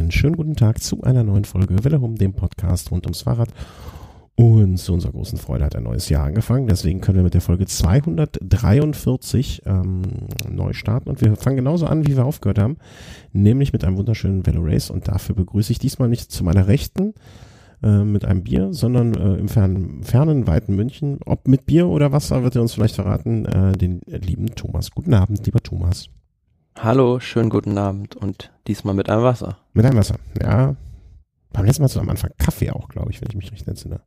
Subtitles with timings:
[0.00, 3.50] Einen schönen guten Tag zu einer neuen Folge Welle um dem Podcast rund ums Fahrrad.
[4.34, 6.66] Und zu unserer großen Freude hat ein neues Jahr angefangen.
[6.66, 10.02] Deswegen können wir mit der Folge 243 ähm,
[10.50, 11.08] neu starten.
[11.08, 12.78] Und wir fangen genauso an, wie wir aufgehört haben.
[13.32, 14.90] Nämlich mit einem wunderschönen Velo Race.
[14.90, 17.14] Und dafür begrüße ich diesmal nicht zu meiner Rechten
[17.84, 21.20] äh, mit einem Bier, sondern äh, im fernen, fernen, weiten München.
[21.24, 23.44] Ob mit Bier oder Wasser, wird er uns vielleicht verraten.
[23.46, 24.90] Äh, den lieben Thomas.
[24.90, 26.08] Guten Abend, lieber Thomas.
[26.78, 29.58] Hallo, schönen guten Abend und diesmal mit einem Wasser.
[29.74, 30.74] Mit einem Wasser, ja.
[31.52, 34.00] Beim letzten Mal so am Anfang Kaffee auch, glaube ich, wenn ich mich recht entsinne.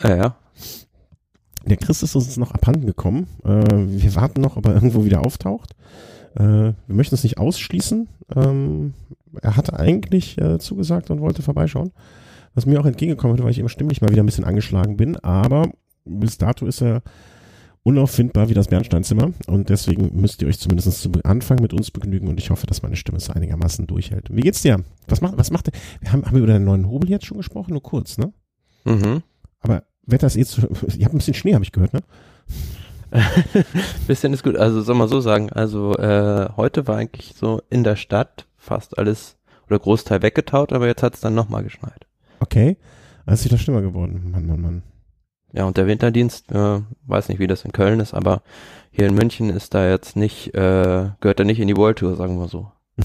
[0.00, 0.36] Ja, ja.
[1.66, 3.26] Der Chris ist uns noch abhanden gekommen.
[3.44, 5.74] Äh, wir warten noch, ob er irgendwo wieder auftaucht.
[6.36, 8.08] Äh, wir möchten es nicht ausschließen.
[8.34, 8.94] Ähm,
[9.42, 11.92] er hatte eigentlich äh, zugesagt und wollte vorbeischauen.
[12.54, 15.16] Was mir auch entgegengekommen hat, weil ich immer stimmlich mal wieder ein bisschen angeschlagen bin.
[15.16, 15.68] Aber
[16.04, 17.02] bis dato ist er
[17.84, 19.32] unauffindbar wie das Bernsteinzimmer.
[19.46, 22.28] Und deswegen müsst ihr euch zumindest zu Anfang mit uns begnügen.
[22.28, 24.28] Und ich hoffe, dass meine Stimme es einigermaßen durchhält.
[24.34, 24.82] Wie geht's dir?
[25.06, 25.70] Was macht, was macht,
[26.00, 27.72] wir haben, haben wir über deinen neuen Hobel jetzt schon gesprochen?
[27.72, 28.32] Nur kurz, ne?
[28.84, 29.22] Mhm.
[29.60, 30.62] Aber Wetter ist eh zu,
[30.96, 32.00] ihr habt ein bisschen Schnee, habe ich gehört, ne?
[34.06, 34.56] bisschen ist gut.
[34.56, 35.50] Also soll man so sagen.
[35.50, 40.86] Also äh, heute war eigentlich so in der Stadt fast alles oder Großteil weggetaut, aber
[40.86, 42.06] jetzt hat es dann nochmal geschneit.
[42.40, 42.76] Okay.
[43.26, 44.30] Das ist wieder schlimmer geworden.
[44.30, 44.82] Mann, Mann, Mann.
[45.54, 48.42] Ja, und der Winterdienst, äh, weiß nicht, wie das in Köln ist, aber
[48.90, 52.16] hier in München ist da jetzt nicht, äh, gehört er nicht in die World Tour,
[52.16, 52.70] sagen wir so.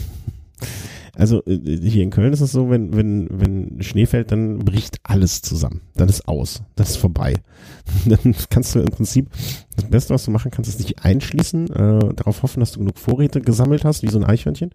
[1.16, 5.00] Also äh, hier in Köln ist es so, wenn, wenn, wenn Schnee fällt, dann bricht
[5.03, 5.81] alles zusammen.
[5.97, 6.61] Dann ist aus.
[6.77, 7.33] Das ist vorbei.
[8.05, 9.30] Dann kannst du im Prinzip,
[9.75, 12.97] das Beste, was du machen kannst, ist dich einschließen, äh, darauf hoffen, dass du genug
[12.97, 14.72] Vorräte gesammelt hast, wie so ein Eichhörnchen.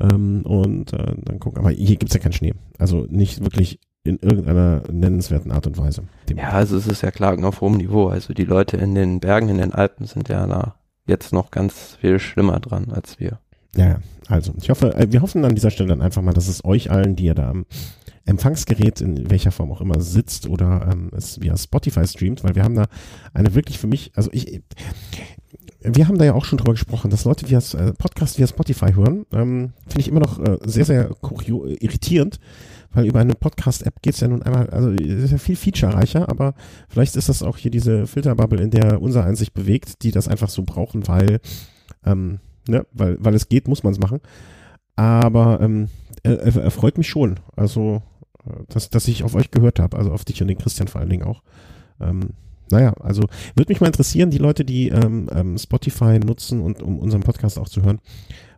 [0.00, 1.58] Ähm, und äh, dann gucken.
[1.58, 2.54] Aber hier gibt's ja keinen Schnee.
[2.78, 6.04] Also nicht wirklich in irgendeiner nennenswerten Art und Weise.
[6.34, 8.08] Ja, also es ist ja Klagen auf hohem Niveau.
[8.08, 11.96] Also die Leute in den Bergen, in den Alpen sind ja da jetzt noch ganz
[12.00, 13.40] viel schlimmer dran als wir.
[13.76, 16.64] Ja, also ich hoffe, äh, wir hoffen an dieser Stelle dann einfach mal, dass es
[16.64, 17.66] euch allen, die ihr da am
[18.26, 22.62] Empfangsgerät in welcher Form auch immer sitzt oder ähm, es via Spotify streamt, weil wir
[22.62, 22.86] haben da
[23.34, 24.62] eine wirklich für mich, also ich,
[25.80, 28.94] wir haben da ja auch schon drüber gesprochen, dass Leute via äh, Podcast via Spotify
[28.94, 32.40] hören, ähm, finde ich immer noch äh, sehr, sehr kurio, irritierend,
[32.94, 36.54] weil über eine Podcast-App geht's ja nun einmal, also ist ja viel featurereicher, aber
[36.88, 40.48] vielleicht ist das auch hier diese Filterbubble, in der unser Einsicht bewegt, die das einfach
[40.48, 41.40] so brauchen, weil
[42.04, 44.20] ähm, ne, weil, weil es geht, muss man es machen.
[44.96, 45.88] Aber ähm,
[46.22, 47.40] er, er freut mich schon.
[47.56, 48.02] Also,
[48.46, 51.00] äh, dass, dass ich auf euch gehört habe, also auf dich und den Christian vor
[51.00, 51.42] allen Dingen auch.
[52.00, 52.30] Ähm,
[52.70, 53.22] naja, also
[53.54, 57.58] würde mich mal interessieren, die Leute, die ähm, ähm, Spotify nutzen und um unseren Podcast
[57.58, 58.00] auch zu hören,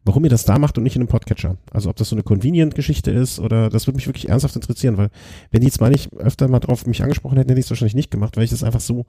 [0.06, 1.56] warum ihr das da macht und nicht in einem Podcatcher.
[1.72, 5.10] Also ob das so eine Convenient-Geschichte ist oder das würde mich wirklich ernsthaft interessieren, weil
[5.50, 7.94] wenn die jetzt mal nicht öfter mal drauf mich angesprochen hätten, hätte ich es wahrscheinlich
[7.94, 9.04] nicht gemacht, weil ich das einfach so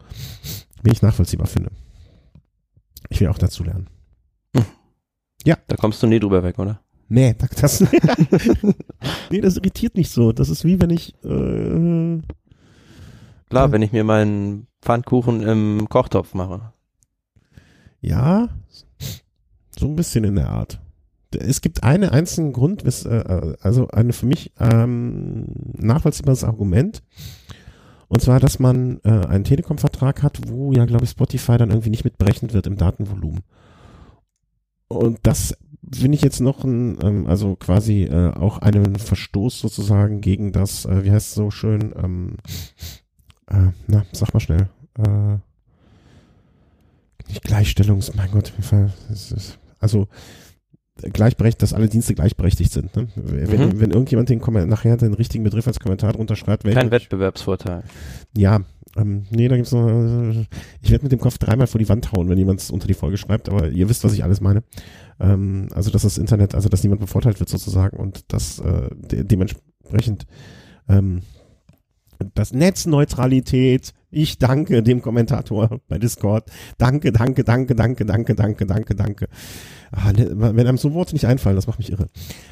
[0.83, 1.71] wenig nachvollziehbar finde.
[3.09, 3.87] Ich will auch dazu lernen.
[5.45, 5.57] Ja.
[5.67, 6.81] Da kommst du nie drüber weg, oder?
[7.09, 7.81] Nee, das,
[9.31, 10.33] nee, das irritiert nicht so.
[10.33, 11.13] Das ist wie wenn ich.
[11.23, 12.21] Äh,
[13.49, 16.73] Klar, äh, wenn ich mir meinen Pfannkuchen im Kochtopf mache.
[18.01, 18.49] Ja,
[19.77, 20.81] so ein bisschen in der Art.
[21.35, 27.03] Es gibt einen einzigen Grund, äh, also eine für mich ähm, nachvollziehbares Argument.
[28.07, 31.89] Und zwar, dass man äh, einen Telekom-Vertrag hat, wo ja, glaube ich, Spotify dann irgendwie
[31.89, 33.41] nicht mitberechnet wird im Datenvolumen.
[34.87, 35.57] Und das
[35.93, 40.85] finde ich jetzt noch ein, ähm, also quasi äh, auch einen Verstoß sozusagen gegen das,
[40.85, 42.37] äh, wie heißt es so schön, ähm,
[43.47, 45.37] äh, na, sag mal schnell, äh,
[47.27, 48.53] nicht Gleichstellungs, mein Gott,
[49.09, 50.07] ist, also
[51.01, 52.95] gleichberechtigt, dass alle Dienste gleichberechtigt sind.
[52.95, 53.07] Ne?
[53.15, 53.79] Wenn, mhm.
[53.79, 57.83] wenn irgendjemand den nachher den richtigen Begriff als Kommentar drunter schreibt, kein Wettbewerbsvorteil.
[58.35, 58.61] Ja,
[58.95, 59.87] ähm, nee, da gibt's noch.
[59.87, 60.45] Äh,
[60.81, 62.93] ich werde mit dem Kopf dreimal vor die Wand hauen, wenn jemand es unter die
[62.93, 64.63] Folge schreibt, aber ihr wisst, was ich alles meine.
[65.19, 69.23] Ähm, also dass das Internet, also dass niemand bevorteilt wird sozusagen und dass äh, de
[69.23, 70.25] dementsprechend
[70.89, 71.21] ähm,
[72.33, 73.93] das Netzneutralität.
[74.09, 76.49] Ich danke dem Kommentator bei Discord.
[76.77, 79.27] Danke, danke, danke, danke, danke, danke, danke, danke.
[79.91, 82.07] Ah, ne, wenn einem so Worte nicht einfallen, das macht mich irre.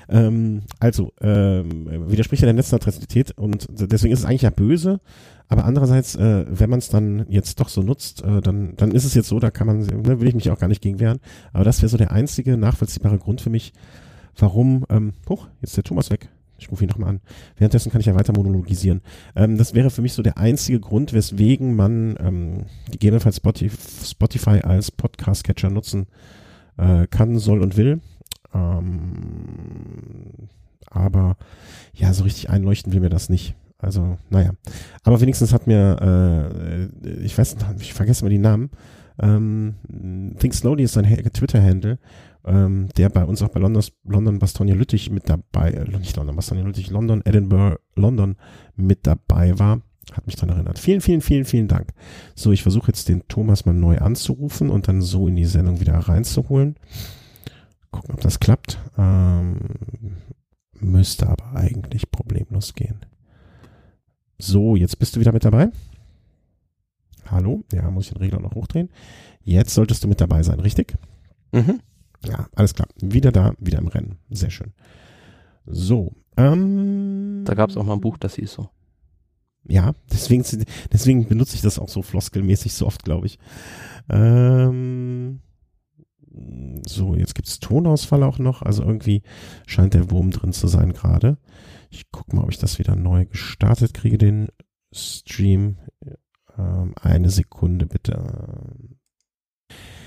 [0.10, 5.00] Ähm, also, ähm, widerspricht ja der Netzneutralität und deswegen ist es eigentlich ja böse,
[5.48, 9.06] aber andererseits, äh, wenn man es dann jetzt doch so nutzt, äh, dann, dann ist
[9.06, 11.20] es jetzt so, da kann man, ne, will ich mich auch gar nicht gegen wehren.
[11.54, 13.72] Aber das wäre so der einzige nachvollziehbare Grund für mich,
[14.38, 16.30] warum, ähm, hoch, jetzt ist der Thomas weg.
[16.58, 17.22] Ich rufe ihn nochmal an.
[17.58, 19.02] Währenddessen kann ich ja weiter monologisieren.
[19.36, 23.42] Ähm, das wäre für mich so der einzige Grund, weswegen man ähm, gegebenenfalls
[24.06, 26.08] Spotify, als Podcast-Catcher nutzen
[26.78, 28.00] äh, kann, soll und will.
[28.54, 30.50] Ähm,
[30.90, 31.38] aber
[31.94, 33.56] ja, so richtig einleuchten will mir das nicht.
[33.78, 34.52] Also, naja.
[35.04, 38.70] Aber wenigstens hat mir, äh, ich weiß ich vergesse mal die Namen,
[39.18, 39.76] Ähm,
[40.40, 42.00] Think Slowly ist sein Twitter-Handle,
[42.46, 46.36] ähm, der bei uns auch bei London, London Bastogne Lüttich mit dabei, äh, nicht London
[46.36, 48.36] Bastogne Lüttich, London, Edinburgh, London
[48.76, 49.82] mit dabei war.
[50.14, 50.78] Hat mich daran erinnert.
[50.78, 51.94] Vielen, vielen, vielen, vielen Dank.
[52.36, 55.80] So, ich versuche jetzt den Thomas mal neu anzurufen und dann so in die Sendung
[55.80, 56.76] wieder reinzuholen.
[57.90, 58.78] Gucken, ob das klappt.
[58.98, 59.58] Ähm,
[60.80, 63.00] müsste aber eigentlich problemlos gehen.
[64.38, 65.70] So, jetzt bist du wieder mit dabei.
[67.26, 67.64] Hallo?
[67.74, 68.90] Ja, muss ich den Regler noch hochdrehen.
[69.42, 70.96] Jetzt solltest du mit dabei sein, richtig?
[71.52, 71.80] Mhm.
[72.28, 72.88] Ja, alles klar.
[73.02, 74.18] Wieder da, wieder im Rennen.
[74.30, 74.74] Sehr schön.
[75.66, 76.14] So.
[76.38, 78.70] Ähm, Da gab es auch mal ein Buch, das hieß so.
[79.68, 80.44] Ja, deswegen,
[80.94, 83.40] deswegen benutze ich das auch so floskelmäßig so oft, glaube ich.
[84.10, 85.42] Ähm,
[86.86, 88.62] so, jetzt gibt's Tonausfall auch noch.
[88.62, 89.24] Also irgendwie
[89.66, 91.38] scheint der Wurm drin zu sein gerade.
[91.90, 94.50] Ich guck mal, ob ich das wieder neu gestartet kriege, den
[94.94, 95.78] Stream.
[96.58, 98.68] Ähm, eine Sekunde bitte.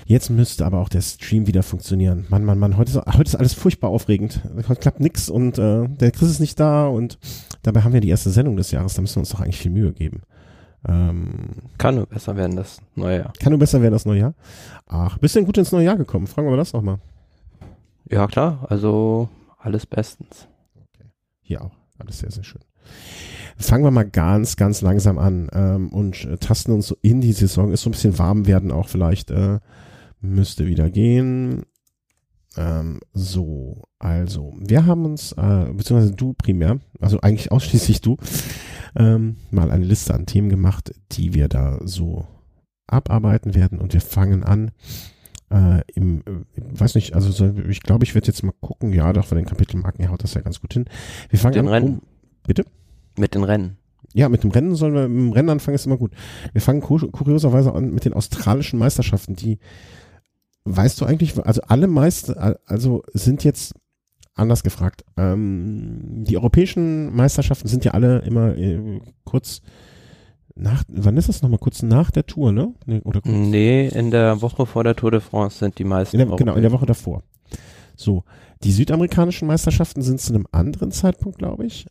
[0.09, 2.25] Jetzt müsste aber auch der Stream wieder funktionieren.
[2.29, 4.41] Mann, Mann, Mann, heute ist, heute ist alles furchtbar aufregend.
[4.67, 7.19] Heute klappt nix und äh, der Chris ist nicht da und
[7.61, 9.69] dabei haben wir die erste Sendung des Jahres, da müssen wir uns doch eigentlich viel
[9.69, 10.23] Mühe geben.
[10.87, 13.33] Ähm, Kann nur besser werden, das neue Jahr.
[13.39, 14.33] kann nur besser werden das neue Jahr.
[14.87, 16.25] Ach, bist du denn gut ins neue Jahr gekommen?
[16.25, 16.97] Fragen wir das nochmal.
[18.09, 19.29] Ja, klar, also
[19.59, 20.47] alles bestens.
[21.43, 21.75] Hier auch.
[21.99, 22.61] Alles sehr, sehr schön.
[23.57, 27.33] Fangen wir mal ganz, ganz langsam an ähm, und äh, tasten uns so in die
[27.33, 27.71] Saison.
[27.71, 29.29] Ist so ein bisschen warm werden auch vielleicht.
[29.29, 29.59] Äh,
[30.21, 31.63] müsste wieder gehen.
[32.57, 38.17] Ähm, so, also, wir haben uns, äh, beziehungsweise du primär, also eigentlich ausschließlich du,
[38.95, 42.25] ähm, mal eine Liste an Themen gemacht, die wir da so
[42.87, 44.71] abarbeiten werden und wir fangen an
[45.51, 49.11] äh, im, äh, weiß nicht, also so, ich glaube, ich werde jetzt mal gucken, ja,
[49.13, 50.85] doch von den Kapitelmarken her haut das ja ganz gut hin.
[51.29, 51.87] Wir fangen Den an, Rennen.
[51.87, 52.01] um,
[52.45, 52.65] bitte?
[53.17, 53.77] Mit den Rennen.
[54.13, 56.13] Ja, mit dem Rennen sollen wir, mit dem Rennen anfangen ist immer gut.
[56.53, 59.59] Wir fangen kur kurioserweise an mit den australischen Meisterschaften, die,
[60.65, 63.73] weißt du eigentlich, also alle Meister, also sind jetzt
[64.35, 65.03] anders gefragt.
[65.17, 69.61] Ähm, die europäischen Meisterschaften sind ja alle immer äh, kurz
[70.55, 71.59] nach, wann ist das nochmal?
[71.59, 72.73] Kurz nach der Tour, ne?
[72.85, 73.33] Nee, oder kurz?
[73.33, 76.19] Nee, in der Woche vor der Tour de France sind die meisten.
[76.19, 77.23] In der, genau, in der Woche davor.
[77.95, 78.23] So,
[78.63, 81.85] die südamerikanischen Meisterschaften sind zu einem anderen Zeitpunkt, glaube ich.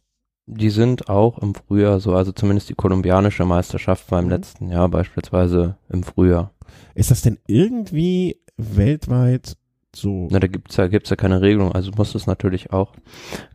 [0.46, 4.30] Die sind auch im Frühjahr so, also zumindest die kolumbianische Meisterschaft war im Mhm.
[4.30, 6.52] letzten Jahr beispielsweise im Frühjahr.
[6.94, 9.56] Ist das denn irgendwie weltweit
[9.96, 10.28] so?
[10.30, 12.92] Na, da gibt's ja, gibt's ja keine Regelung, also muss es natürlich auch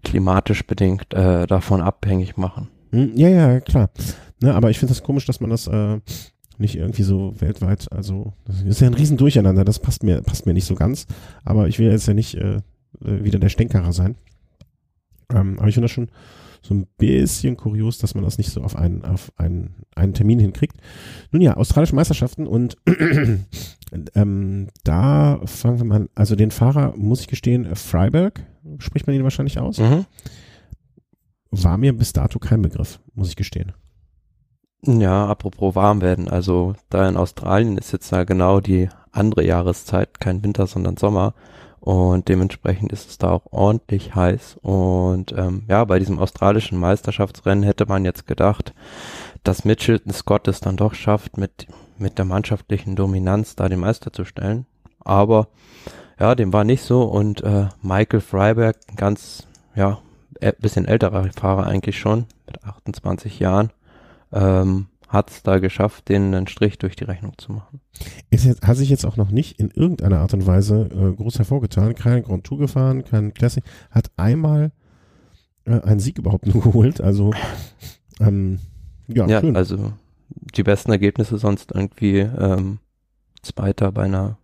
[0.03, 2.69] klimatisch bedingt äh, davon abhängig machen.
[2.91, 3.89] Hm, Ja, ja, klar.
[4.41, 5.99] Ne, aber ich finde das komisch, dass man das äh,
[6.57, 10.53] nicht irgendwie so weltweit, also das ist ja ein Riesendurcheinander, das passt mir, passt mir
[10.53, 11.05] nicht so ganz.
[11.45, 12.61] Aber ich will jetzt ja nicht äh, äh,
[13.23, 14.15] wieder der Stänkerer sein.
[15.33, 16.09] Ähm, aber ich finde das schon
[16.63, 20.39] so ein bisschen kurios, dass man das nicht so auf einen, auf einen, einen Termin
[20.39, 20.77] hinkriegt.
[21.31, 22.77] Nun ja, australische Meisterschaften und
[24.15, 26.09] ähm, da fangen wir mal an.
[26.15, 28.45] Also den Fahrer, muss ich gestehen, Freiberg,
[28.79, 30.05] spricht man ihn wahrscheinlich aus, Mhm.
[31.51, 33.73] war mir bis dato kein Begriff, muss ich gestehen.
[34.85, 40.19] Ja, apropos warm werden, also da in Australien ist jetzt ja genau die andere Jahreszeit,
[40.19, 41.33] kein Winter, sondern Sommer
[41.83, 44.57] und dementsprechend ist es da auch ordentlich heiß.
[44.61, 48.73] Und ähm, ja, bei diesem australischen Meisterschaftsrennen hätte man jetzt gedacht,
[49.43, 54.13] dass Mitchelton Scott es dann doch schafft, mit, mit der mannschaftlichen Dominanz da den Meister
[54.13, 54.65] zu stellen,
[55.01, 55.49] aber
[56.17, 57.03] ja, dem war nicht so.
[57.03, 59.45] Und äh, Michael Freiberg, ein ganz,
[59.75, 59.99] ja,
[60.59, 63.71] bisschen älterer Fahrer eigentlich schon, mit 28 Jahren,
[64.31, 67.79] ähm, hat es da geschafft, denen einen Strich durch die Rechnung zu machen.
[68.31, 71.37] Ist jetzt, hat sich jetzt auch noch nicht in irgendeiner Art und Weise äh, groß
[71.37, 71.93] hervorgetan.
[71.93, 73.63] Kein Grand Tour gefahren, kein Classic.
[73.91, 74.71] Hat einmal
[75.65, 76.99] äh, einen Sieg überhaupt nur geholt.
[76.99, 77.31] Also,
[78.19, 78.59] ähm,
[79.07, 79.55] ja, Ja, schön.
[79.55, 79.93] also
[80.55, 82.79] die besten Ergebnisse sonst irgendwie ähm,
[83.43, 84.37] Zweiter bei einer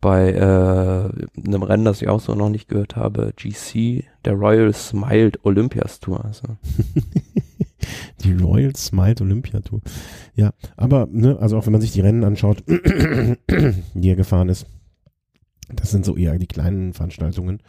[0.00, 4.72] bei äh, einem Rennen, das ich auch so noch nicht gehört habe, GC, der Royal
[4.72, 6.24] Smiled Olympias Tour.
[6.24, 6.42] Also.
[8.24, 9.80] die Royal Smiled Olympia Tour.
[10.34, 12.62] Ja, aber, ne, also auch wenn man sich die Rennen anschaut,
[13.94, 14.66] die er gefahren ist,
[15.72, 17.60] das sind so eher die kleinen Veranstaltungen.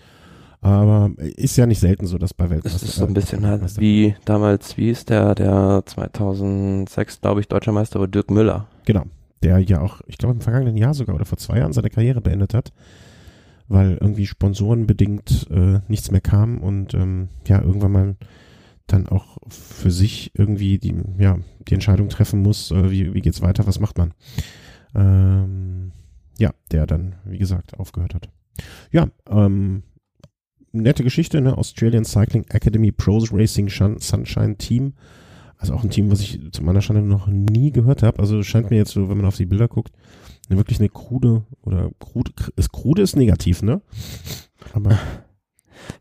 [0.62, 3.80] Aber ist ja nicht selten so, dass bei Weltmeister Es ist so ein bisschen halt
[3.80, 8.68] wie damals, wie ist der, der 2006, glaube ich, deutscher Meister war Dirk Müller.
[8.86, 9.04] Genau.
[9.42, 12.20] Der ja auch, ich glaube im vergangenen Jahr sogar oder vor zwei Jahren seine Karriere
[12.20, 12.74] beendet hat,
[13.70, 18.16] weil irgendwie sponsorenbedingt äh, nichts mehr kam und ähm, ja, irgendwann mal
[18.94, 23.42] dann auch für sich irgendwie die, ja, die Entscheidung treffen muss, äh, wie, wie geht's
[23.42, 24.14] weiter, was macht man.
[24.96, 25.92] Ähm,
[26.38, 28.30] ja, der dann, wie gesagt, aufgehört hat.
[28.92, 29.84] Ja, ähm,
[30.72, 31.58] nette Geschichte, ne?
[31.58, 34.94] Australian Cycling Academy Pros Racing Sunshine Team
[35.58, 38.20] Also auch ein Team, was ich zu meiner Schande noch nie gehört habe.
[38.20, 39.92] Also scheint mir jetzt so, wenn man auf die Bilder guckt,
[40.50, 43.82] eine wirklich eine krude oder krude, ist krude ist negativ, ne?
[44.74, 44.98] Aber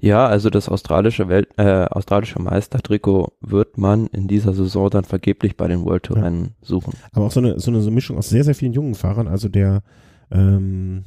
[0.00, 5.56] ja, also das australische Welt, äh, australische Meistertrikot wird man in dieser Saison dann vergeblich
[5.56, 6.66] bei den World Tour Rennen ja.
[6.66, 6.94] suchen.
[7.12, 9.28] Aber auch so eine, so eine Mischung aus sehr, sehr vielen jungen Fahrern.
[9.28, 9.82] Also der,
[10.30, 11.04] ähm,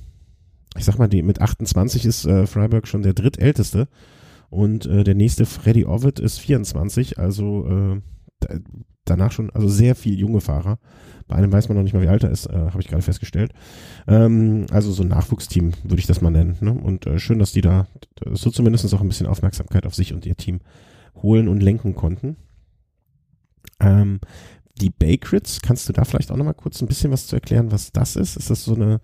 [0.77, 3.87] ich sag mal, die mit 28 ist äh, Freiburg schon der drittälteste
[4.49, 8.01] und äh, der nächste Freddy Ovid ist 24, also äh,
[9.05, 10.79] danach schon, also sehr viel junge Fahrer.
[11.27, 13.01] Bei einem weiß man noch nicht mal, wie alt er ist, äh, habe ich gerade
[13.01, 13.53] festgestellt.
[14.07, 16.57] Ähm, also so ein Nachwuchsteam würde ich das mal nennen.
[16.59, 16.73] Ne?
[16.73, 17.87] Und äh, schön, dass die da
[18.31, 20.59] so zumindest auch ein bisschen Aufmerksamkeit auf sich und ihr Team
[21.15, 22.35] holen und lenken konnten.
[23.79, 24.19] Ähm,
[24.79, 27.71] die Bakrits, kannst du da vielleicht auch noch mal kurz ein bisschen was zu erklären,
[27.71, 28.35] was das ist?
[28.35, 28.99] Ist das so eine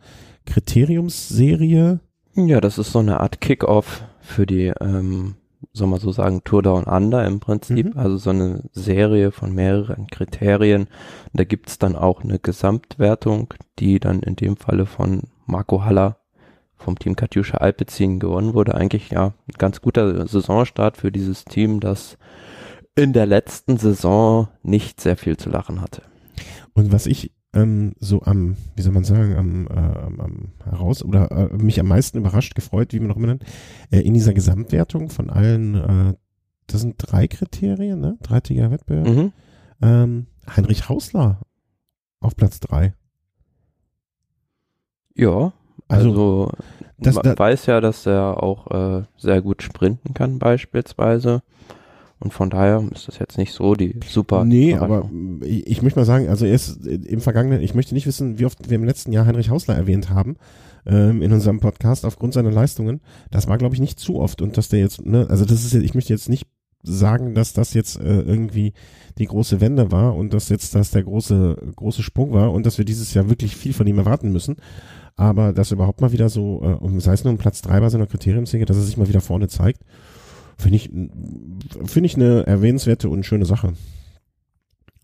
[0.46, 2.00] Kriteriumsserie?
[2.36, 5.36] Ja, das ist so eine Art Kick-Off für die ähm,
[5.74, 8.00] soll man so sagen, Tour Down Under im Prinzip, mhm.
[8.00, 10.88] also so eine Serie von mehreren Kriterien.
[11.34, 16.18] Da gibt's dann auch eine Gesamtwertung, die dann in dem Falle von Marco Haller
[16.76, 18.76] vom Team Katjuscha Alpecin gewonnen wurde.
[18.76, 22.18] Eigentlich ja ein ganz guter Saisonstart für dieses Team, das
[22.96, 26.04] in der letzten Saison nicht sehr viel zu lachen hatte.
[26.74, 31.32] Und was ich ähm, so am, wie soll man sagen, am, äh, am heraus oder
[31.32, 33.46] äh, mich am meisten überrascht, gefreut, wie man noch immer nennt,
[33.92, 36.14] äh, in dieser Gesamtwertung von allen, äh,
[36.68, 38.18] das sind drei Kriterien, ne?
[38.22, 39.08] Dreitägiger Wettbewerb.
[39.08, 39.32] Mhm.
[39.82, 41.42] Ähm, Heinrich Hausler
[42.20, 42.94] auf Platz drei.
[45.16, 45.54] Ja,
[45.88, 46.52] also, also
[46.98, 51.42] das, man da, weiß ja, dass er auch äh, sehr gut sprinten kann beispielsweise.
[52.20, 54.44] Und von daher ist das jetzt nicht so die super.
[54.44, 55.10] Nee, aber
[55.42, 58.46] ich, ich möchte mal sagen, also er ist im Vergangenen, ich möchte nicht wissen, wie
[58.46, 60.36] oft wir im letzten Jahr Heinrich Hausler erwähnt haben
[60.88, 63.02] ähm, in unserem Podcast aufgrund seiner Leistungen.
[63.30, 64.42] Das war, glaube ich, nicht zu oft.
[64.42, 66.48] Und dass der jetzt, ne, also das ist jetzt, ich möchte jetzt nicht
[66.82, 68.74] sagen, dass das jetzt äh, irgendwie
[69.20, 72.78] die große Wende war und dass jetzt das der große, große Sprung war und dass
[72.78, 74.56] wir dieses Jahr wirklich viel von ihm erwarten müssen.
[75.16, 78.08] Aber dass überhaupt mal wieder so, äh, sei es nur ein Platz drei bei seiner
[78.08, 79.82] Kriteriumssäge, dass er sich mal wieder vorne zeigt
[80.58, 83.74] Finde ich, finde ich eine erwähnenswerte und schöne Sache.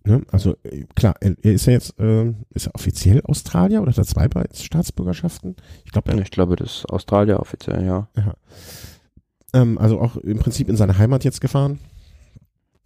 [0.05, 0.21] Ne?
[0.31, 0.55] Also
[0.95, 5.55] klar, er, ist ja jetzt, äh, ist er offiziell Australier oder hat er zwei Staatsbürgerschaften?
[5.85, 8.07] Ich glaube, ich glaube, das ist Australier offiziell, ja.
[8.17, 8.33] ja.
[9.53, 11.79] Ähm, also auch im Prinzip in seine Heimat jetzt gefahren.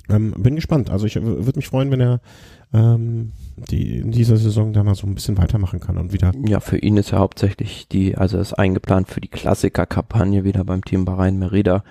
[0.10, 0.90] Ähm, bin gespannt.
[0.90, 2.22] Also ich würde mich freuen, wenn er
[2.74, 3.32] ähm,
[3.70, 6.32] die in dieser Saison da mal so ein bisschen weitermachen kann und wieder.
[6.46, 10.84] Ja, für ihn ist ja hauptsächlich die, also ist eingeplant für die Klassiker-Kampagne wieder beim
[10.84, 11.84] Team Bahrain Merida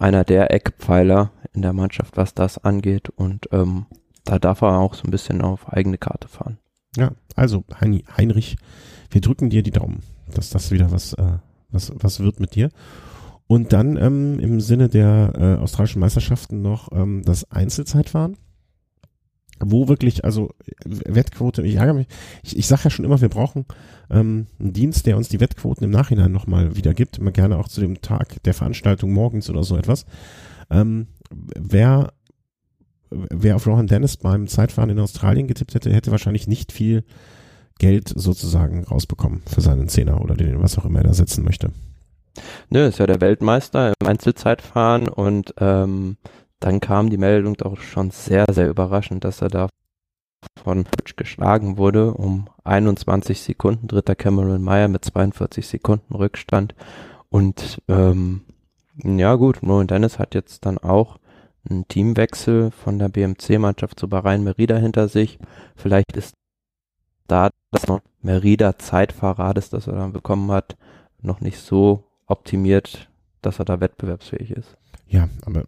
[0.00, 3.08] einer der Eckpfeiler in der Mannschaft, was das angeht.
[3.10, 3.86] Und ähm,
[4.24, 6.58] da darf er auch so ein bisschen auf eigene Karte fahren.
[6.96, 8.56] Ja, also Heinrich,
[9.10, 10.02] wir drücken dir die Daumen,
[10.34, 11.38] dass das wieder was, äh,
[11.70, 12.70] was, was wird mit dir.
[13.46, 18.36] Und dann ähm, im Sinne der äh, australischen Meisterschaften noch ähm, das Einzelzeitfahren
[19.60, 20.50] wo wirklich, also
[20.84, 22.06] Wettquote, ich ärgere mich,
[22.42, 23.66] ich, ich sage ja schon immer, wir brauchen
[24.10, 27.80] ähm, einen Dienst, der uns die Wettquoten im Nachhinein nochmal wiedergibt, immer gerne auch zu
[27.80, 30.06] dem Tag der Veranstaltung morgens oder so etwas.
[30.70, 32.12] Ähm, wer,
[33.10, 37.04] wer auf Rohan Dennis beim Zeitfahren in Australien getippt hätte, hätte wahrscheinlich nicht viel
[37.78, 41.72] Geld sozusagen rausbekommen für seinen Zehner oder den, was auch immer er da setzen möchte.
[42.68, 46.16] Nö, ist ja der Weltmeister im Einzelzeitfahren und ähm,
[46.60, 49.68] dann kam die Meldung doch schon sehr, sehr überraschend, dass er da
[50.62, 53.88] von Fitch geschlagen wurde um 21 Sekunden.
[53.88, 56.74] Dritter Cameron Meyer mit 42 Sekunden Rückstand.
[57.30, 58.42] Und ähm,
[59.02, 61.18] ja gut, Rowan Dennis hat jetzt dann auch
[61.68, 65.38] einen Teamwechsel von der BMC-Mannschaft zu Bahrain Merida hinter sich.
[65.76, 66.34] Vielleicht ist
[67.26, 67.84] da das
[68.22, 70.76] Merida Zeitfahrrades, das er dann bekommen hat,
[71.22, 73.08] noch nicht so optimiert,
[73.42, 74.76] dass er da wettbewerbsfähig ist.
[75.06, 75.64] Ja, aber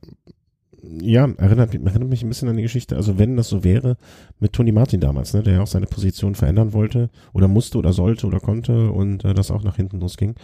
[0.82, 3.96] ja, erinnert, erinnert mich ein bisschen an die Geschichte, also wenn das so wäre
[4.40, 7.92] mit Tony Martin damals, ne, der ja auch seine Position verändern wollte oder musste oder
[7.92, 10.34] sollte oder konnte und äh, das auch nach hinten losging.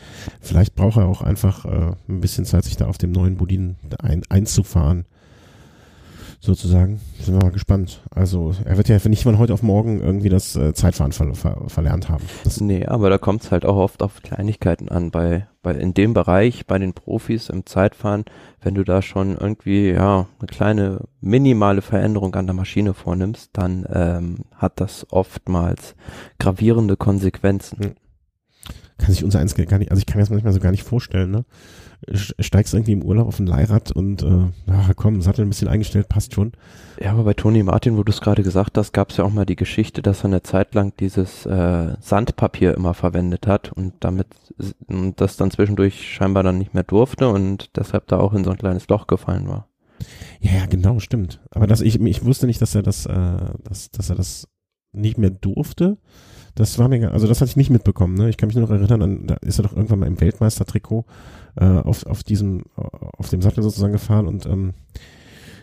[0.41, 3.77] Vielleicht braucht er auch einfach äh, ein bisschen Zeit, sich da auf dem neuen Budin
[3.99, 5.07] ein, einzufahren
[6.41, 7.01] sozusagen.
[7.21, 8.01] Sind wir mal gespannt.
[8.11, 11.65] Also er wird ja nicht von heute auf morgen irgendwie das äh, Zeitfahren ver ver
[11.67, 12.25] verlernt haben.
[12.45, 15.11] Das nee, aber da kommt es halt auch oft auf Kleinigkeiten an.
[15.11, 18.25] Bei, bei in dem Bereich, bei den Profis im Zeitfahren,
[18.63, 23.87] wenn du da schon irgendwie ja eine kleine minimale Veränderung an der Maschine vornimmst, dann
[23.93, 25.95] ähm, hat das oftmals
[26.39, 27.85] gravierende Konsequenzen.
[27.85, 27.95] Hm.
[28.97, 30.85] Kann sich unser eins gar nicht, also ich kann mir das manchmal so gar nicht
[30.85, 31.45] vorstellen, ne?
[32.13, 36.09] Steigst irgendwie im Urlaub auf ein Leihrad und äh, ach komm, Sattel ein bisschen eingestellt,
[36.09, 36.53] passt schon.
[37.01, 39.33] Ja, aber bei Toni Martin, wo du es gerade gesagt hast, gab es ja auch
[39.33, 43.95] mal die Geschichte, dass er eine Zeit lang dieses äh, Sandpapier immer verwendet hat und
[44.01, 44.29] damit
[44.87, 48.51] und das dann zwischendurch scheinbar dann nicht mehr durfte und deshalb da auch in so
[48.51, 49.69] ein kleines Loch gefallen war.
[50.41, 51.41] Ja, ja, genau, stimmt.
[51.51, 54.49] Aber das, ich, ich wusste nicht, dass er das, äh, dass, dass er das
[54.93, 55.99] nicht mehr durfte.
[56.59, 58.15] Das war mir, also das hatte ich nicht mitbekommen.
[58.15, 58.29] Ne?
[58.29, 61.05] Ich kann mich nur noch erinnern, an, da ist er doch irgendwann mal im Weltmeistertrikot
[61.55, 64.75] äh, auf, auf diesem, auf dem Sattel sozusagen gefahren und ähm,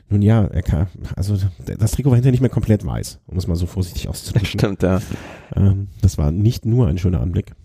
[0.08, 0.88] nun ja, er kann,
[1.18, 4.48] also das Trikot war hinterher nicht mehr komplett weiß, um es mal so vorsichtig auszudrücken.
[4.48, 5.02] Stimmt, ja.
[5.54, 7.56] Ähm, das war nicht nur ein schöner Anblick.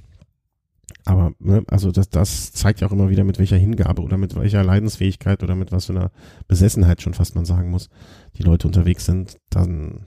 [1.05, 4.35] Aber, ne, also das, das zeigt ja auch immer wieder, mit welcher Hingabe oder mit
[4.35, 6.11] welcher Leidensfähigkeit oder mit was für einer
[6.49, 7.91] Besessenheit schon fast man sagen muss,
[8.37, 9.37] die Leute unterwegs sind.
[9.51, 10.07] Dann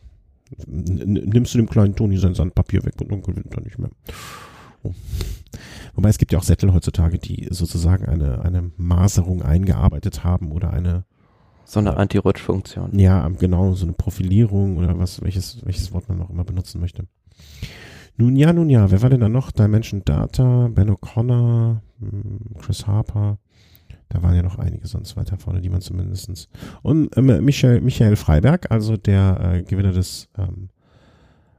[0.68, 3.90] nimmst du dem kleinen Toni sein Sandpapier weg und dann gewinnt er nicht mehr.
[4.84, 4.94] Oh.
[5.96, 10.72] Wobei es gibt ja auch Sättel heutzutage, die sozusagen eine, eine Maserung eingearbeitet haben oder
[10.72, 11.06] eine
[11.66, 13.00] so eine Anti-Rutsch-Funktion.
[13.00, 17.08] Ja, genau, so eine Profilierung oder was, welches, welches Wort man auch immer benutzen möchte.
[18.18, 19.52] Nun ja, nun ja, wer war denn da noch?
[19.52, 23.40] Dimension Data, Ben O'Connor, hm, Chris Harper.
[24.14, 26.48] Da waren ja noch einige sonst weiter vorne, die man zumindestens
[26.84, 30.70] Und äh, Michael, Michael Freiberg, also der äh, Gewinner des ähm,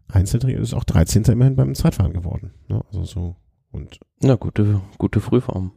[0.06, 1.24] Einzeltrios, ist auch 13.
[1.24, 2.52] immerhin beim Zeitfahren geworden.
[2.68, 2.80] Ne?
[2.86, 3.36] Also so
[3.72, 3.98] und.
[4.22, 5.72] Na, gute, gute Frühform.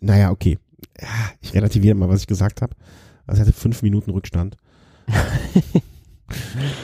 [0.00, 0.58] Naja, okay.
[0.98, 1.08] Ja,
[1.42, 2.74] ich relativiere mal, was ich gesagt habe.
[3.26, 4.56] Also er hatte fünf Minuten Rückstand.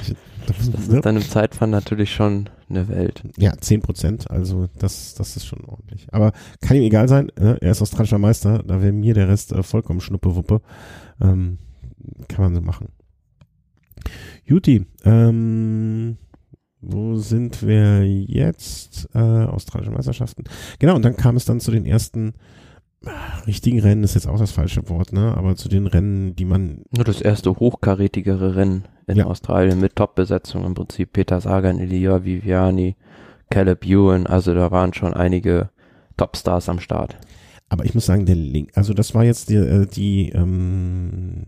[0.02, 0.14] ich,
[0.46, 3.22] das, das ist dann im Zeitfahren natürlich schon eine Welt.
[3.36, 6.06] Ja, zehn Prozent, also das, das ist schon ordentlich.
[6.12, 9.52] Aber kann ihm egal sein, äh, er ist australischer Meister, da wäre mir der Rest
[9.52, 10.60] äh, vollkommen Schnuppewuppe.
[11.20, 11.58] Ähm,
[12.28, 12.88] kann man so machen.
[14.44, 16.16] Juti, ähm,
[16.80, 19.08] wo sind wir jetzt?
[19.14, 20.44] Äh, australische Meisterschaften.
[20.78, 22.34] Genau, und dann kam es dann zu den ersten
[23.46, 25.34] richtigen Rennen ist jetzt auch das falsche Wort, ne?
[25.36, 26.82] Aber zu den Rennen, die man.
[26.90, 29.26] Nur das erste hochkarätigere Rennen in ja.
[29.26, 31.12] Australien mit Top-Besetzung im Prinzip.
[31.12, 32.96] Peter Sagan, Elia Viviani,
[33.50, 35.70] Caleb Ewan, also da waren schon einige
[36.16, 37.16] Topstars am Start.
[37.68, 41.46] Aber ich muss sagen, der Link, also das war jetzt die, äh, die ähm,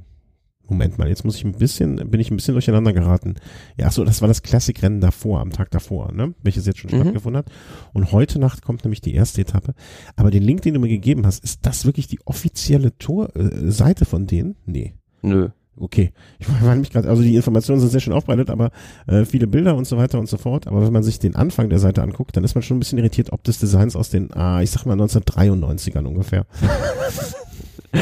[0.66, 3.35] Moment mal, jetzt muss ich ein bisschen, bin ich ein bisschen durcheinander geraten.
[3.76, 6.35] Ja, so, das war das Klassikrennen davor, am Tag davor, ne?
[6.42, 7.02] Welches jetzt schon mhm.
[7.02, 7.50] stattgefunden hat.
[7.92, 9.75] Und heute Nacht kommt nämlich die erste Etappe.
[10.16, 14.06] Aber den Link, den du mir gegeben hast, ist das wirklich die offizielle Torseite äh,
[14.06, 14.56] von denen?
[14.64, 14.94] Nee.
[15.23, 15.50] Nö.
[15.76, 16.12] Okay.
[16.38, 18.71] Ich war nämlich gerade, also die Informationen sind sehr schön aufbereitet, aber
[19.06, 20.66] äh, viele Bilder und so weiter und so fort.
[20.66, 22.98] Aber wenn man sich den Anfang der Seite anguckt, dann ist man schon ein bisschen
[22.98, 26.46] irritiert, ob das Designs aus den, ah, ich sag mal 1993ern ungefähr.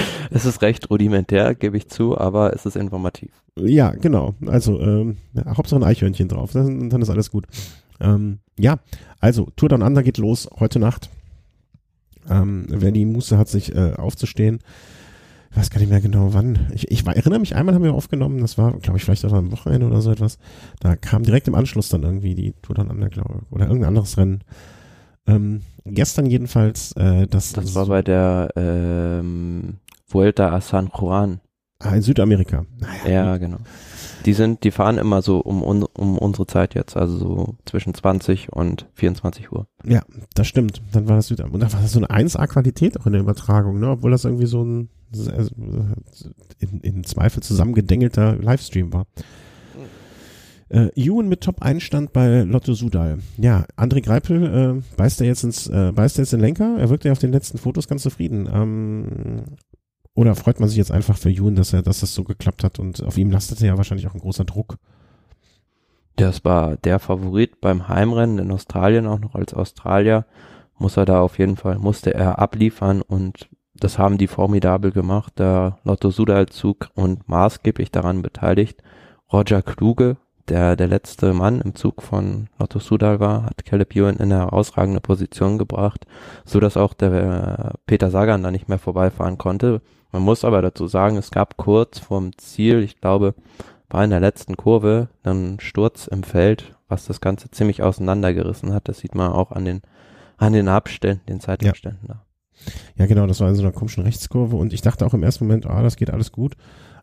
[0.30, 3.30] es ist recht rudimentär, gebe ich zu, aber es ist informativ.
[3.56, 4.34] Ja, genau.
[4.46, 7.46] Also ähm, Hauptsache ein Eichhörnchen drauf, dann, dann ist alles gut.
[8.00, 8.78] Ähm, ja,
[9.20, 11.10] also Tour Down Under geht los heute Nacht.
[12.28, 14.60] Ähm, wer die Muße hat, sich äh, aufzustehen,
[15.52, 16.70] ich weiß gar nicht mehr genau wann.
[16.72, 19.52] Ich, ich erinnere mich, einmal haben wir aufgenommen, das war, glaube ich, vielleicht auch am
[19.52, 20.38] Wochenende oder so etwas.
[20.80, 23.88] Da kam direkt im Anschluss dann irgendwie die Tour Down Under, glaube ich, oder irgendein
[23.88, 24.42] anderes Rennen.
[25.26, 27.52] Ähm, gestern jedenfalls, äh, das.
[27.52, 29.76] Das war bei der ähm,
[30.12, 31.40] Vuelta a San Juan.
[31.78, 32.64] Ah, in Südamerika.
[32.78, 33.58] Naja, ja, genau.
[34.24, 38.52] Die sind, die fahren immer so um, um unsere Zeit jetzt, also so zwischen 20
[38.52, 39.66] und 24 Uhr.
[39.84, 40.02] Ja,
[40.34, 40.80] das stimmt.
[40.92, 41.54] Dann war das Südamerika.
[41.54, 43.90] Und da war das so eine 1A-Qualität auch in der Übertragung, ne?
[43.90, 44.90] Obwohl das irgendwie so ein
[46.58, 49.06] in, in Zweifel zusammengedengelter Livestream war.
[50.68, 53.18] Äh, Ewan mit Top-Einstand bei Lotto Sudal.
[53.36, 56.78] Ja, André Greipel äh, beißt er jetzt ins, äh, beißt er jetzt den Lenker.
[56.78, 58.48] Er wirkt ja auf den letzten Fotos ganz zufrieden.
[58.50, 59.44] Ähm,
[60.14, 62.78] oder freut man sich jetzt einfach für Ewan, dass er, dass das so geklappt hat
[62.78, 64.76] und auf ihm lastete ja wahrscheinlich auch ein großer Druck.
[66.16, 70.26] Das war der Favorit beim Heimrennen in Australien, auch noch als Australier.
[70.78, 75.38] Muss er da auf jeden Fall, musste er abliefern und das haben die formidabel gemacht.
[75.38, 78.82] Der Lotto Sudal-Zug und maßgeblich daran beteiligt.
[79.32, 84.16] Roger Kluge, der der letzte Mann im Zug von Lotto Sudal war, hat Caleb Ewan
[84.16, 86.06] in eine herausragende Position gebracht,
[86.44, 89.80] so dass auch der äh, Peter Sagan da nicht mehr vorbeifahren konnte.
[90.12, 93.34] Man muss aber dazu sagen, es gab kurz vorm Ziel, ich glaube,
[93.88, 98.88] war in der letzten Kurve ein Sturz im Feld, was das Ganze ziemlich auseinandergerissen hat.
[98.88, 99.82] Das sieht man auch an den
[100.36, 102.14] an den Abständen, den Zeitabständen ja.
[102.14, 102.26] da.
[102.96, 105.46] Ja, genau, das war in so einer komischen Rechtskurve und ich dachte auch im ersten
[105.46, 106.56] Moment, ah, das geht alles gut.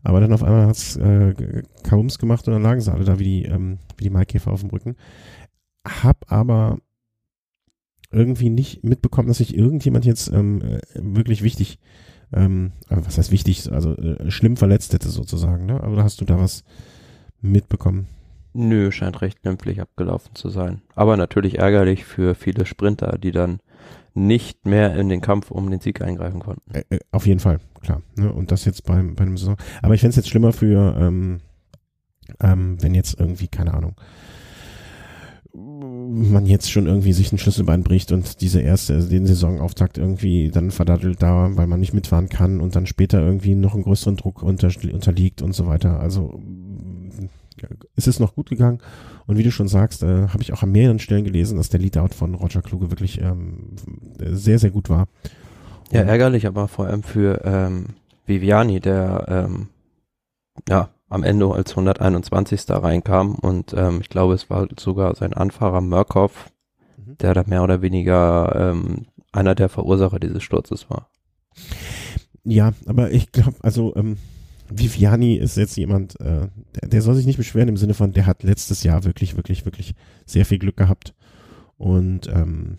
[0.04, 3.24] Aber dann auf einmal hat's äh, Kaums gemacht und dann lagen sie alle da wie
[3.24, 4.96] die, ähm, wie die Maikäfer auf dem Rücken.
[5.86, 6.80] Hab aber
[8.12, 11.80] irgendwie nicht mitbekommen, dass sich irgendjemand jetzt ähm, äh, wirklich wichtig,
[12.34, 15.82] ähm, was heißt wichtig, also äh, schlimm verletzt hätte sozusagen, ne?
[15.82, 16.64] Aber hast du da was
[17.42, 18.08] mitbekommen?
[18.54, 20.82] Nö, scheint recht glimpflich abgelaufen zu sein.
[20.96, 23.60] Aber natürlich ärgerlich für viele Sprinter, die dann
[24.14, 26.74] nicht mehr in den Kampf um den Sieg eingreifen konnten.
[26.74, 28.02] Äh, äh, auf jeden Fall, klar.
[28.16, 28.32] Ne?
[28.32, 29.56] Und das jetzt beim, bei einem Saison.
[29.82, 31.42] Aber ich fände es jetzt schlimmer für, ähm,
[32.42, 33.96] ähm, wenn jetzt irgendwie, keine Ahnung,
[35.54, 40.72] man jetzt schon irgendwie sich ein Schlüsselbein bricht und diese erste, den Saisonauftakt irgendwie dann
[40.72, 44.44] verdattelt da, weil man nicht mitfahren kann und dann später irgendwie noch einen größeren Druck
[44.44, 46.00] unter, unterliegt und so weiter.
[46.00, 46.42] Also
[47.96, 48.80] ist es noch gut gegangen
[49.26, 51.80] und wie du schon sagst, äh, habe ich auch an mehreren Stellen gelesen, dass der
[51.80, 53.76] Leadout von Roger Kluge wirklich ähm,
[54.18, 55.08] sehr, sehr gut war.
[55.92, 57.88] Ja, ärgerlich, aber vor allem für ähm,
[58.26, 59.68] Viviani, der ähm,
[60.70, 62.70] ja am Ende als 121.
[62.70, 66.52] reinkam und ähm, ich glaube, es war sogar sein Anfahrer Murkoff,
[66.98, 67.18] mhm.
[67.18, 71.10] der da mehr oder weniger ähm, einer der Verursacher dieses Sturzes war.
[72.44, 74.18] Ja, aber ich glaube, also ähm,
[74.70, 78.26] Viviani ist jetzt jemand, äh, der, der soll sich nicht beschweren im Sinne von, der
[78.26, 79.96] hat letztes Jahr wirklich, wirklich, wirklich
[80.26, 81.16] sehr viel Glück gehabt
[81.78, 82.78] und ähm,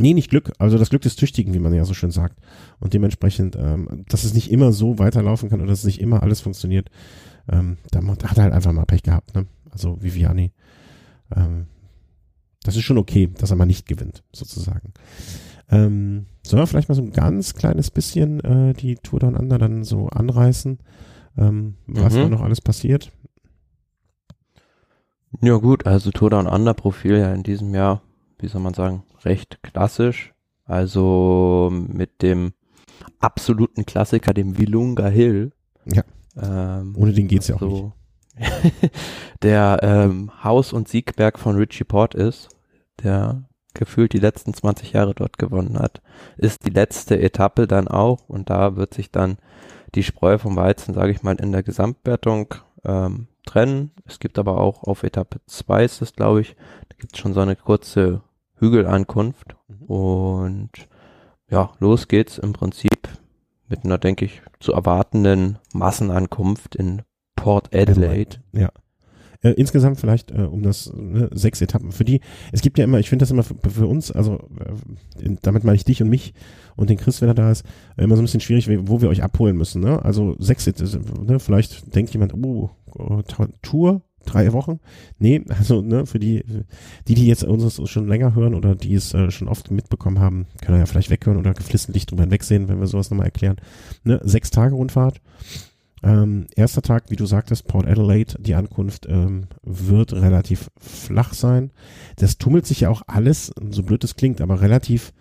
[0.00, 0.52] Nee, nicht Glück.
[0.58, 2.38] Also das Glück des Tüchtigen, wie man ja so schön sagt.
[2.80, 6.40] Und dementsprechend, ähm, dass es nicht immer so weiterlaufen kann oder dass nicht immer alles
[6.40, 6.90] funktioniert,
[7.50, 9.34] ähm, da, da hat er halt einfach mal Pech gehabt.
[9.34, 9.46] Ne?
[9.70, 10.52] Also Viviani.
[11.34, 11.66] Ähm,
[12.62, 14.92] das ist schon okay, dass er mal nicht gewinnt, sozusagen.
[15.70, 19.58] Ähm, sollen wir vielleicht mal so ein ganz kleines bisschen äh, die Tour Down Under
[19.58, 20.78] dann so anreißen,
[21.36, 22.18] ähm, was mhm.
[22.18, 23.12] da noch alles passiert?
[25.42, 28.02] Ja gut, also Tour Down Under Profil ja in diesem Jahr,
[28.38, 30.34] wie soll man sagen, recht klassisch.
[30.64, 32.52] Also mit dem
[33.20, 35.52] absoluten Klassiker, dem Wilunga Hill.
[35.86, 36.02] Ja.
[36.36, 37.92] Ähm, Ohne den geht's ja auch so,
[38.36, 38.92] nicht.
[39.42, 42.48] der ähm, Haus- und Siegberg von Richie Port ist,
[43.02, 46.02] der gefühlt die letzten 20 Jahre dort gewonnen hat,
[46.36, 49.38] ist die letzte Etappe dann auch und da wird sich dann
[49.94, 53.92] die Spreu vom Weizen, sage ich mal, in der Gesamtwertung ähm, trennen.
[54.04, 56.56] Es gibt aber auch auf Etappe 2 ist es, glaube ich,
[56.88, 58.22] da gibt es schon so eine kurze
[58.58, 59.56] Hügelankunft.
[59.68, 59.86] Mhm.
[59.86, 60.70] Und
[61.50, 63.08] ja, los geht's im Prinzip
[63.68, 67.02] mit einer, denke ich, zu erwartenden Massenankunft in
[67.36, 68.38] Port Adelaide.
[68.52, 68.70] Ja.
[69.40, 71.92] Äh, insgesamt vielleicht äh, um das ne, sechs Etappen.
[71.92, 75.36] Für die, es gibt ja immer, ich finde das immer für, für uns, also äh,
[75.42, 76.34] damit meine ich dich und mich
[76.74, 77.64] und den Chris, wenn er da ist,
[77.96, 79.80] äh, immer so ein bisschen schwierig, wo wir euch abholen müssen.
[79.80, 80.04] Ne?
[80.04, 82.70] Also sechs, ne, vielleicht denkt jemand, oh,
[83.62, 84.80] Tour, drei Wochen.
[85.18, 86.44] Nee, also ne, für die,
[87.06, 90.46] die, die jetzt uns schon länger hören oder die es äh, schon oft mitbekommen haben,
[90.62, 93.56] können ja vielleicht weghören oder geflissentlich drüber hinwegsehen, wenn wir sowas nochmal erklären.
[94.04, 95.20] Ne, sechs Tage Rundfahrt.
[96.02, 101.72] Ähm, erster Tag, wie du sagtest, Port Adelaide, die Ankunft ähm, wird relativ flach sein.
[102.16, 105.12] Das tummelt sich ja auch alles, so blöd es klingt, aber relativ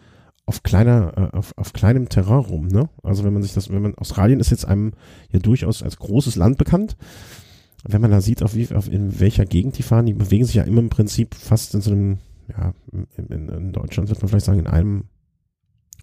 [0.45, 2.89] auf kleiner, äh, auf, auf kleinem Terrain rum, ne?
[3.03, 4.93] Also wenn man sich das, wenn man, Australien ist jetzt einem
[5.31, 6.95] ja durchaus als großes Land bekannt
[7.87, 10.55] wenn man da sieht, auf wie, auf in welcher Gegend die fahren, die bewegen sich
[10.55, 12.17] ja immer im Prinzip fast in so einem,
[12.49, 12.73] ja,
[13.17, 15.05] in, in Deutschland wird man vielleicht sagen, in einem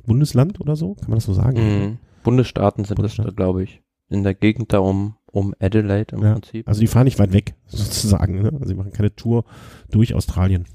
[0.06, 1.58] Bundesland oder so, kann man das so sagen?
[1.58, 1.98] Mhm.
[2.22, 3.26] Bundesstaaten sind Bundesstaat.
[3.26, 3.82] das, glaube ich.
[4.08, 6.68] In der Gegend da um, um Adelaide im ja, Prinzip.
[6.68, 8.42] Also die fahren nicht weit weg, sozusagen.
[8.42, 8.52] Ne?
[8.52, 9.44] Also sie machen keine Tour
[9.90, 10.66] durch Australien.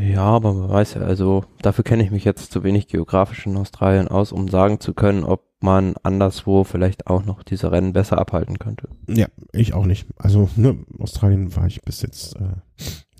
[0.00, 3.56] Ja, aber man weiß ja, also dafür kenne ich mich jetzt zu wenig geografisch in
[3.56, 8.18] Australien aus, um sagen zu können, ob man anderswo vielleicht auch noch diese Rennen besser
[8.18, 8.88] abhalten könnte.
[9.08, 10.06] Ja, ich auch nicht.
[10.16, 12.56] Also ne, Australien war ich bis jetzt äh,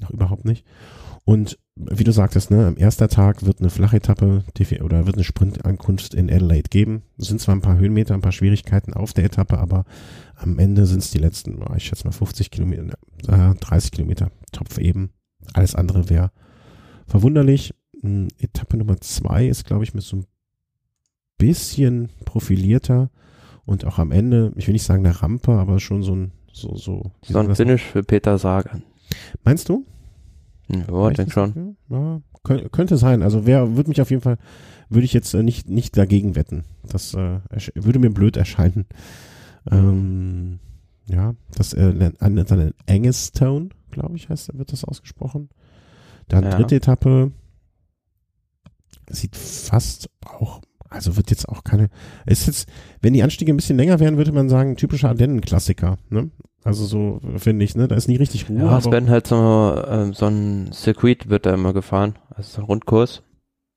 [0.01, 0.65] noch überhaupt nicht.
[1.25, 4.45] Und wie du sagtest, ne, am ersten Tag wird eine Flachetappe
[4.83, 7.03] oder wird eine Sprintankunft in Adelaide geben.
[7.17, 9.85] Es sind zwar ein paar Höhenmeter, ein paar Schwierigkeiten auf der Etappe, aber
[10.35, 14.79] am Ende sind es die letzten, ich schätze mal 50 Kilometer, äh, 30 Kilometer Topf
[14.79, 15.11] eben.
[15.55, 16.33] Alles andere wäre
[17.07, 17.75] verwunderlich.
[18.01, 20.27] Hm, Etappe Nummer zwei ist, glaube ich, mit so ein
[21.39, 23.11] bisschen profilierter
[23.65, 26.77] und auch am Ende, ich will nicht sagen eine Rampe, aber schon so ein so
[26.77, 27.13] so.
[27.23, 28.83] So ein Finish für Peter Sagan.
[29.45, 29.87] Meinst du?
[30.69, 31.77] Ja, ich denke schon.
[31.89, 33.23] Ja, könnte sein.
[33.23, 34.39] Also wer würde mich auf jeden Fall
[34.89, 36.65] würde ich jetzt äh, nicht nicht dagegen wetten.
[36.83, 37.41] Das äh,
[37.75, 38.87] würde mir blöd erscheinen.
[39.71, 40.59] Ähm,
[41.09, 45.49] ja, das äh, dann Engestone, glaube ich, heißt, wird das ausgesprochen.
[46.29, 46.51] Dann ja.
[46.51, 47.33] dritte Etappe
[49.09, 50.61] sieht fast auch
[50.93, 51.89] also wird jetzt auch keine,
[52.27, 52.69] ist jetzt,
[53.01, 56.31] wenn die Anstiege ein bisschen länger wären, würde man sagen, typischer Ardennen-Klassiker, ne?
[56.65, 57.89] Also so, finde ich, ne?
[57.89, 58.61] Da ist nie richtig Ruhe.
[58.61, 62.63] Ja, es werden halt so, ähm, so ein Circuit wird da immer gefahren, also so
[62.63, 63.23] ein Rundkurs.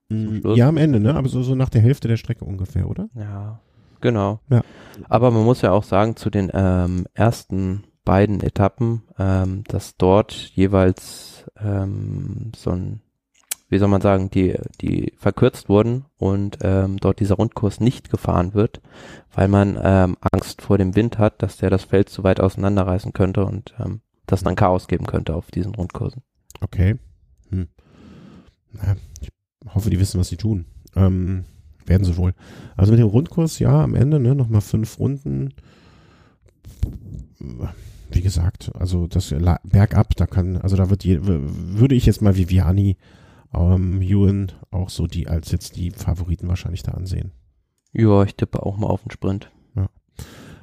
[0.10, 1.16] Mm, ja, am Ende, ne?
[1.16, 3.10] Aber so, so nach der Hälfte der Strecke ungefähr, oder?
[3.16, 3.60] Ja,
[4.02, 4.40] genau.
[4.50, 4.62] Ja.
[5.10, 10.34] Aber man muss ja auch sagen, zu den ähm, ersten beiden Etappen, ähm, dass dort
[10.34, 13.02] jeweils ähm, so ein
[13.70, 18.54] wie soll man sagen, die, die verkürzt wurden und ähm, dort dieser Rundkurs nicht gefahren
[18.54, 18.82] wird,
[19.34, 23.14] weil man ähm, Angst vor dem Wind hat, dass der das Feld zu weit auseinanderreißen
[23.14, 26.22] könnte und ähm, das dann Chaos geben könnte auf diesen Rundkursen.
[26.62, 26.96] Okay.
[27.50, 27.68] Hm.
[28.74, 29.30] Na, ich
[29.74, 30.66] hoffe, die wissen, was sie tun.
[30.96, 31.46] Ähm,
[31.86, 32.34] werden sie wohl.
[32.76, 35.54] Also mit dem Rundkurs, ja, am Ende, ne, nochmal fünf Runden.
[38.10, 42.38] Wie, gesagt, also das bergab, da kann, also da wird je, würde ich jetzt mal
[42.38, 42.98] Viviani,
[43.58, 47.32] ähm, Ewan auch so die als jetzt die Favoriten wahrscheinlich da ansehen.
[47.94, 49.52] Ja, ich tippe auch mal auf den Sprint.
[49.76, 49.90] Ja.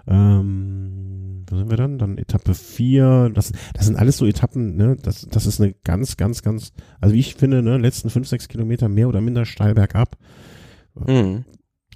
[0.07, 1.99] Ähm, wo sind wir dann?
[1.99, 3.31] Dann Etappe 4.
[3.35, 4.97] Das, das sind alles so Etappen, ne?
[5.01, 8.49] Das, das ist eine ganz, ganz, ganz, also wie ich finde, ne, letzten 5, 6
[8.49, 10.17] Kilometer mehr oder minder steil bergab.
[10.95, 11.45] Mhm.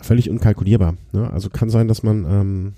[0.01, 0.97] Völlig unkalkulierbar.
[1.13, 1.31] Ne?
[1.31, 2.75] Also kann sein, dass man ähm,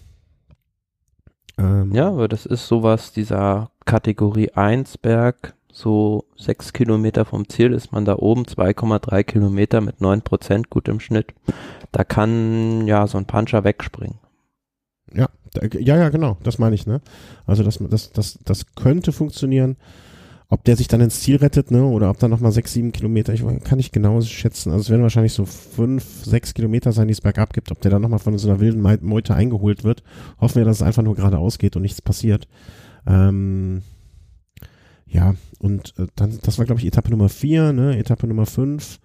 [1.59, 7.73] ähm, ja, aber das ist sowas, dieser Kategorie 1 Berg, so sechs Kilometer vom Ziel
[7.73, 11.35] ist man da oben, 2,3 Kilometer mit 9 Prozent gut im Schnitt.
[11.93, 14.19] Da kann ja so ein Puncher wegspringen.
[15.15, 15.29] Ja,
[15.79, 17.01] ja, ja, genau, das meine ich, ne?
[17.47, 19.77] Also das, das, das, das könnte funktionieren.
[20.51, 23.35] Ob der sich dann ins Ziel rettet, ne, oder ob da nochmal sechs, sieben Kilometer,
[23.35, 24.71] ich kann nicht genau schätzen.
[24.71, 27.71] Also es werden wahrscheinlich so fünf, sechs Kilometer sein, die es bergab gibt.
[27.71, 30.03] Ob der dann nochmal von so einer wilden Meute eingeholt wird.
[30.41, 32.49] Hoffen wir, dass es einfach nur geradeaus geht und nichts passiert.
[33.07, 33.83] Ähm,
[35.09, 37.97] ja, und äh, dann, das war, glaube ich, Etappe Nummer vier, ne?
[37.99, 39.01] Etappe Nummer fünf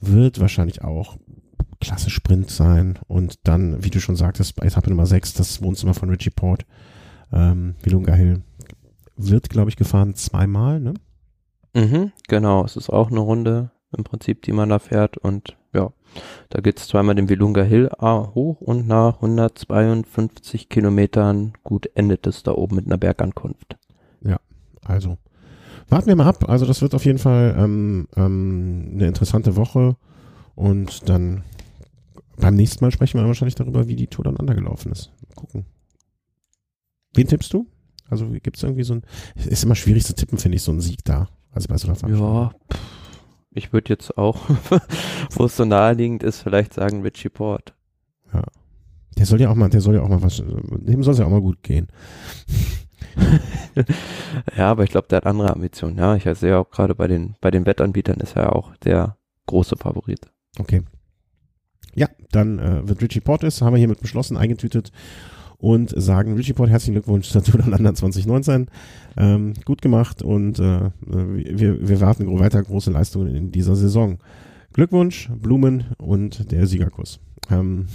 [0.00, 1.16] wird wahrscheinlich auch
[1.80, 2.98] klasse Sprint sein.
[3.06, 6.66] Und dann, wie du schon sagtest, bei Etappe Nummer sechs, das Wohnzimmer von Richie Port,
[7.32, 8.42] ähm, Vilunga Hill
[9.16, 10.94] wird, glaube ich, gefahren zweimal, ne?
[11.74, 12.64] Mhm, genau.
[12.64, 15.92] Es ist auch eine Runde im Prinzip, die man da fährt und ja,
[16.48, 22.42] da geht es zweimal den Vilunga Hill hoch und nach 152 Kilometern gut endet es
[22.42, 23.76] da oben mit einer Bergankunft.
[24.22, 24.38] Ja,
[24.84, 25.18] also
[25.88, 26.48] warten wir mal ab.
[26.48, 29.96] Also das wird auf jeden Fall ähm, ähm, eine interessante Woche
[30.54, 31.44] und dann
[32.36, 35.12] beim nächsten Mal sprechen wir wahrscheinlich darüber, wie die Tour dann gelaufen ist.
[35.34, 35.66] Gucken.
[37.14, 37.66] Wen tippst du?
[38.08, 39.02] Also gibt es irgendwie so ein,
[39.34, 41.28] ist immer schwierig zu tippen, finde ich, so ein Sieg da.
[41.52, 42.34] Also bei so einer Veranstaltung.
[42.34, 42.52] Ja,
[43.50, 44.48] ich würde jetzt auch,
[45.32, 47.74] wo es so naheliegend ist, vielleicht sagen Richie Port.
[48.32, 48.44] Ja.
[49.16, 51.26] Der soll ja auch mal, der soll ja auch mal was, dem soll es ja
[51.26, 51.88] auch mal gut gehen.
[54.56, 55.98] ja, aber ich glaube, der hat andere Ambitionen.
[55.98, 59.76] Ja, ich sehe auch gerade bei den, bei den Wettanbietern ist er auch der große
[59.76, 60.30] Favorit.
[60.58, 60.82] Okay.
[61.94, 64.92] Ja, dann äh, wird Richie Portis, haben wir hiermit beschlossen, eingetütet
[65.58, 68.68] und sagen Richie Port herzlichen Glückwunsch zur Tour London 2019.
[69.16, 74.18] Ähm, gut gemacht und äh, wir, wir warten weiter große Leistungen in dieser Saison.
[74.72, 77.18] Glückwunsch, Blumen und der Siegerkuss.
[77.50, 77.86] Ähm,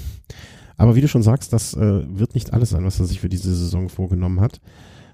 [0.75, 3.29] aber wie du schon sagst, das äh, wird nicht alles sein, was er sich für
[3.29, 4.59] diese Saison vorgenommen hat.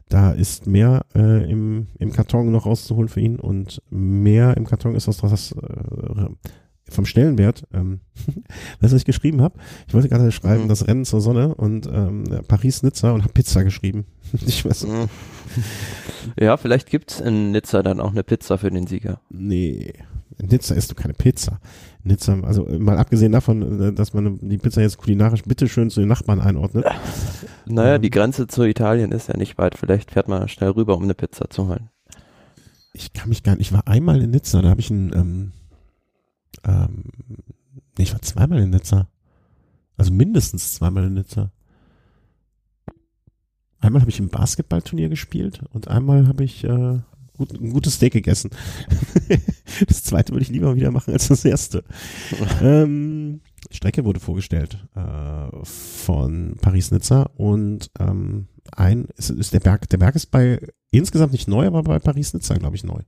[0.10, 4.96] Da ist mehr äh, im, im Karton noch rauszuholen für ihn und mehr im Karton
[4.96, 6.30] ist das äh,
[6.92, 8.00] vom Stellenwert, ähm,
[8.80, 9.60] was ich geschrieben habe.
[9.88, 10.68] Ich wollte gerade schreiben, mhm.
[10.68, 14.06] das Rennen zur Sonne und ähm, Paris-Nizza und habe Pizza geschrieben.
[14.46, 14.88] ich weiß.
[14.88, 15.10] Mhm.
[16.40, 19.22] Ja, vielleicht gibt's in Nizza dann auch eine Pizza für den Sieger.
[19.30, 19.94] Nee,
[20.38, 21.60] in Nizza isst du keine Pizza.
[22.04, 26.10] Nizza, also mal abgesehen davon, äh, dass man die Pizza jetzt kulinarisch bitteschön zu den
[26.10, 26.86] Nachbarn einordnet.
[27.72, 29.78] Naja, ähm, die Grenze zu Italien ist ja nicht weit.
[29.78, 31.90] Vielleicht fährt man schnell rüber, um eine Pizza zu holen.
[32.94, 35.52] Ich kann mich gar nicht, ich war einmal in Nizza, da habe ich ein, ähm,
[36.66, 37.04] ähm,
[38.00, 39.08] ich war zweimal in Nizza.
[39.98, 41.52] Also mindestens zweimal in Nizza.
[43.80, 47.00] Einmal habe ich im Basketballturnier gespielt und einmal habe ich äh,
[47.40, 48.52] gut, ein gutes Steak gegessen.
[49.88, 51.84] das zweite würde ich lieber wieder machen als das erste.
[52.62, 59.98] ähm, Strecke wurde vorgestellt äh, von Paris-Nizza und ähm, ein ist, ist der Berg, der
[59.98, 60.60] Berg ist bei
[60.92, 63.02] insgesamt nicht neu, aber bei Paris-Nizza glaube ich neu.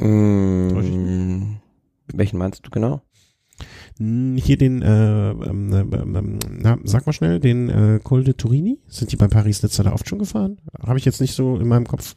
[0.00, 1.56] Mm,
[2.12, 3.02] welchen meinst du genau?
[3.98, 8.34] Hm, hier den, äh, ähm, ähm, ähm, na, sag mal schnell, den äh, Col de
[8.34, 8.78] Turini.
[8.86, 10.60] Sind die bei Paris-Nizza da oft schon gefahren?
[10.80, 12.14] Habe ich jetzt nicht so in meinem Kopf.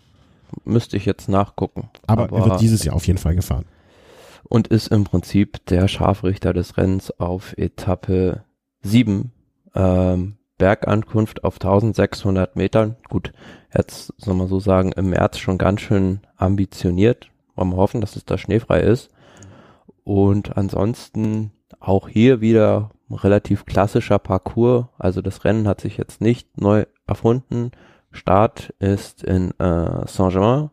[0.63, 1.89] Müsste ich jetzt nachgucken.
[2.07, 3.65] Aber, aber er wird dieses Jahr auf jeden Fall gefahren.
[4.43, 8.43] Und ist im Prinzip der Scharfrichter des Rennens auf Etappe
[8.81, 9.31] 7.
[9.75, 12.95] Ähm, Bergankunft auf 1600 Metern.
[13.09, 13.31] Gut,
[13.75, 18.15] jetzt soll man so sagen, im März schon ganz schön ambitioniert wollen wir hoffen, dass
[18.15, 19.09] es da schneefrei ist.
[20.03, 24.85] Und ansonsten auch hier wieder relativ klassischer Parcours.
[24.97, 27.71] Also das Rennen hat sich jetzt nicht neu erfunden.
[28.11, 30.69] Start ist in äh, Saint-Germain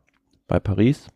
[0.46, 1.08] bei Paris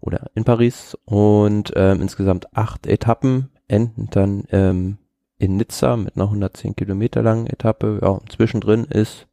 [0.00, 4.98] oder in Paris und ähm, insgesamt acht Etappen enden dann ähm,
[5.38, 8.00] in Nizza mit einer 110 Kilometer langen Etappe.
[8.02, 9.26] Ja, zwischendrin ist,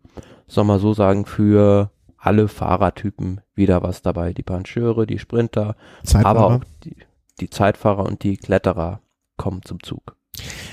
[0.48, 4.34] soll man so sagen, für alle Fahrertypen wieder was dabei.
[4.34, 6.40] Die Pancheure, die Sprinter, Zeitfahrer.
[6.40, 6.96] aber auch die,
[7.40, 9.02] die Zeitfahrer und die Kletterer
[9.38, 10.17] kommen zum Zug.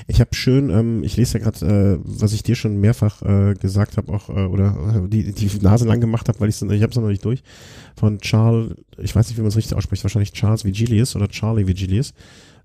[0.07, 3.53] Ich habe schön, ähm, ich lese ja gerade, äh, was ich dir schon mehrfach äh,
[3.55, 6.81] gesagt habe, auch äh, oder äh, die, die Nase lang gemacht habe, weil ich ich
[6.81, 7.43] habe es noch nicht durch,
[7.95, 11.67] von Charles, ich weiß nicht, wie man es richtig ausspricht, wahrscheinlich Charles Vigilius oder Charlie
[11.67, 12.13] Vigilius.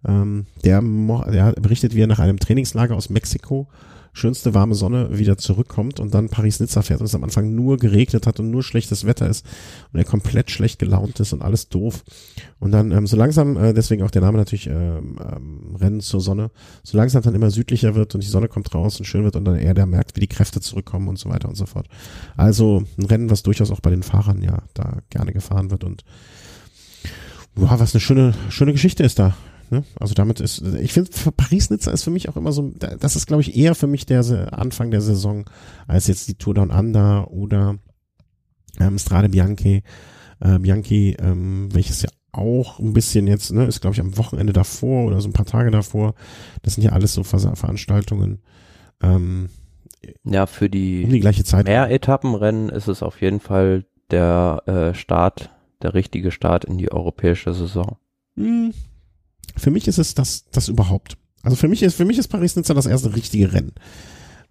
[0.06, 3.68] Ähm, der, der berichtet, wie er nach einem Trainingslager aus Mexiko
[4.12, 8.26] schönste warme Sonne wieder zurückkommt und dann Paris-Nizza fährt und es am Anfang nur geregnet
[8.26, 9.46] hat und nur schlechtes Wetter ist
[9.92, 12.04] und er komplett schlecht gelaunt ist und alles doof.
[12.58, 16.20] Und dann ähm, so langsam, äh, deswegen auch der Name natürlich ähm, ähm, Rennen zur
[16.20, 16.50] Sonne,
[16.82, 19.44] so langsam dann immer südlicher wird und die Sonne kommt raus und schön wird und
[19.44, 21.88] dann er der merkt, wie die Kräfte zurückkommen und so weiter und so fort.
[22.36, 26.04] Also ein Rennen, was durchaus auch bei den Fahrern ja da gerne gefahren wird und
[27.54, 29.34] Boah, was eine schöne, schöne Geschichte ist da.
[29.70, 29.84] Ne?
[29.98, 33.42] Also damit ist, ich finde, Paris-Nizza ist für mich auch immer so, das ist, glaube
[33.42, 35.48] ich, eher für mich der Anfang der Saison
[35.86, 37.78] als jetzt die Tour Down Under oder
[38.80, 39.82] ähm, Strade Bianchi,
[40.40, 44.52] äh, Bianchi, ähm, welches ja auch ein bisschen jetzt, ne, ist glaube ich am Wochenende
[44.52, 46.14] davor oder so ein paar Tage davor.
[46.62, 48.40] Das sind ja alles so Ver Veranstaltungen.
[49.02, 49.50] Ähm,
[50.24, 51.66] ja, für die, um die gleiche Zeit.
[51.66, 55.50] Mehr Etappenrennen ist es auf jeden Fall der äh, Start,
[55.82, 57.96] der richtige Start in die europäische Saison.
[58.36, 58.72] Hm,
[59.56, 61.16] für mich ist es das, das überhaupt.
[61.42, 63.72] Also für mich ist, für mich ist Paris-Nizza das erste richtige Rennen.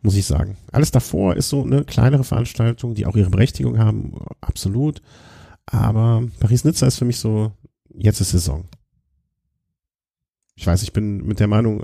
[0.02, 0.56] Muss ich sagen.
[0.72, 4.14] Alles davor ist so eine kleinere Veranstaltung, die auch ihre Berechtigung haben.
[4.42, 5.02] Absolut.
[5.66, 7.52] Aber Paris-Nizza ist für mich so,
[7.94, 8.66] jetzt ist Saison.
[10.56, 11.82] Ich weiß, ich bin mit der Meinung,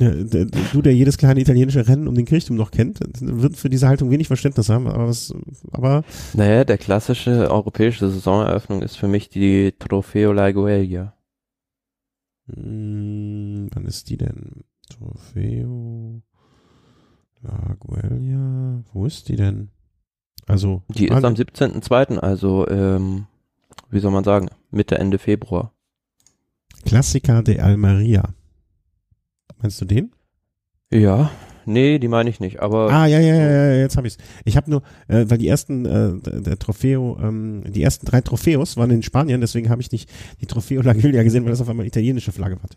[0.00, 3.88] äh, du, der jedes kleine italienische Rennen um den Kirchturm noch kennt, wird für diese
[3.88, 5.34] Haltung wenig Verständnis haben, aber was,
[5.72, 6.04] aber.
[6.34, 11.14] Naja, der klassische europäische Saisoneröffnung ist für mich die Trofeo La Guelia.
[12.46, 14.64] Hm, wann ist die denn?
[14.90, 16.22] Trofeo
[17.42, 18.82] La Guelia.
[18.92, 19.70] Wo ist die denn?
[20.46, 20.82] Also.
[20.88, 23.26] Die ist am 17.02., also, ähm,
[23.90, 25.72] wie soll man sagen, Mitte, Ende Februar.
[26.84, 28.34] Klassiker de Almeria.
[29.58, 30.12] Meinst du den?
[30.90, 31.30] Ja,
[31.66, 32.90] Nee, die meine ich nicht, aber.
[32.90, 34.18] Ah, ja, ja, ja, ja jetzt habe ich's.
[34.44, 38.76] Ich habe nur, äh, weil die ersten, äh, der Trofeo, ähm, die ersten drei Trophäos
[38.76, 41.68] waren in Spanien, deswegen habe ich nicht die Trofeo La Guilia gesehen, weil das auf
[41.68, 42.76] einmal italienische Flagge hatte.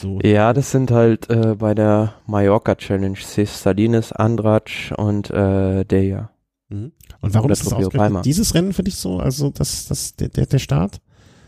[0.00, 0.18] So.
[0.22, 6.30] Ja, das sind halt äh, bei der Mallorca Challenge Salines, Andratsch und äh, Deja.
[6.68, 6.92] Mhm.
[7.20, 10.58] Und warum ist das dieses Rennen für dich so, also das, das, der, der, der
[10.58, 11.00] Start?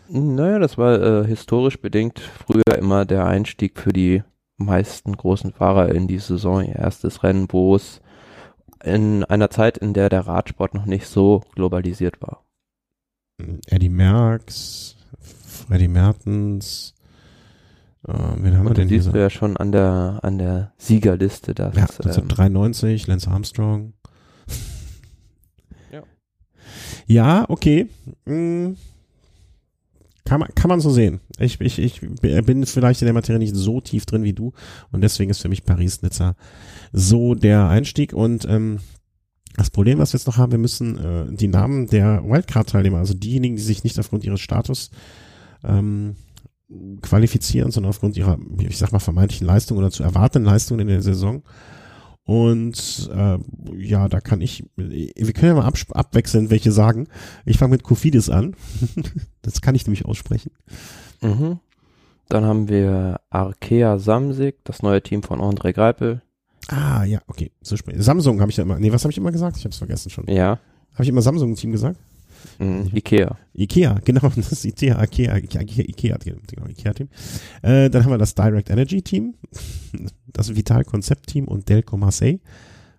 [0.09, 4.23] Naja, das war äh, historisch bedingt früher immer der Einstieg für die
[4.57, 8.01] meisten großen Fahrer in die Saison ihr erstes Rennen, wo es
[8.85, 12.45] in einer Zeit, in der der Radsport noch nicht so globalisiert war.
[13.67, 16.95] Eddie Merckx, Freddy Mertens,
[18.07, 19.03] äh, wen haben Und wir denn hier?
[19.03, 23.93] siehst du ja schon an der, an der Siegerliste, dass, ja, 1993, ähm, Lance Armstrong.
[25.93, 26.03] ja.
[27.07, 27.89] Ja, okay.
[28.27, 28.77] Hm.
[30.27, 31.21] Kann man, kann man so sehen.
[31.39, 34.53] Ich, ich, ich bin vielleicht in der Materie nicht so tief drin wie du
[34.91, 36.35] und deswegen ist für mich Paris-Nizza
[36.93, 38.81] so der Einstieg und ähm,
[39.57, 43.15] das Problem, was wir jetzt noch haben, wir müssen äh, die Namen der Wildcard-Teilnehmer, also
[43.15, 44.91] diejenigen, die sich nicht aufgrund ihres Status
[45.65, 46.17] ähm,
[47.01, 51.03] qualifizieren, sondern aufgrund ihrer, ich sag mal, vermeintlichen Leistung oder zu erwartenden Leistungen in der
[51.03, 51.43] Saison,
[52.27, 53.39] und äh,
[53.77, 57.07] ja, da kann ich, wir können ja mal ab, abwechseln, welche sagen.
[57.45, 58.57] Ich fange mit Kofidis an.
[59.43, 60.51] das kann ich nämlich aussprechen.
[61.21, 61.61] Mhm.
[62.29, 66.21] Dann haben wir Arkea Samsig, das neue Team von André Greipel.
[66.67, 67.53] Ah, ja, okay.
[67.63, 68.81] So Samsung habe ich ja immer.
[68.81, 69.57] Nee, was habe ich immer gesagt?
[69.57, 70.27] Ich habe es vergessen schon.
[70.27, 70.59] Ja.
[70.95, 72.01] Habe ich immer Samsung-Team gesagt?
[72.59, 73.37] Mhm, Ikea.
[73.55, 77.09] Ikea, genau, das ist Ikea, Ikea, Ikea, Ikea, genau, Ikea-Team.
[77.63, 79.35] Äh, dann haben wir das Direct Energy Team,
[80.33, 82.39] das Vital Konzept Team und Delco Marseille.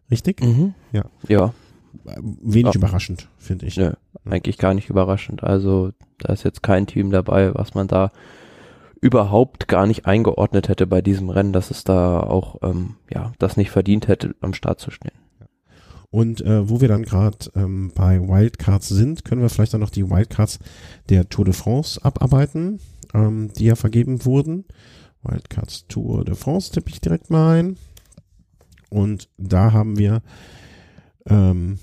[0.09, 0.41] Richtig?
[0.41, 0.73] Mhm.
[0.91, 1.05] Ja.
[1.27, 1.53] Ja.
[2.41, 2.79] Wenig ja.
[2.79, 3.77] überraschend, finde ich.
[3.77, 3.91] Nö,
[4.25, 5.43] eigentlich gar nicht überraschend.
[5.43, 8.11] Also, da ist jetzt kein Team dabei, was man da
[9.01, 13.57] überhaupt gar nicht eingeordnet hätte bei diesem Rennen, dass es da auch, ähm, ja, das
[13.57, 15.17] nicht verdient hätte, am Start zu stehen.
[16.09, 19.89] Und äh, wo wir dann gerade ähm, bei Wildcards sind, können wir vielleicht dann noch
[19.89, 20.59] die Wildcards
[21.09, 22.79] der Tour de France abarbeiten,
[23.13, 24.65] ähm, die ja vergeben wurden.
[25.23, 27.77] Wildcards Tour de France tippe ich direkt mal ein.
[28.89, 30.21] Und da haben wir
[31.25, 31.77] ähm,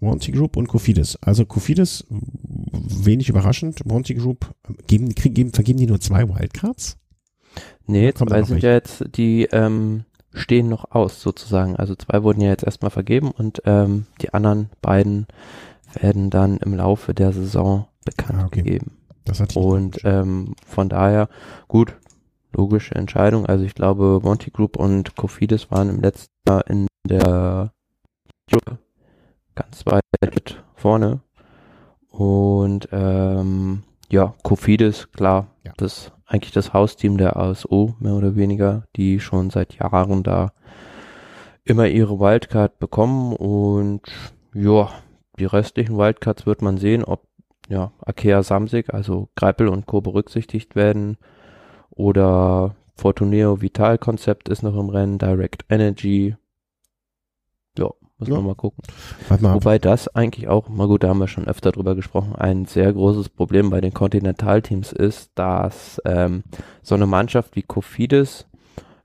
[0.00, 1.16] Monty Group und Cofidis.
[1.16, 3.84] Also Cofidis, wenig überraschend.
[3.84, 4.54] Monty Group,
[4.86, 6.98] geben, kriegen, vergeben die nur zwei Wildcards?
[7.86, 11.76] Nee, zwei sind ja jetzt die ähm, stehen noch aus sozusagen.
[11.76, 15.26] Also zwei wurden ja jetzt erstmal vergeben und ähm, die anderen beiden
[15.94, 18.62] werden dann im Laufe der Saison bekannt ah, okay.
[18.62, 18.98] gegeben.
[19.24, 21.28] Das hat und ähm, von daher
[21.66, 21.94] gut,
[22.52, 23.46] logische Entscheidung.
[23.46, 27.72] Also ich glaube, Monty Group und Kofidis waren im letzten Jahr in der
[29.54, 30.02] ganz weit
[30.74, 31.20] vorne.
[32.10, 35.72] Und ähm, ja, Kofidis, klar, ja.
[35.76, 40.52] das eigentlich das Hausteam der ASO, mehr oder weniger, die schon seit Jahren da
[41.64, 44.02] immer ihre Wildcard bekommen und
[44.54, 44.90] ja,
[45.38, 47.26] die restlichen Wildcards wird man sehen, ob
[47.68, 50.00] ja, Akea Samsig, also Greipel und Co.
[50.00, 51.18] berücksichtigt werden
[51.90, 56.36] oder Fortuneo Vital Konzept ist noch im Rennen, Direct Energy.
[58.18, 58.34] Ja, muss Ja.
[58.36, 58.82] man mal gucken.
[59.28, 59.54] Warte mal.
[59.54, 62.92] Wobei das eigentlich auch, mal gut, da haben wir schon öfter drüber gesprochen, ein sehr
[62.92, 66.42] großes Problem bei den Kontinentalteams ist, dass ähm,
[66.82, 68.46] so eine Mannschaft wie Kofidis,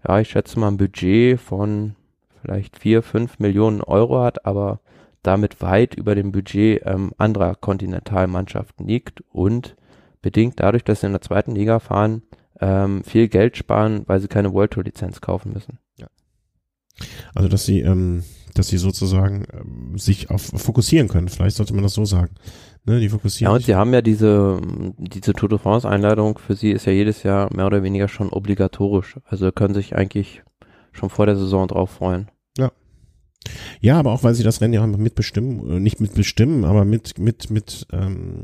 [0.08, 1.96] ja, ich schätze mal ein Budget von
[2.42, 4.80] vielleicht vier, fünf Millionen Euro hat, aber
[5.22, 9.76] damit weit über dem Budget ähm, anderer Kontinentalmannschaften liegt und
[10.22, 12.24] bedingt dadurch, dass sie in der zweiten Liga fahren,
[12.60, 15.80] ähm, viel Geld sparen, weil sie keine World Tour Lizenz kaufen müssen.
[17.34, 21.30] Also dass sie, ähm, dass sie sozusagen ähm, sich auf fokussieren können.
[21.30, 22.36] Vielleicht sollte man das so sagen.
[22.86, 24.60] Ne, die fokussieren Ja, und sie haben ja diese,
[24.98, 28.30] diese Tour de France Einladung für sie ist ja jedes Jahr mehr oder weniger schon
[28.30, 29.18] obligatorisch.
[29.26, 30.44] Also können sich eigentlich
[30.92, 32.30] schon vor der Saison drauf freuen.
[33.80, 37.50] Ja, aber auch weil sie das Rennen ja mitbestimmen, äh, nicht mitbestimmen, aber mit mit
[37.50, 38.44] mit ähm,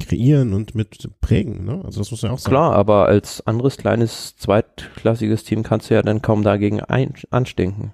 [0.00, 1.64] kreieren und mit prägen.
[1.64, 1.82] Ne?
[1.84, 2.50] Also das muss ja auch sein.
[2.50, 7.92] Klar, aber als anderes kleines zweitklassiges Team kannst du ja dann kaum dagegen ein, anstinken.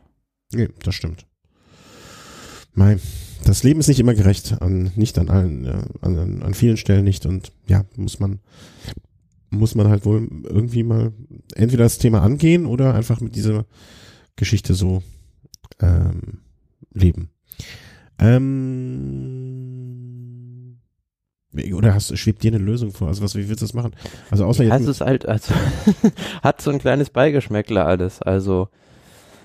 [0.53, 1.27] Nee, das stimmt.
[2.73, 2.99] Mei,
[3.45, 7.05] das Leben ist nicht immer gerecht, an, nicht an allen, ja, an, an, vielen Stellen
[7.05, 8.39] nicht und ja, muss man,
[9.51, 11.13] muss man halt wohl irgendwie mal
[11.55, 13.65] entweder das Thema angehen oder einfach mit dieser
[14.37, 15.03] Geschichte so
[15.81, 16.41] ähm,
[16.93, 17.31] leben.
[18.19, 18.91] Ähm,
[21.73, 23.09] oder hast, schwebt dir eine Lösung vor?
[23.09, 23.93] Also was, wie willst du das machen?
[24.31, 25.53] Also außer Ja, jetzt es mit, ist halt, also
[26.43, 28.23] hat so ein kleines Beigeschmäckler alles.
[28.23, 28.69] Also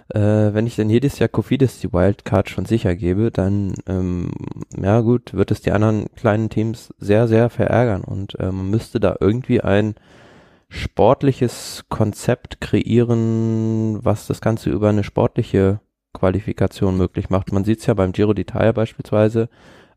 [0.09, 4.31] äh, wenn ich denn jedes Jahr Kofidis die Wildcard schon sicher gebe, dann ähm,
[4.79, 8.99] ja gut, wird es die anderen kleinen Teams sehr, sehr verärgern und äh, man müsste
[8.99, 9.95] da irgendwie ein
[10.69, 15.79] sportliches Konzept kreieren, was das Ganze über eine sportliche
[16.13, 17.51] Qualifikation möglich macht.
[17.51, 19.49] Man sieht es ja beim Giro d'Italia beispielsweise,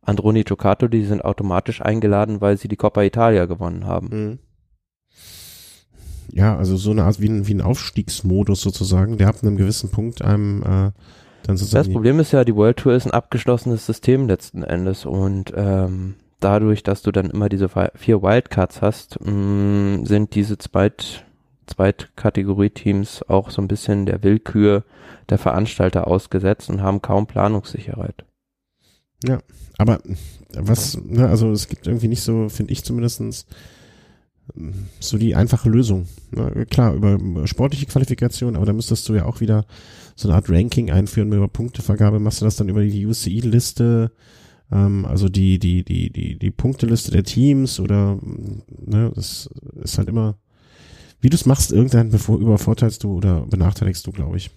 [0.03, 4.09] Androni Giocato, die sind automatisch eingeladen, weil sie die Coppa Italia gewonnen haben.
[4.11, 4.39] Mhm.
[6.33, 9.91] Ja, also so eine Art wie ein, wie ein Aufstiegsmodus sozusagen, der ab einem gewissen
[9.91, 10.93] Punkt einem äh, dann
[11.47, 11.93] Das sozusagen.
[11.93, 16.83] Problem ist ja, die World Tour ist ein abgeschlossenes System letzten Endes und ähm, dadurch,
[16.83, 21.25] dass du dann immer diese vi- vier Wildcards hast, mh, sind diese Zweit
[21.67, 24.85] Zweitkategorie-Teams auch so ein bisschen der Willkür
[25.29, 28.25] der Veranstalter ausgesetzt und haben kaum Planungssicherheit.
[29.77, 29.99] Aber
[30.55, 33.47] was, ne, also es gibt irgendwie nicht so, finde ich zumindestens
[35.01, 36.07] so die einfache Lösung.
[36.31, 36.67] Ne?
[36.71, 39.67] Klar, über sportliche Qualifikation, aber da müsstest du ja auch wieder
[40.17, 42.19] so eine Art Ranking einführen über Punktevergabe.
[42.19, 44.11] Machst du das dann über die UCI-Liste,
[44.73, 48.19] ähm, also die, die, die, die, die Punkteliste der Teams oder,
[48.85, 49.49] ne, das
[49.83, 50.39] ist halt immer,
[51.21, 54.51] wie du es machst, irgendeinen bevor, übervorteilst du oder benachteiligst du, glaube ich.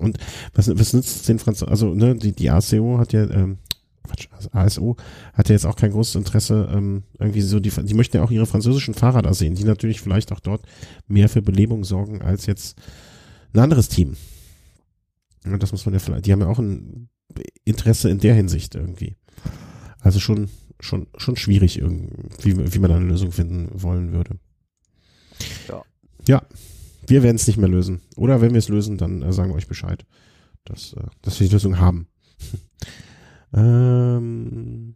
[0.00, 0.18] Und
[0.54, 3.58] was, was nützt den Franzosen, also ne, die, die ACO hat ja, ähm,
[4.06, 4.96] Quatsch, also ASO
[5.34, 8.30] hat ja jetzt auch kein großes Interesse, ähm, irgendwie so, die, die möchten ja auch
[8.30, 10.66] ihre französischen Fahrer da sehen, die natürlich vielleicht auch dort
[11.06, 12.76] mehr für Belebung sorgen als jetzt
[13.52, 14.16] ein anderes Team.
[15.44, 17.08] Und das muss man ja vielleicht, die haben ja auch ein
[17.64, 19.16] Interesse in der Hinsicht irgendwie.
[20.00, 20.48] Also schon,
[20.80, 24.38] schon, schon schwierig irgendwie, wie, wie man da eine Lösung finden wollen würde.
[25.68, 25.82] Ja.
[26.28, 26.42] Ja.
[27.08, 28.00] Wir werden es nicht mehr lösen.
[28.16, 30.04] Oder wenn wir es lösen, dann äh, sagen wir euch Bescheid,
[30.64, 32.08] dass, äh, dass wir die Lösung haben.
[33.56, 34.94] Ähm,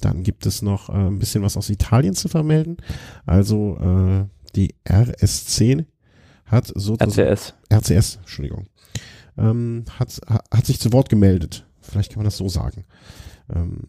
[0.00, 2.76] dann gibt es noch äh, ein bisschen was aus Italien zu vermelden.
[3.24, 4.24] Also äh,
[4.54, 5.84] die RS10
[6.46, 7.54] hat sozusagen RCS.
[7.72, 8.66] RCS, Entschuldigung,
[9.38, 11.66] ähm, hat, ha- hat sich zu Wort gemeldet.
[11.80, 12.84] Vielleicht kann man das so sagen.
[13.54, 13.82] Ähm,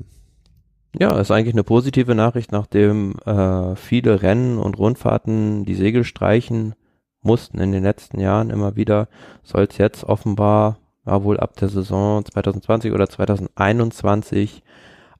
[1.00, 6.74] Ja, ist eigentlich eine positive Nachricht, nachdem äh, viele Rennen und Rundfahrten die Segel streichen
[7.22, 9.10] mussten in den letzten Jahren immer wieder,
[9.44, 14.64] soll es jetzt offenbar, ja wohl ab der Saison 2020 oder 2021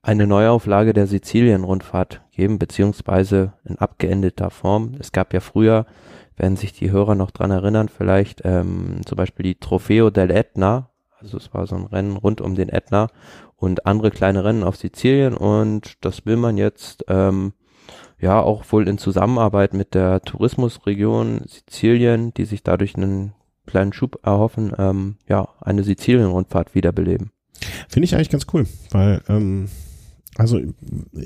[0.02, 4.94] eine Neuauflage der Sizilien-Rundfahrt geben, beziehungsweise in abgeendeter Form.
[5.00, 5.86] Es gab ja früher,
[6.36, 10.32] werden sich die Hörer noch dran erinnern, vielleicht ähm, zum Beispiel die Trofeo del
[11.20, 13.08] also es war so ein Rennen rund um den Etna,
[13.58, 17.54] und andere kleine Rennen auf Sizilien und das will man jetzt ähm,
[18.20, 23.34] ja auch wohl in Zusammenarbeit mit der Tourismusregion Sizilien, die sich dadurch einen
[23.68, 27.32] kleinen Schub erhoffen, ähm, ja, eine Sizilien-Rundfahrt wiederbeleben.
[27.88, 29.68] Finde ich eigentlich ganz cool, weil, ähm,
[30.36, 30.60] also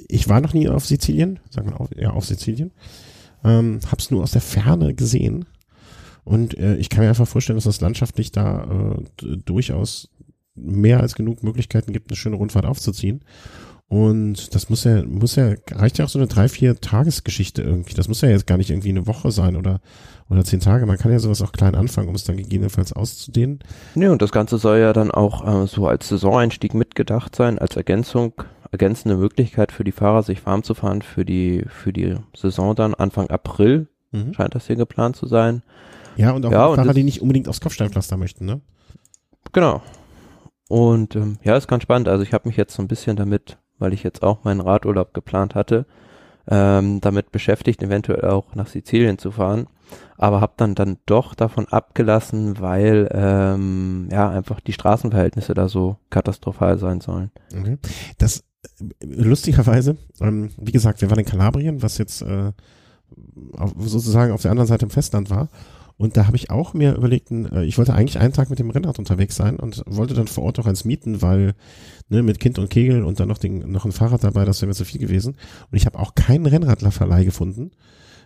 [0.07, 2.71] ich war noch nie auf Sizilien, sagen wir auf, ja, auf Sizilien,
[3.43, 5.45] ähm, hab's nur aus der Ferne gesehen
[6.23, 10.09] und äh, ich kann mir einfach vorstellen, dass das landschaftlich da äh, durchaus
[10.55, 13.21] mehr als genug Möglichkeiten gibt, eine schöne Rundfahrt aufzuziehen.
[13.87, 17.93] Und das muss ja, muss ja, reicht ja auch so eine drei, vier Tagesgeschichte irgendwie.
[17.93, 19.81] Das muss ja jetzt gar nicht irgendwie eine Woche sein oder,
[20.31, 20.85] oder zehn Tage.
[20.85, 23.59] Man kann ja sowas auch klein anfangen, um es dann gegebenenfalls auszudehnen.
[23.95, 27.75] Nee, und das Ganze soll ja dann auch äh, so als Saisoneinstieg mitgedacht sein, als
[27.75, 28.33] Ergänzung,
[28.71, 32.93] ergänzende Möglichkeit für die Fahrer, sich warm zu fahren für die, für die Saison dann
[32.93, 33.87] Anfang April.
[34.11, 34.33] mhm.
[34.33, 35.63] scheint das hier geplant zu sein.
[36.15, 38.61] Ja, und auch ja, Fahrer, die nicht unbedingt aufs Kopfsteinpflaster möchten, ne?
[39.51, 39.81] Genau.
[40.69, 42.07] Und ähm, ja, ist ganz spannend.
[42.07, 45.13] Also ich habe mich jetzt so ein bisschen damit, weil ich jetzt auch meinen Radurlaub
[45.13, 45.85] geplant hatte,
[46.47, 49.67] ähm, damit beschäftigt, eventuell auch nach Sizilien zu fahren.
[50.17, 55.97] Aber habe dann dann doch davon abgelassen, weil ähm, ja einfach die Straßenverhältnisse da so
[56.09, 57.31] katastrophal sein sollen.
[57.53, 57.77] Okay.
[58.17, 58.43] Das
[59.03, 62.51] lustigerweise, ähm, wie gesagt, wir waren in Kalabrien, was jetzt äh,
[63.77, 65.49] sozusagen auf der anderen Seite im Festland war.
[66.01, 68.71] Und da habe ich auch mir überlegt, äh, ich wollte eigentlich einen Tag mit dem
[68.71, 71.53] Rennrad unterwegs sein und wollte dann vor Ort auch eins mieten, weil
[72.09, 74.67] ne, mit Kind und Kegel und dann noch, den, noch ein Fahrrad dabei, das wäre
[74.67, 75.35] mir zu viel gewesen.
[75.69, 77.69] Und ich habe auch keinen Rennradlerverleih gefunden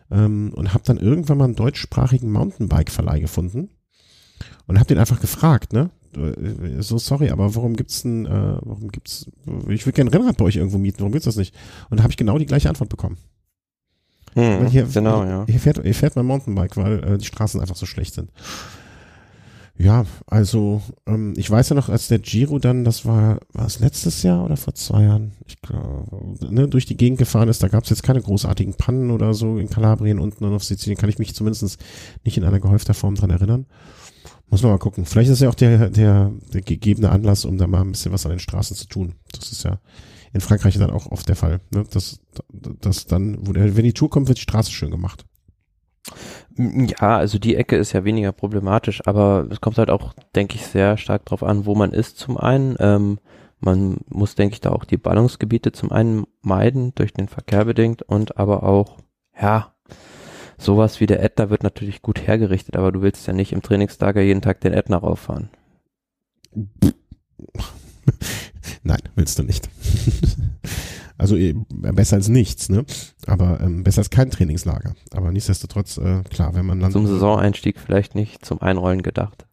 [0.10, 3.68] ähm, und habe dann irgendwann mal einen deutschsprachigen Mountainbike-Verleih gefunden
[4.68, 5.90] und habe den einfach gefragt, ne?
[6.16, 9.30] Äh, so sorry, aber warum gibt's denn, äh, warum gibt's,
[9.68, 11.54] ich will gerne Rennrad bei euch irgendwo mieten, warum gibt's das nicht?
[11.90, 13.18] Und da habe ich genau die gleiche Antwort bekommen.
[14.36, 15.46] Hm, hier, genau, ja.
[15.48, 18.30] Hier fährt, hier fährt mein Mountainbike, weil äh, die Straßen einfach so schlecht sind.
[19.78, 23.80] Ja, also ähm, ich weiß ja noch, als der Giro dann, das war, war es
[23.80, 26.06] letztes Jahr oder vor zwei Jahren, ich glaube,
[26.50, 29.58] ne, durch die Gegend gefahren ist, da gab es jetzt keine großartigen Pannen oder so
[29.58, 31.78] in Kalabrien unten und auf Sizilien, kann ich mich zumindest
[32.24, 33.66] nicht in einer gehäufter Form dran erinnern.
[34.50, 35.06] Muss man mal gucken.
[35.06, 38.26] Vielleicht ist ja auch der, der, der gegebene Anlass, um da mal ein bisschen was
[38.26, 39.16] an den Straßen zu tun.
[39.34, 39.80] Das ist ja
[40.36, 41.62] in Frankreich dann auch oft der Fall.
[41.74, 41.86] Ne?
[41.90, 42.20] Dass,
[42.52, 45.26] dass dann, wenn die Tour kommt, wird die Straße schön gemacht.
[46.58, 50.68] Ja, also die Ecke ist ja weniger problematisch, aber es kommt halt auch, denke ich,
[50.68, 52.76] sehr stark drauf an, wo man ist zum einen.
[52.80, 53.20] Ähm,
[53.62, 58.02] man muss, denke ich, da auch die Ballungsgebiete zum einen meiden, durch den Verkehr bedingt
[58.02, 58.98] und aber auch,
[59.42, 59.74] ja,
[60.58, 64.22] sowas wie der Ätna wird natürlich gut hergerichtet, aber du willst ja nicht im Trainingslager
[64.22, 65.50] jeden Tag den Ätna rauffahren.
[68.84, 69.70] Nein, willst du nicht.
[71.18, 72.86] also äh, besser als nichts, ne?
[73.28, 74.96] Aber ähm, besser als kein Trainingslager.
[75.12, 76.92] Aber nichtsdestotrotz, äh, klar, wenn man dann.
[76.92, 79.46] Zum Saisoneinstieg vielleicht nicht, zum Einrollen gedacht.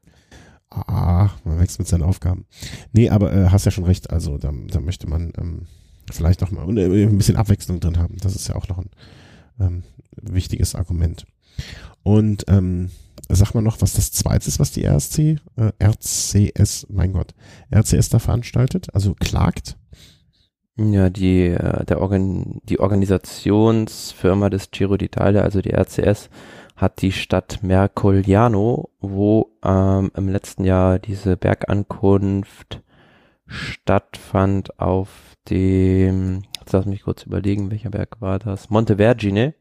[0.70, 2.46] Ah, man wächst mit seinen Aufgaben.
[2.92, 5.66] Nee, aber äh, hast ja schon recht, also da, da möchte man ähm,
[6.10, 8.16] vielleicht auch mal äh, ein bisschen Abwechslung drin haben.
[8.18, 8.90] Das ist ja auch noch ein
[9.60, 9.82] ähm,
[10.20, 11.26] wichtiges Argument.
[12.02, 12.90] Und ähm,
[13.28, 17.34] sag mal noch, was das zweite ist, was die RSC, äh, RCS, mein Gott,
[17.74, 19.76] RCS da veranstaltet, also klagt.
[20.76, 26.30] Ja, die, äh, der Organ, die Organisationsfirma des Giro d'Italia, also die RCS,
[26.76, 32.82] hat die Stadt Mercogliano, wo ähm, im letzten Jahr diese Bergankunft
[33.46, 38.70] stattfand auf dem, jetzt lass mich kurz überlegen, welcher Berg war das?
[38.70, 39.54] Monte Vergine.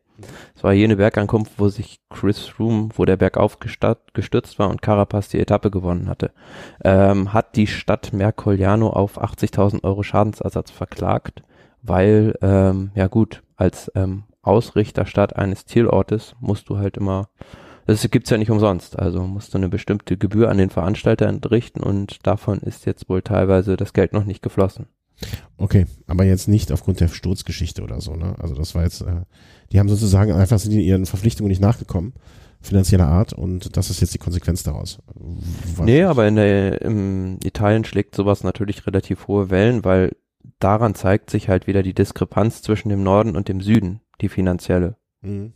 [0.55, 5.29] Es war jene Bergankunft, wo sich Chris Froome, wo der Berg aufgestürzt war und Carapaz
[5.29, 6.31] die Etappe gewonnen hatte,
[6.83, 11.43] ähm, hat die Stadt Mercogliano auf 80.000 Euro Schadensersatz verklagt,
[11.81, 17.29] weil, ähm, ja gut, als ähm, Ausrichterstadt eines Zielortes musst du halt immer,
[17.85, 21.81] das gibt's ja nicht umsonst, also musst du eine bestimmte Gebühr an den Veranstalter entrichten
[21.83, 24.87] und davon ist jetzt wohl teilweise das Geld noch nicht geflossen.
[25.57, 28.35] Okay, aber jetzt nicht aufgrund der Sturzgeschichte oder so, ne?
[28.39, 29.21] Also das war jetzt, äh,
[29.71, 32.13] die haben sozusagen einfach sind ihren Verpflichtungen nicht nachgekommen,
[32.61, 34.99] finanzieller Art, und das ist jetzt die Konsequenz daraus.
[35.75, 40.15] Was nee, aber in der, im Italien schlägt sowas natürlich relativ hohe Wellen, weil
[40.59, 44.95] daran zeigt sich halt wieder die Diskrepanz zwischen dem Norden und dem Süden, die finanzielle.
[45.21, 45.53] Mhm.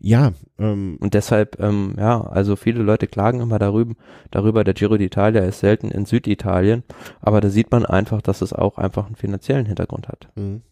[0.00, 0.32] Ja.
[0.58, 3.94] Ähm, und deshalb, ähm, ja, also viele Leute klagen immer darüber,
[4.30, 6.82] darüber, der Giro d'Italia ist selten in Süditalien,
[7.20, 10.28] aber da sieht man einfach, dass es auch einfach einen finanziellen Hintergrund hat.
[10.36, 10.62] Mhm.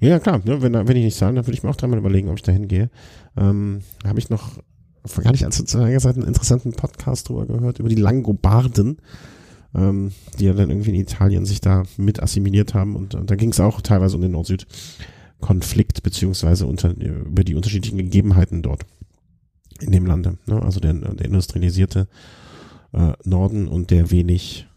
[0.00, 1.98] Ja, ja, klar, ne, wenn, wenn ich nicht sagen, dann würde ich mir auch dreimal
[1.98, 2.90] überlegen, ob ich da hingehe.
[3.36, 4.58] Ähm, Habe ich noch
[5.04, 8.98] vor gar nicht allzu langer Zeit einen interessanten Podcast drüber gehört, über die Langobarden,
[9.74, 13.36] ähm, die ja dann irgendwie in Italien sich da mit assimiliert haben und, und da
[13.36, 14.66] ging es auch teilweise um den Nord-Süd.
[15.40, 18.84] Konflikt beziehungsweise unter, über die unterschiedlichen Gegebenheiten dort
[19.80, 20.38] in dem Lande.
[20.46, 20.62] Ne?
[20.62, 22.08] Also der, der industrialisierte
[22.92, 24.68] äh, Norden und der wenig,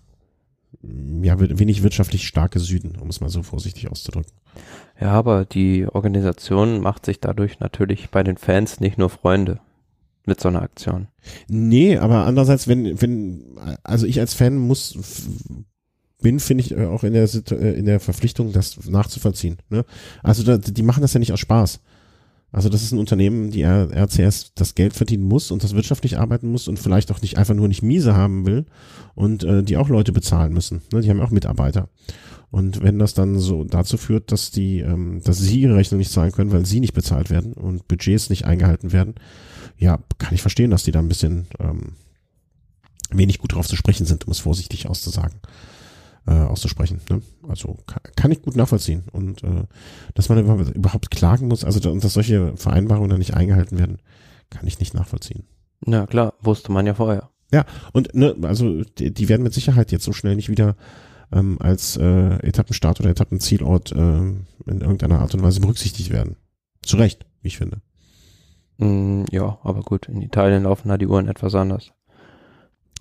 [0.82, 4.34] ja, wenig wirtschaftlich starke Süden, um es mal so vorsichtig auszudrücken.
[5.00, 9.60] Ja, aber die Organisation macht sich dadurch natürlich bei den Fans nicht nur Freunde
[10.26, 11.08] mit so einer Aktion.
[11.48, 14.98] Nee, aber andererseits, wenn, wenn, also ich als Fan muss
[16.24, 19.58] bin, finde ich äh, auch in der, äh, in der Verpflichtung, das nachzuvollziehen.
[19.70, 19.86] Ne?
[20.24, 21.80] Also da, die machen das ja nicht aus Spaß.
[22.52, 26.52] Also das ist ein Unternehmen, die RCS das Geld verdienen muss und das wirtschaftlich arbeiten
[26.52, 28.66] muss und vielleicht auch nicht einfach nur nicht miese haben will
[29.16, 30.84] und äh, die auch Leute bezahlen müssen.
[30.92, 31.02] Ne?
[31.02, 31.90] Die haben auch Mitarbeiter.
[32.52, 36.12] Und wenn das dann so dazu führt, dass die, ähm, dass sie ihre Rechnung nicht
[36.12, 39.16] zahlen können, weil sie nicht bezahlt werden und Budgets nicht eingehalten werden,
[39.80, 41.94] ja, kann ich verstehen, dass die da ein bisschen ähm,
[43.10, 45.40] wenig gut drauf zu sprechen sind, um es vorsichtig auszusagen.
[46.28, 47.02] Äh, auszusprechen.
[47.10, 47.22] Ne?
[47.48, 49.04] Also kann, kann ich gut nachvollziehen.
[49.12, 49.66] Und äh,
[50.14, 50.40] dass man
[50.74, 54.00] überhaupt klagen muss, also dass solche Vereinbarungen dann nicht eingehalten werden,
[54.50, 55.44] kann ich nicht nachvollziehen.
[55.86, 57.30] Na klar, wusste man ja vorher.
[57.52, 60.76] Ja, und ne, also die, die werden mit Sicherheit jetzt so schnell nicht wieder
[61.32, 66.38] ähm, als äh, Etappenstart oder Etappenzielort äh, in irgendeiner Art und Weise berücksichtigt werden.
[66.82, 67.82] Zu Recht, wie ich finde.
[68.78, 71.92] Mm, ja, aber gut, in Italien laufen da die Uhren etwas anders.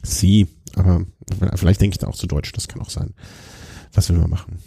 [0.03, 1.07] Sie, aber
[1.55, 3.14] vielleicht denke ich da auch zu deutsch, das kann auch sein.
[3.92, 4.59] Was will man machen?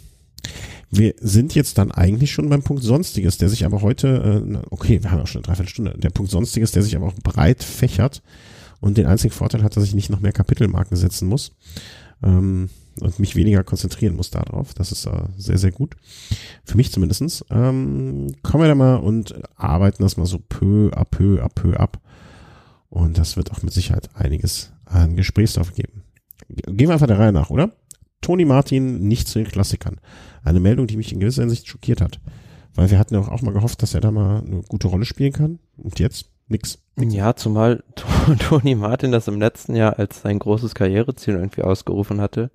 [0.90, 5.02] Wir sind jetzt dann eigentlich schon beim Punkt Sonstiges, der sich aber heute, äh, okay,
[5.02, 8.22] wir haben auch schon eine Dreiviertelstunde, der Punkt Sonstiges, der sich aber auch breit fächert
[8.80, 11.52] und den einzigen Vorteil hat, dass ich nicht noch mehr Kapitelmarken setzen muss
[12.22, 12.70] ähm,
[13.00, 14.74] und mich weniger konzentrieren muss darauf.
[14.74, 15.96] Das ist äh, sehr, sehr gut.
[16.64, 17.44] Für mich zumindestens.
[17.50, 21.76] Ähm, kommen wir da mal und arbeiten das mal so peu à peu à peu
[21.76, 22.00] ab.
[22.88, 26.02] Und das wird auch mit Sicherheit einiges an Gesprächsstoff geben.
[26.48, 27.72] Gehen wir einfach der Reihe nach, oder?
[28.20, 30.00] Toni Martin nicht zu den Klassikern.
[30.42, 32.20] Eine Meldung, die mich in gewisser Hinsicht schockiert hat.
[32.74, 35.32] Weil wir hatten ja auch mal gehofft, dass er da mal eine gute Rolle spielen
[35.32, 35.58] kann.
[35.76, 36.78] Und jetzt nix.
[36.98, 37.82] Ja, zumal
[38.38, 42.50] Toni Martin das im letzten Jahr als sein großes Karriereziel irgendwie ausgerufen hatte,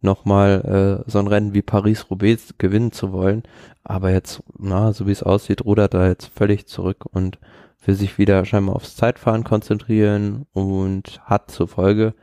[0.00, 3.42] nochmal äh, so ein Rennen wie Paris-Roubaix gewinnen zu wollen.
[3.84, 7.38] Aber jetzt, na, so wie es aussieht, rudert er jetzt völlig zurück und
[7.84, 12.14] will sich wieder scheinbar aufs Zeitfahren konzentrieren und hat zur Folge,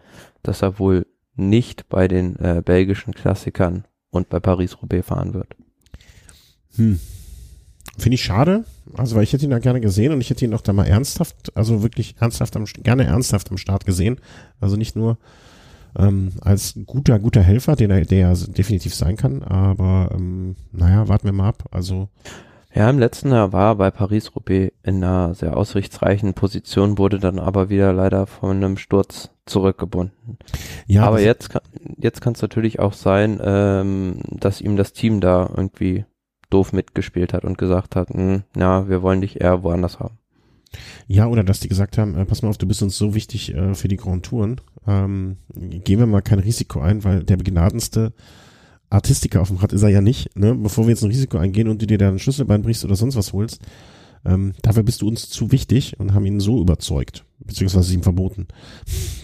[0.44, 5.56] dass er wohl nicht bei den äh, belgischen Klassikern und bei Paris-Roubaix fahren wird.
[6.76, 7.00] Hm.
[7.98, 10.54] Finde ich schade, also weil ich hätte ihn da gerne gesehen und ich hätte ihn
[10.54, 14.20] auch da mal ernsthaft, also wirklich ernsthaft am, gerne ernsthaft am Start gesehen.
[14.60, 15.18] Also nicht nur
[15.98, 21.08] ähm, als guter, guter Helfer, den er, der er definitiv sein kann, aber ähm, naja,
[21.08, 21.68] warten wir mal ab.
[21.72, 22.10] Also
[22.78, 27.40] ja, im letzten Jahr war er bei Paris-Roubaix in einer sehr aussichtsreichen Position, wurde dann
[27.40, 30.38] aber wieder leider von einem Sturz zurückgebunden.
[30.86, 31.50] Ja, aber jetzt,
[31.98, 36.06] jetzt kann es natürlich auch sein, ähm, dass ihm das Team da irgendwie
[36.52, 40.20] doof mitgespielt hat und gesagt hat, hm, ja, wir wollen dich eher woanders haben.
[41.08, 43.56] Ja, oder dass die gesagt haben, äh, pass mal auf, du bist uns so wichtig
[43.56, 48.14] äh, für die Grand Touren, ähm, gehen wir mal kein Risiko ein, weil der begnadenste
[48.90, 50.56] Artistiker auf dem Rad ist er ja nicht, ne?
[50.56, 53.16] Bevor wir jetzt ein Risiko eingehen und du dir da ein Schlüsselbein brichst oder sonst
[53.16, 53.60] was holst,
[54.26, 58.48] ähm, dafür bist du uns zu wichtig und haben ihn so überzeugt, beziehungsweise ihm verboten.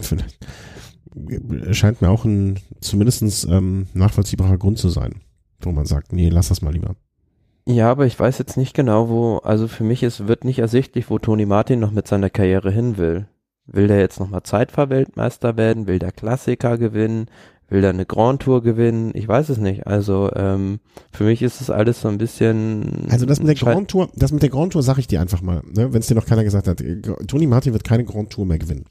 [1.72, 5.20] Scheint mir auch ein zumindestens ähm, nachvollziehbarer Grund zu sein,
[5.60, 6.96] wo man sagt, nee, lass das mal lieber.
[7.66, 11.08] Ja, aber ich weiß jetzt nicht genau, wo, also für mich ist, wird nicht ersichtlich,
[11.08, 13.26] wo Toni Martin noch mit seiner Karriere hin will.
[13.66, 15.86] Will der jetzt nochmal Zeitfahrweltmeister werden?
[15.86, 17.26] Will der Klassiker gewinnen?
[17.68, 19.86] Will da eine Grand Tour gewinnen, ich weiß es nicht.
[19.86, 20.80] Also ähm,
[21.12, 23.06] für mich ist es alles so ein bisschen.
[23.10, 25.42] Also das mit der Grand Tour, das mit der Grand Tour sage ich dir einfach
[25.42, 26.82] mal, ne, wenn es dir noch keiner gesagt hat.
[27.26, 28.86] Toni Martin wird keine Grand Tour mehr gewinnen.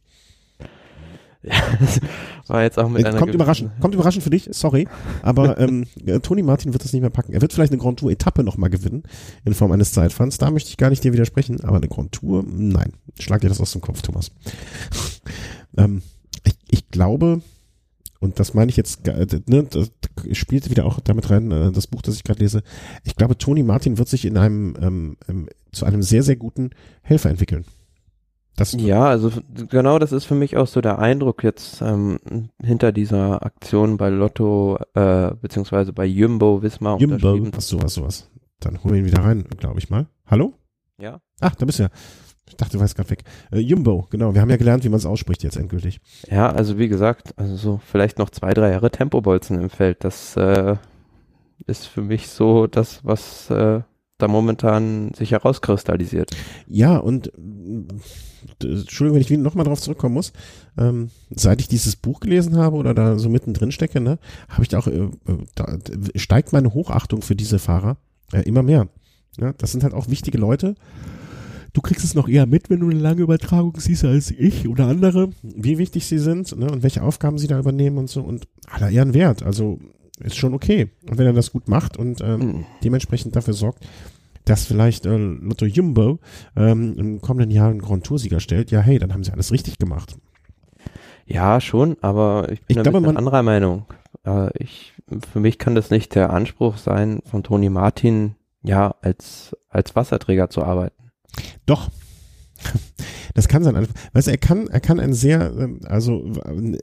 [1.44, 2.00] Ja, das
[2.48, 4.88] war jetzt auch mit äh, einer kommt überraschend, kommt überraschend für dich, sorry,
[5.22, 5.86] aber ähm,
[6.22, 7.34] Toni Martin wird das nicht mehr packen.
[7.34, 9.04] Er wird vielleicht eine Grand Tour Etappe noch mal gewinnen
[9.44, 10.38] in Form eines Zeitfahrens.
[10.38, 13.60] Da möchte ich gar nicht dir widersprechen, aber eine Grand Tour, nein, schlag dir das
[13.60, 14.32] aus dem Kopf, Thomas.
[15.78, 16.02] ähm,
[16.46, 17.42] ich, ich glaube,
[18.24, 19.92] und das meine ich jetzt, äh, ne, das
[20.32, 22.64] spielt wieder auch damit rein, äh, das Buch, das ich gerade lese.
[23.04, 26.70] Ich glaube, Toni Martin wird sich in einem ähm, ähm, zu einem sehr, sehr guten
[27.02, 27.66] Helfer entwickeln.
[28.56, 29.30] Das ja, also
[29.70, 32.20] genau das ist für mich auch so der Eindruck jetzt ähm,
[32.62, 38.30] hinter dieser Aktion bei Lotto äh, beziehungsweise bei Jumbo Wismar Jumbo, was sowas, sowas.
[38.62, 40.08] Dann holen wir ihn wieder rein, glaube ich mal.
[40.28, 40.54] Hallo?
[40.98, 41.20] Ja.
[41.42, 41.90] Ach, da bist du ja.
[42.54, 43.24] Ich dachte, du weißt gerade weg.
[43.52, 44.36] Äh, Jumbo, genau.
[44.36, 46.00] Wir haben ja gelernt, wie man es ausspricht jetzt endgültig.
[46.30, 50.04] Ja, also wie gesagt, also so vielleicht noch zwei, drei Jahre Tempobolzen im Feld.
[50.04, 50.76] Das äh,
[51.66, 53.82] ist für mich so das, was äh,
[54.20, 56.30] da momentan sich herauskristallisiert.
[56.68, 60.32] Ja, und äh, Entschuldigung, wenn ich nochmal drauf zurückkommen muss.
[60.78, 64.70] Ähm, seit ich dieses Buch gelesen habe oder da so mittendrin stecke, ne, habe ich
[64.70, 65.10] da auch, äh, äh,
[65.56, 65.80] da
[66.14, 67.98] steigt meine Hochachtung für diese Fahrer
[68.32, 68.90] äh, immer mehr.
[69.40, 70.76] Ja, das sind halt auch wichtige Leute
[71.74, 74.88] du kriegst es noch eher mit, wenn du eine lange Übertragung siehst als ich oder
[74.88, 78.48] andere, wie wichtig sie sind ne, und welche Aufgaben sie da übernehmen und so und
[78.70, 79.44] aller Ehren wert.
[79.44, 79.80] Also
[80.20, 80.92] ist schon okay.
[81.10, 82.66] Und wenn er das gut macht und ähm, mhm.
[82.84, 83.86] dementsprechend dafür sorgt,
[84.46, 86.20] dass vielleicht äh, Lotto Jumbo
[86.56, 89.78] ähm, im kommenden Jahr einen Grand Tour-Sieger stellt, ja hey, dann haben sie alles richtig
[89.80, 90.18] gemacht.
[91.26, 93.86] Ja, schon, aber ich bin ich ein glaube, man, anderer Meinung.
[94.26, 94.94] Äh, ich,
[95.32, 100.50] für mich kann das nicht der Anspruch sein, von Toni Martin ja als, als Wasserträger
[100.50, 101.03] zu arbeiten.
[101.66, 101.90] Doch.
[103.34, 103.88] Das kann sein.
[104.14, 106.24] Weißt du, er kann, er kann ein sehr, ähm, also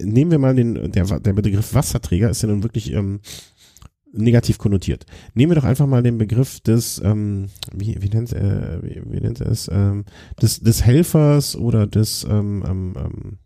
[0.00, 3.20] nehmen wir mal den, der, der Begriff Wasserträger ist ja nun wirklich ähm,
[4.12, 5.06] negativ konnotiert.
[5.34, 9.20] Nehmen wir doch einfach mal den Begriff des, ähm, wie, wie nennt, äh, wie, wie
[9.20, 10.04] nennt er es, ähm,
[10.42, 13.38] des, des Helfers oder des, ähm, ähm, ähm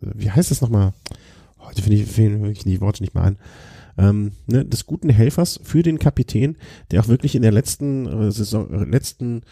[0.00, 0.92] wie heißt das nochmal?
[1.58, 3.38] Heute finde ich, fehlen wirklich die Worte nicht mal ein.
[3.98, 6.56] ähm, ne, des guten Helfers für den Kapitän,
[6.90, 9.42] der auch wirklich in der letzten äh, Saison, äh, letzten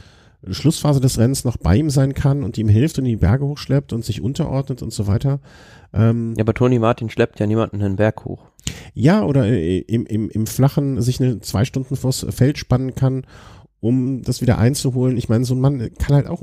[0.48, 3.92] Schlussphase des Rennens noch bei ihm sein kann und ihm hilft und die Berge hochschleppt
[3.92, 5.40] und sich unterordnet und so weiter.
[5.92, 8.46] Ähm, ja, aber Toni Martin schleppt ja niemanden den Berg hoch.
[8.94, 13.26] Ja, oder äh, im, im, im Flachen sich eine zwei Stunden vors Feld spannen kann,
[13.80, 15.16] um das wieder einzuholen.
[15.16, 16.42] Ich meine, so ein Mann kann halt auch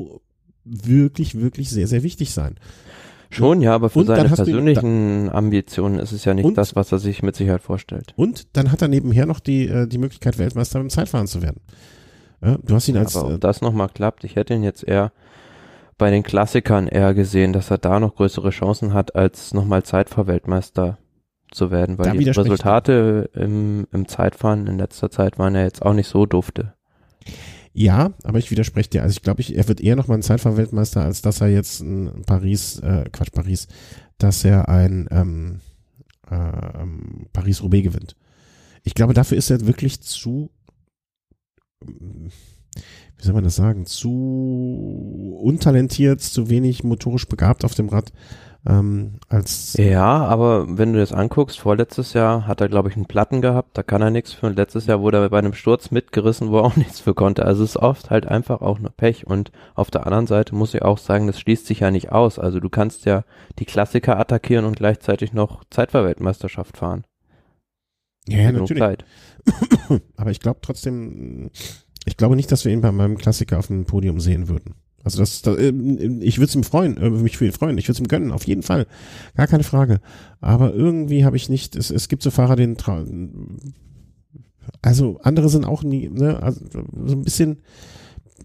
[0.64, 2.56] wirklich, wirklich sehr, sehr wichtig sein.
[3.30, 6.76] Schon, ja, aber für und seine persönlichen da, Ambitionen ist es ja nicht und, das,
[6.76, 8.14] was er sich mit Sicherheit vorstellt.
[8.16, 11.62] Und dann hat er nebenher noch die, äh, die Möglichkeit, Weltmeister beim Zeitfahren zu werden.
[12.44, 13.16] Ja, du hast ihn als.
[13.16, 15.12] Aber ob äh, das nochmal klappt, ich hätte ihn jetzt eher
[15.98, 20.98] bei den Klassikern eher gesehen, dass er da noch größere Chancen hat, als nochmal Zeitfahrweltmeister
[21.52, 25.94] zu werden, weil die Resultate im, im Zeitfahren in letzter Zeit waren ja jetzt auch
[25.94, 26.74] nicht so dufte.
[27.74, 29.04] Ja, aber ich widerspreche dir.
[29.04, 32.24] Also ich glaube, ich, er wird eher nochmal ein Zeitfahrweltmeister, als dass er jetzt ein
[32.26, 33.68] Paris, äh, Quatsch, Paris,
[34.18, 35.60] dass er ein ähm,
[36.30, 38.16] äh, Paris-Roubaix gewinnt.
[38.84, 40.52] Ich glaube, dafür ist er wirklich zu
[43.18, 48.12] wie soll man das sagen, zu untalentiert, zu wenig motorisch begabt auf dem Rad.
[48.66, 53.08] Ähm, als ja, aber wenn du das anguckst, vorletztes Jahr hat er, glaube ich, einen
[53.08, 54.48] Platten gehabt, da kann er nichts für.
[54.48, 57.46] Und letztes Jahr wurde er bei einem Sturz mitgerissen, wo er auch nichts für konnte.
[57.46, 59.28] Also es ist oft halt einfach auch nur Pech.
[59.28, 62.40] Und auf der anderen Seite muss ich auch sagen, das schließt sich ja nicht aus.
[62.40, 63.26] Also du kannst ja
[63.60, 67.04] die Klassiker attackieren und gleichzeitig noch Zeitverweltmeisterschaft fahren.
[68.28, 68.80] Ja, ja natürlich.
[68.82, 69.06] Zeit.
[70.16, 71.50] aber ich glaube trotzdem,
[72.06, 74.76] ich glaube nicht, dass wir ihn bei meinem Klassiker auf dem Podium sehen würden.
[75.04, 75.74] Also das, das äh,
[76.22, 78.32] ich würde es ihm freuen, äh, mich für ihn freuen, ich würde es ihm gönnen,
[78.32, 78.88] auf jeden Fall,
[79.36, 80.00] gar keine Frage.
[80.40, 82.78] Aber irgendwie habe ich nicht, es, es gibt so Fahrer, den
[84.82, 86.62] also andere sind auch nie, ne, also
[87.06, 87.62] so ein bisschen,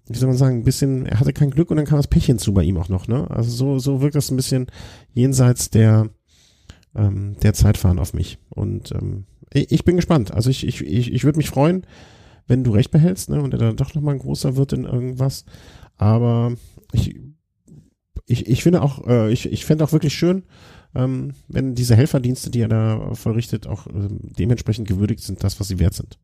[0.06, 2.26] wie soll man sagen, ein bisschen, er hatte kein Glück und dann kam das Pech
[2.26, 3.30] hinzu bei ihm auch noch, ne?
[3.30, 4.66] Also so, so wirkt das ein bisschen
[5.12, 6.08] jenseits der,
[6.94, 8.38] ähm, der Zeitfahren auf mich.
[8.48, 10.32] Und ähm, ich, bin gespannt.
[10.32, 11.86] Also ich, ich, ich, ich würde mich freuen,
[12.46, 15.44] wenn du recht behältst, ne, und er dann doch nochmal ein großer wird in irgendwas.
[15.96, 16.52] Aber
[16.92, 17.18] ich,
[18.26, 20.44] ich, ich finde auch, äh, ich, ich fände auch wirklich schön,
[20.94, 25.68] ähm, wenn diese Helferdienste, die er da vollrichtet, auch äh, dementsprechend gewürdigt sind, das, was
[25.68, 26.18] sie wert sind.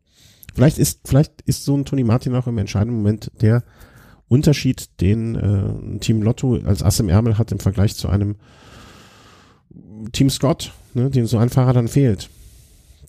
[0.54, 3.64] Vielleicht ist, vielleicht ist so ein Tony Martin auch im entscheidenden Moment der
[4.28, 8.36] Unterschied, den äh, Team Lotto als Ass im Ärmel hat im Vergleich zu einem
[10.12, 12.30] Team Scott, ne, dem so ein Fahrer dann fehlt.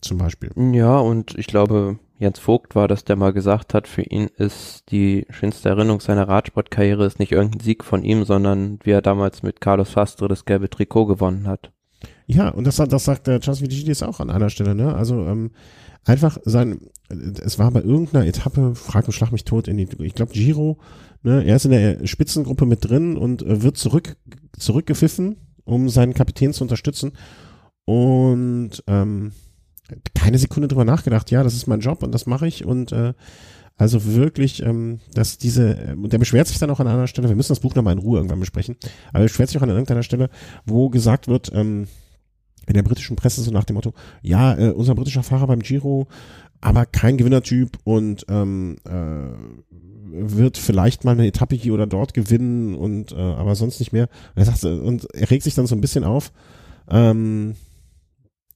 [0.05, 0.51] Zum Beispiel.
[0.71, 4.83] Ja, und ich glaube, Jens Vogt war, dass der mal gesagt hat, für ihn ist
[4.91, 9.41] die schönste Erinnerung seiner Radsportkarriere ist nicht irgendein Sieg von ihm, sondern wie er damals
[9.41, 11.71] mit Carlos Fastre das gelbe Trikot gewonnen hat.
[12.27, 14.93] Ja, und das, das sagt der Charles Vigidis auch an einer Stelle, ne?
[14.93, 15.51] Also ähm,
[16.03, 20.13] einfach sein, es war bei irgendeiner Etappe, frag und schlag mich tot, in die, ich
[20.13, 20.77] glaube Giro,
[21.23, 21.43] ne?
[21.43, 24.17] Er ist in der Spitzengruppe mit drin und äh, wird zurück
[24.55, 27.13] zurückgepfiffen, um seinen Kapitän zu unterstützen.
[27.85, 29.31] Und ähm,
[30.13, 33.13] keine Sekunde drüber nachgedacht, ja, das ist mein Job und das mache ich und äh,
[33.77, 37.35] also wirklich, ähm, dass diese, äh, der beschwert sich dann auch an einer Stelle, wir
[37.35, 38.77] müssen das Buch nochmal in Ruhe irgendwann besprechen,
[39.09, 40.29] aber er beschwert sich auch an irgendeiner Stelle,
[40.65, 41.87] wo gesagt wird, ähm,
[42.67, 46.07] in der britischen Presse so nach dem Motto, ja, äh, unser britischer Fahrer beim Giro,
[46.61, 49.27] aber kein Gewinnertyp und ähm, äh,
[50.17, 54.07] wird vielleicht mal eine Etappe hier oder dort gewinnen und äh, aber sonst nicht mehr.
[54.35, 56.31] Und er sagt, und er regt sich dann so ein bisschen auf,
[56.89, 57.55] ähm,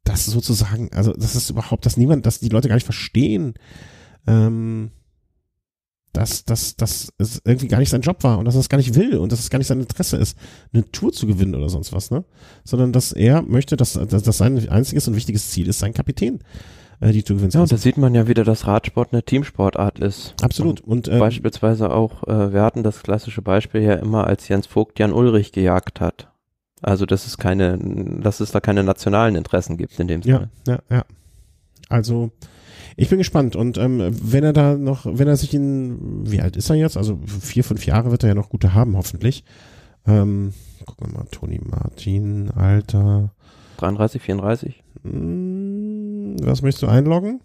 [0.04, 3.54] das sozusagen, also das ist überhaupt, dass niemand, dass die Leute gar nicht verstehen,
[4.28, 4.92] ähm,
[6.14, 8.78] dass, dass, dass es irgendwie gar nicht sein Job war und dass er es gar
[8.78, 10.38] nicht will und dass es gar nicht sein Interesse ist,
[10.74, 12.26] eine Tour zu gewinnen oder sonst was, ne?
[12.64, 16.40] Sondern dass er möchte, dass, dass, dass sein einziges und wichtiges Ziel ist, sein Kapitän
[17.00, 20.00] äh, die Tour gewinnen Ja, und da sieht man ja wieder, dass Radsport eine Teamsportart
[20.00, 20.34] ist.
[20.42, 20.82] Absolut.
[20.82, 24.68] Und, und ähm, beispielsweise auch, äh, wir hatten das klassische Beispiel ja immer, als Jens
[24.68, 26.29] Vogt Jan Ulrich gejagt hat.
[26.82, 27.78] Also, dass es keine,
[28.22, 30.50] dass es da keine nationalen Interessen gibt in dem Sinne.
[30.66, 31.06] Ja, ja, ja.
[31.90, 32.32] Also,
[32.96, 36.58] ich bin gespannt und ähm, wenn er da noch, wenn er sich in, wie alt
[36.58, 36.98] ist er jetzt?
[36.98, 39.44] Also vier, fünf Jahre wird er ja noch gute haben, hoffentlich.
[40.06, 40.54] Ähm,
[40.86, 43.34] gucken wir mal, Toni Martin, Alter.
[43.78, 44.84] 33, 34?
[45.04, 47.42] Hm, was möchtest du einloggen?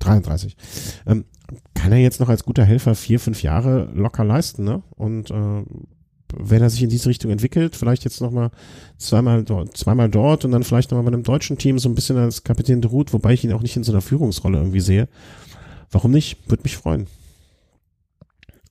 [0.00, 0.56] 33.
[1.06, 1.24] Ähm,
[1.74, 4.82] kann er jetzt noch als guter Helfer vier, fünf Jahre locker leisten, ne?
[4.96, 5.64] Und äh,
[6.36, 8.50] wenn er sich in diese Richtung entwickelt, vielleicht jetzt nochmal
[8.98, 12.16] zweimal dort, zweimal dort und dann vielleicht nochmal bei einem deutschen Team so ein bisschen
[12.16, 15.08] als Kapitän de Route, wobei ich ihn auch nicht in so einer Führungsrolle irgendwie sehe.
[15.90, 16.48] Warum nicht?
[16.48, 17.06] Würde mich freuen.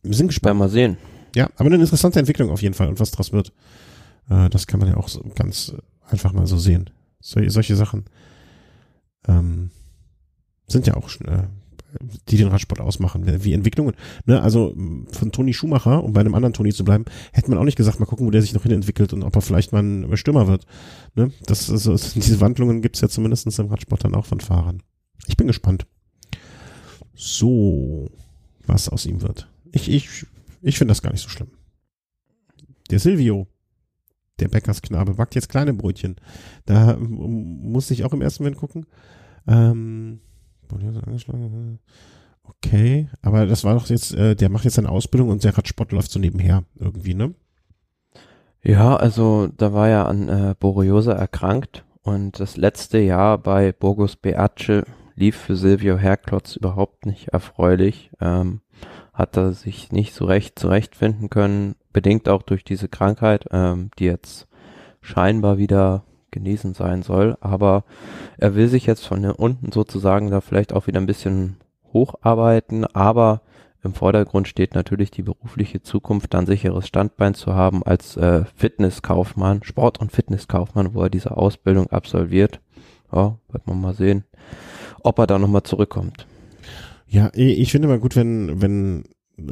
[0.01, 0.59] Wir sind gespannt.
[0.59, 0.97] Mal sehen.
[1.35, 3.53] Ja, aber eine interessante Entwicklung auf jeden Fall und was daraus wird.
[4.29, 5.73] Äh, das kann man ja auch so ganz
[6.09, 6.89] einfach mal so sehen.
[7.19, 8.05] So, solche Sachen
[9.27, 9.71] ähm,
[10.67, 11.43] sind ja auch äh,
[12.29, 13.95] die den Radsport ausmachen, wie Entwicklungen.
[14.25, 14.41] Ne?
[14.41, 14.75] Also
[15.11, 17.99] von Toni Schumacher, um bei einem anderen Toni zu bleiben, hätte man auch nicht gesagt,
[17.99, 20.47] mal gucken, wo der sich noch hin entwickelt und ob er vielleicht mal ein Stürmer
[20.47, 20.65] wird.
[21.15, 21.31] Ne?
[21.45, 24.83] Das, also, diese Wandlungen gibt's ja zumindest im Radsport dann auch von Fahrern.
[25.27, 25.85] Ich bin gespannt.
[27.15, 28.09] So,
[28.65, 29.49] was aus ihm wird.
[29.71, 30.25] Ich, ich,
[30.61, 31.49] ich finde das gar nicht so schlimm.
[32.89, 33.47] Der Silvio,
[34.39, 36.15] der Bäckersknabe, backt jetzt kleine Brötchen.
[36.65, 38.85] Da muss ich auch im ersten Moment gucken.
[39.47, 40.21] Ähm,
[42.43, 45.91] okay, aber das war doch jetzt, äh, der macht jetzt seine Ausbildung und der Radsport
[45.91, 47.33] läuft so nebenher irgendwie, ne?
[48.61, 54.15] Ja, also da war er an äh, Borreliose erkrankt und das letzte Jahr bei Burgos
[54.15, 54.83] Beace
[55.15, 58.11] lief für Silvio Herklotz überhaupt nicht erfreulich.
[58.19, 58.61] Ähm,
[59.13, 64.05] hat er sich nicht so recht zurechtfinden können, bedingt auch durch diese Krankheit, ähm, die
[64.05, 64.47] jetzt
[65.01, 67.37] scheinbar wieder genesen sein soll.
[67.41, 67.83] Aber
[68.37, 71.57] er will sich jetzt von unten sozusagen da vielleicht auch wieder ein bisschen
[71.93, 73.41] hocharbeiten, aber
[73.81, 79.63] im Vordergrund steht natürlich die berufliche Zukunft, dann sicheres Standbein zu haben als äh, Fitnesskaufmann,
[79.63, 82.59] Sport- und Fitnesskaufmann, wo er diese Ausbildung absolviert.
[83.11, 84.25] Ja, wird man mal sehen,
[85.01, 86.27] ob er da nochmal zurückkommt.
[87.07, 89.05] Ja, ich finde mal gut, wenn, wenn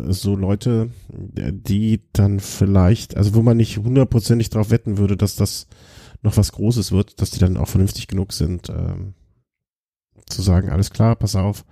[0.09, 5.67] so Leute, die dann vielleicht, also wo man nicht hundertprozentig drauf wetten würde, dass das
[6.28, 9.13] noch was Großes wird, dass die dann auch vernünftig genug sind, ähm,
[10.28, 11.65] zu sagen, alles klar, pass auf,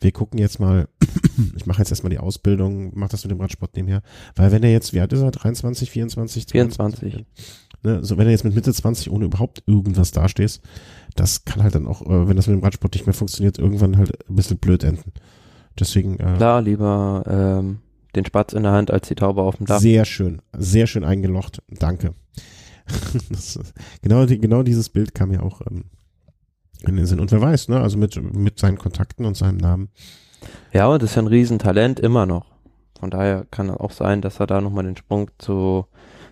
[0.00, 0.88] wir gucken jetzt mal,
[1.56, 4.02] ich mache jetzt erstmal die Ausbildung, mach das mit dem Radsport nebenher.
[4.34, 7.26] Weil wenn er jetzt, wie alt ist er, 23, 24, 24.
[7.82, 10.62] Ne, so wenn er jetzt mit Mitte 20 ohne überhaupt irgendwas dastehst,
[11.14, 13.98] das kann halt dann auch, äh, wenn das mit dem Radsport nicht mehr funktioniert, irgendwann
[13.98, 15.12] halt ein bisschen blöd enden.
[15.78, 16.18] Deswegen.
[16.18, 17.80] Äh, Klar, lieber ähm,
[18.16, 19.80] den Spatz in der Hand als die Taube auf dem Dach.
[19.80, 21.62] Sehr schön, sehr schön eingelocht.
[21.68, 22.14] Danke.
[23.30, 23.58] das,
[24.02, 25.84] genau, die, genau dieses Bild kam ja auch ähm,
[26.82, 27.20] in den Sinn.
[27.20, 27.80] Und wer weiß, ne?
[27.80, 29.88] Also mit, mit seinen Kontakten und seinem Namen.
[30.72, 32.46] Ja, und das ist ja ein Riesentalent immer noch.
[32.98, 35.86] Von daher kann es auch sein, dass er da nochmal den Sprung zu,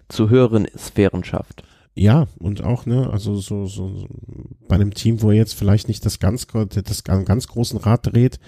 [0.08, 1.64] zu höheren Sphären schafft.
[1.94, 4.08] Ja, und auch, ne, also so, so, so
[4.66, 8.40] bei einem Team, wo er jetzt vielleicht nicht das ganz, das ganz großen Rad dreht,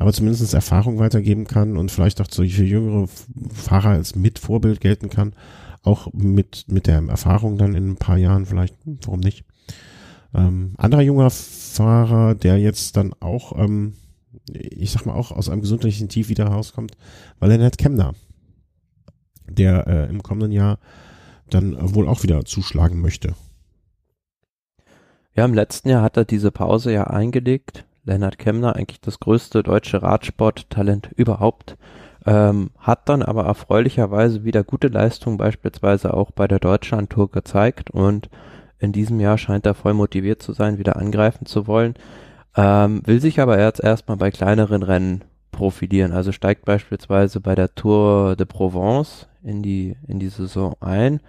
[0.00, 3.06] aber zumindest Erfahrung weitergeben kann und vielleicht auch solche jüngere
[3.52, 5.32] Fahrer als Mitvorbild gelten kann,
[5.82, 9.44] auch mit, mit der Erfahrung dann in ein paar Jahren vielleicht, hm, warum nicht?
[10.34, 13.94] Ähm, anderer junger Fahrer, der jetzt dann auch, ähm,
[14.50, 16.96] ich sag mal auch aus einem gesundheitlichen Tief wieder rauskommt,
[17.38, 18.14] war Lennart Kemner,
[19.48, 20.78] der äh, im kommenden Jahr
[21.48, 23.34] dann wohl auch wieder zuschlagen möchte.
[25.34, 27.84] Ja, im letzten Jahr hat er diese Pause ja eingelegt.
[28.04, 31.76] Lennart Kemner, eigentlich das größte deutsche Radsporttalent überhaupt,
[32.28, 38.28] ähm, hat dann aber erfreulicherweise wieder gute Leistungen beispielsweise auch bei der Deutschlandtour gezeigt und
[38.78, 41.94] in diesem Jahr scheint er voll motiviert zu sein, wieder angreifen zu wollen,
[42.54, 46.12] ähm, will sich aber jetzt erstmal bei kleineren Rennen profilieren.
[46.12, 51.20] Also steigt beispielsweise bei der Tour de Provence in die, in die Saison ein.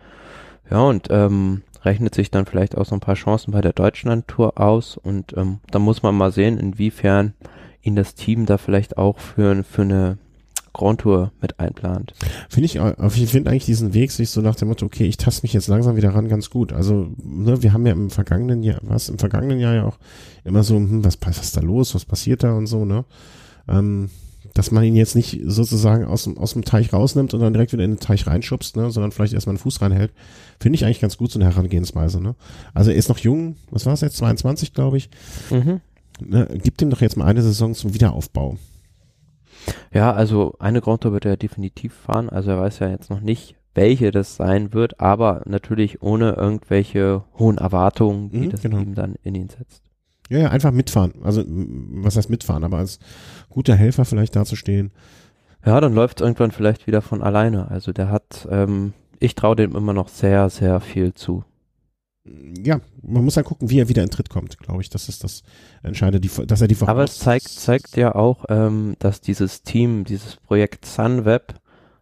[0.69, 4.59] Ja, und ähm, rechnet sich dann vielleicht auch so ein paar Chancen bei der Deutschland-Tour
[4.59, 4.97] aus.
[4.97, 7.33] Und ähm, da muss man mal sehen, inwiefern
[7.81, 10.17] ihn das Team da vielleicht auch für, für eine
[10.73, 12.13] Grand Tour mit einplant.
[12.49, 15.43] Finde ich, ich finde eigentlich diesen Weg sich so nach dem Motto, okay, ich taste
[15.43, 16.73] mich jetzt langsam wieder ran, ganz gut.
[16.73, 19.97] Also, ne, wir haben ja im vergangenen Jahr, was, im vergangenen Jahr ja auch
[20.43, 23.05] immer so, hm, was, was ist da los, was passiert da und so, ne?
[23.67, 24.09] Ähm,
[24.53, 27.71] dass man ihn jetzt nicht sozusagen aus dem, aus dem Teich rausnimmt und dann direkt
[27.71, 30.11] wieder in den Teich reinschubst, ne, sondern vielleicht erstmal einen Fuß reinhält,
[30.59, 32.35] finde ich eigentlich ganz gut, so eine Herangehensweise, ne?
[32.73, 35.09] Also er ist noch jung, was war es jetzt, 22, glaube ich.
[35.49, 35.81] Mhm.
[36.21, 38.57] Ne, gibt ihm doch jetzt mal eine Saison zum Wiederaufbau.
[39.93, 43.21] Ja, also eine Grand Tour wird er definitiv fahren, also er weiß ja jetzt noch
[43.21, 48.77] nicht, welche das sein wird, aber natürlich ohne irgendwelche hohen Erwartungen, die mhm, das genau.
[48.79, 49.83] Team dann in ihn setzt.
[50.29, 51.13] Ja, ja, einfach mitfahren.
[51.23, 52.99] Also, was heißt mitfahren, aber als
[53.49, 54.91] guter Helfer vielleicht dazustehen.
[55.65, 57.69] Ja, dann läuft es irgendwann vielleicht wieder von alleine.
[57.69, 61.43] Also der hat, ähm, ich traue dem immer noch sehr, sehr viel zu.
[62.25, 64.89] Ja, man muss dann gucken, wie er wieder in Tritt kommt, glaube ich.
[64.89, 65.43] Das ist das
[65.83, 70.03] Entscheidende, die, dass er die Aber es zeigt, zeigt ja auch, ähm, dass dieses Team,
[70.03, 71.55] dieses Projekt Sunweb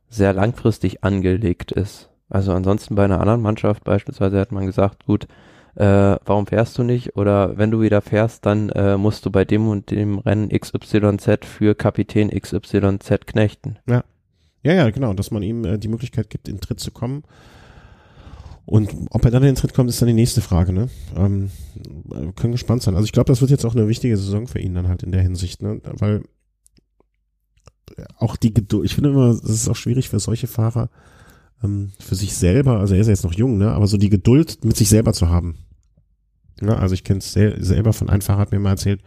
[0.10, 2.10] sehr langfristig angelegt ist.
[2.30, 5.28] Also ansonsten bei einer anderen Mannschaft beispielsweise hat man gesagt, gut,
[5.76, 7.16] äh, warum fährst du nicht?
[7.16, 11.46] Oder wenn du wieder fährst, dann äh, musst du bei dem und dem Rennen XYZ
[11.46, 13.78] für Kapitän XYZ knechten.
[13.88, 14.04] Ja.
[14.64, 17.24] Ja, ja, genau, dass man ihm äh, die Möglichkeit gibt, in Tritt zu kommen.
[18.68, 20.90] Und ob er dann in den Tritt kommt, ist dann die nächste Frage, ne?
[21.16, 21.52] Ähm,
[22.36, 22.96] können gespannt sein.
[22.96, 25.14] Also ich glaube, das wird jetzt auch eine wichtige Saison für ihn dann halt in
[25.14, 25.80] der Hinsicht, ne?
[25.86, 26.24] Weil
[28.18, 30.90] auch die Geduld, ich finde immer, es ist auch schwierig für solche Fahrer,
[31.64, 33.72] ähm, für sich selber, also er ist ja jetzt noch jung, ne?
[33.72, 35.60] Aber so die Geduld mit sich selber zu haben.
[36.62, 39.02] Ja, also ich kenne es sel selber von einem Fahrer hat mir mal erzählt,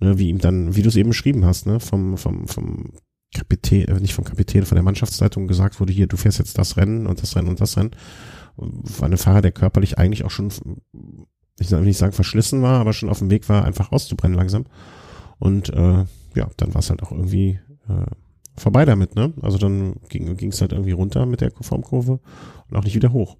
[0.00, 2.92] ne, wie ihm dann, wie du es eben beschrieben hast, ne, vom, vom, vom
[3.34, 6.78] Kapitän, äh, nicht vom Kapitän, von der Mannschaftszeitung gesagt wurde, hier, du fährst jetzt das
[6.78, 7.90] Rennen und das Rennen und das Rennen.
[8.56, 10.50] War ein Fahrer, der körperlich eigentlich auch schon,
[11.58, 14.64] ich will nicht sagen verschlissen war, aber schon auf dem Weg war, einfach auszubrennen langsam.
[15.38, 16.04] Und äh,
[16.34, 18.06] ja, dann war es halt auch irgendwie äh,
[18.56, 19.32] vorbei damit, ne?
[19.42, 22.20] Also dann ging es halt irgendwie runter mit der Formkurve
[22.70, 23.36] und auch nicht wieder hoch.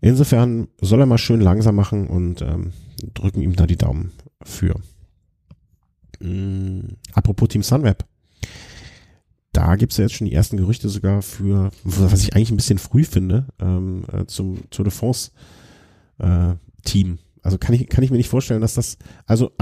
[0.00, 2.72] Insofern soll er mal schön langsam machen und ähm,
[3.14, 4.74] drücken ihm da die Daumen für.
[6.20, 6.80] Mm,
[7.12, 8.04] apropos Team Sunweb.
[9.56, 12.76] Da gibt's ja jetzt schon die ersten Gerüchte sogar für, was ich eigentlich ein bisschen
[12.76, 15.30] früh finde, ähm, äh, zum Tour de France
[16.18, 17.18] äh, Team.
[17.40, 19.52] Also kann ich, kann ich mir nicht vorstellen, dass das, also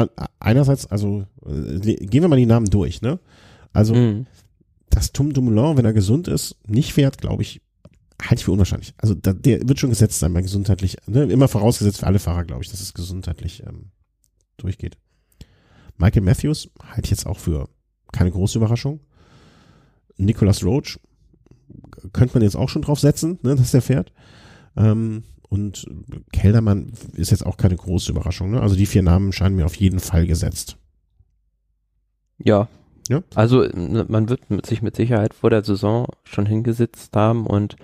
[0.40, 3.20] einerseits, also äh, gehen wir mal die Namen durch, ne?
[3.72, 4.26] Also, mhm.
[4.90, 7.60] dass Tom Dumoulin, wenn er gesund ist, nicht fährt, glaube ich,
[8.20, 8.94] halte ich für unwahrscheinlich.
[8.96, 11.22] Also da, der wird schon gesetzt sein bei gesundheitlich, ne?
[11.24, 13.92] immer vorausgesetzt für alle Fahrer, glaube ich, dass es gesundheitlich ähm,
[14.56, 14.98] durchgeht.
[15.98, 17.68] Michael Matthews halte ich jetzt auch für
[18.10, 18.98] keine große Überraschung.
[20.16, 20.98] Nicholas Roach
[22.12, 24.12] könnte man jetzt auch schon drauf setzen, ne, dass der fährt.
[24.76, 25.86] Ähm, und
[26.32, 28.50] Keldermann ist jetzt auch keine große Überraschung.
[28.50, 28.60] Ne?
[28.60, 30.76] Also die vier Namen scheinen mir auf jeden Fall gesetzt.
[32.38, 32.68] Ja,
[33.08, 33.22] ja.
[33.34, 37.76] Also man wird sich mit Sicherheit vor der Saison schon hingesetzt haben und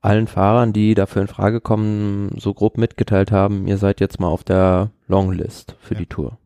[0.00, 4.28] allen Fahrern, die dafür in Frage kommen, so grob mitgeteilt haben, ihr seid jetzt mal
[4.28, 6.00] auf der Longlist für ja.
[6.00, 6.38] die Tour.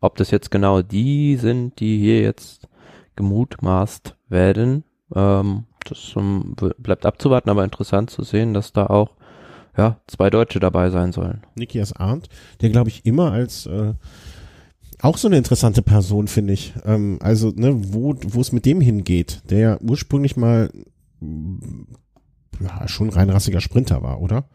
[0.00, 2.68] Ob das jetzt genau die sind, die hier jetzt
[3.16, 9.16] gemutmaßt werden, ähm, das um, bleibt abzuwarten, aber interessant zu sehen, dass da auch
[9.76, 11.42] ja, zwei Deutsche dabei sein sollen.
[11.54, 12.28] Nikias Arndt,
[12.60, 13.94] der glaube ich immer als äh,
[15.00, 16.72] auch so eine interessante Person, finde ich.
[16.84, 20.70] Ähm, also, ne, wo, es mit dem hingeht, der ja ursprünglich mal
[22.60, 24.48] ja, schon reinrassiger Sprinter war, oder?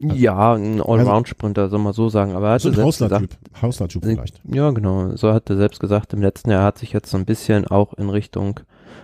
[0.00, 2.32] Ja, ein also Allround-Sprinter, soll man so sagen.
[2.32, 4.40] Aber er hat so ein Hausler-Typ, Hausler-Typ vielleicht.
[4.44, 5.16] Ja, genau.
[5.16, 7.94] So hat er selbst gesagt, im letzten Jahr hat sich jetzt so ein bisschen auch
[7.94, 8.60] in Richtung,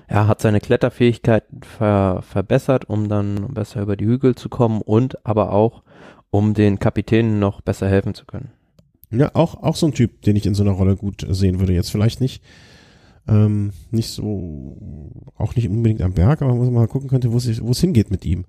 [0.07, 5.27] er hat seine Kletterfähigkeiten ver verbessert, um dann besser über die Hügel zu kommen und
[5.27, 5.83] aber auch,
[6.31, 8.51] um den Kapitänen noch besser helfen zu können.
[9.11, 11.73] Ja, auch, auch so ein Typ, den ich in so einer Rolle gut sehen würde.
[11.73, 12.43] Jetzt vielleicht nicht,
[13.27, 14.77] ähm, nicht so,
[15.37, 18.25] auch nicht unbedingt am Berg, aber muss man mal gucken könnte, wo es hingeht mit
[18.25, 18.45] ihm.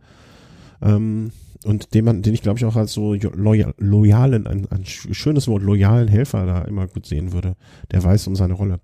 [0.81, 1.31] Ähm,
[1.65, 5.47] und den man, den ich glaube ich auch als so loyal, loyalen, ein, ein schönes
[5.47, 7.55] Wort, loyalen Helfer da immer gut sehen würde.
[7.91, 8.79] Der weiß um seine Rolle.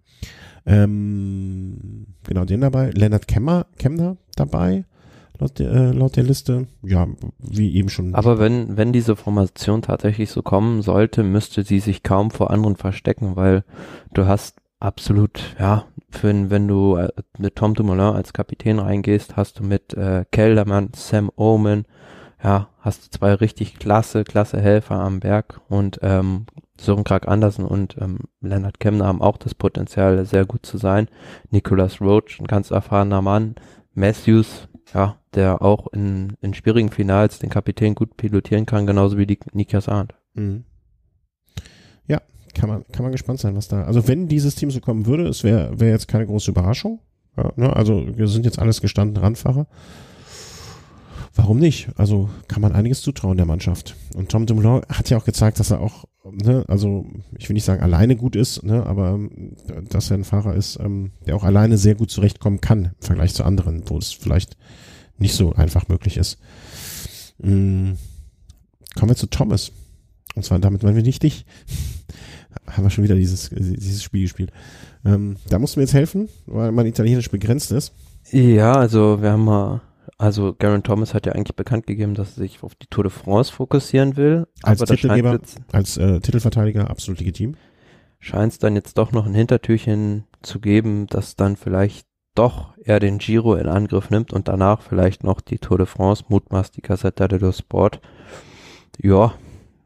[0.66, 2.92] Ähm, genau, den dabei.
[2.92, 4.86] Leonard Kemmer, Kemner dabei
[5.42, 6.68] laut der, äh, laut der Liste.
[6.84, 7.08] Ja,
[7.40, 8.16] wie eben schon.
[8.16, 12.78] Aber wenn, wenn diese Formation tatsächlich so kommen sollte, müsste sie sich kaum vor anderen
[12.78, 13.64] verstecken, weil
[14.14, 19.60] du hast absolut, ja, für, wenn du äh, mit Tom Dumoulin als Kapitän reingehst, hast
[19.60, 21.86] du mit äh, Keldermann, Sam Omen,
[22.44, 26.46] ja, hast du zwei richtig klasse, klasse Helfer am Berg und ähm,
[26.80, 31.08] Sören Krag Andersen und ähm, Leonard Kemner haben auch das Potenzial, sehr gut zu sein.
[31.52, 33.56] Nicholas Roach, ein ganz erfahrener Mann.
[33.94, 39.28] Matthews, ja, der auch in, in schwierigen Finals den Kapitän gut pilotieren kann, genauso wie
[39.28, 40.16] die Nikias Arndt.
[40.34, 40.64] Mhm.
[42.08, 42.20] Ja,
[42.56, 45.28] kann man, kann man gespannt sein, was da, also wenn dieses Team so kommen würde,
[45.28, 47.00] es wäre wär jetzt keine große Überraschung.
[47.38, 47.74] Ja, ne?
[47.76, 49.68] Also wir sind jetzt alles gestandene Randfahrer.
[51.34, 51.90] Warum nicht?
[51.96, 53.96] Also kann man einiges zutrauen der Mannschaft.
[54.16, 57.06] Und Tom Dumoulin hat ja auch gezeigt, dass er auch, ne, also
[57.38, 59.18] ich will nicht sagen alleine gut ist, ne, aber
[59.90, 63.34] dass er ein Fahrer ist, ähm, der auch alleine sehr gut zurechtkommen kann im Vergleich
[63.34, 64.58] zu anderen, wo es vielleicht
[65.18, 66.38] nicht so einfach möglich ist.
[67.42, 67.98] Mhm.
[68.98, 69.72] Kommen wir zu Thomas.
[70.36, 71.46] Und zwar damit meinen wir nicht dich.
[72.68, 74.52] Haben wir schon wieder dieses, dieses Spiel gespielt.
[75.06, 77.94] Ähm, da mussten wir jetzt helfen, weil mein Italienisch begrenzt ist.
[78.32, 79.82] Ja, also wir haben mal,
[80.18, 83.12] also Garen Thomas hat ja eigentlich bekannt gegeben, dass er sich auf die Tour de
[83.12, 84.48] France fokussieren will.
[84.64, 85.40] Als Titelgeber,
[85.72, 87.56] als äh, Titelverteidiger absolut legitim.
[88.20, 92.06] Scheint es dann jetzt doch noch ein Hintertürchen zu geben, dass dann vielleicht
[92.36, 96.26] doch er den Giro in Angriff nimmt und danach vielleicht noch die Tour de France,
[96.30, 98.00] mutmaßt die Cassetta dello Sport.
[99.02, 99.34] Ja,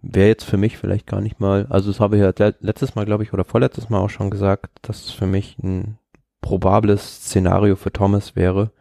[0.01, 3.05] wäre jetzt für mich vielleicht gar nicht mal, also das habe ich ja letztes Mal,
[3.05, 5.97] glaube ich, oder vorletztes Mal auch schon gesagt, dass es für mich ein
[6.41, 8.71] probables Szenario für Thomas wäre,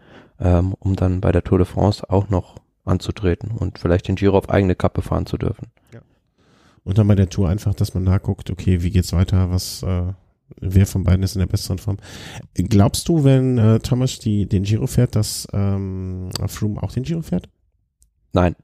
[0.40, 4.36] ähm, um dann bei der Tour de France auch noch anzutreten und vielleicht den Giro
[4.36, 5.68] auf eigene Kappe fahren zu dürfen.
[5.92, 6.00] Ja.
[6.84, 10.12] Und dann bei der Tour einfach, dass man nachguckt, okay, wie geht's weiter, was äh,
[10.60, 11.96] wer von beiden ist in der besseren Form.
[12.54, 17.22] Glaubst du, wenn äh, Thomas die, den Giro fährt, dass ähm, Froome auch den Giro
[17.22, 17.48] fährt?
[18.32, 18.54] Nein.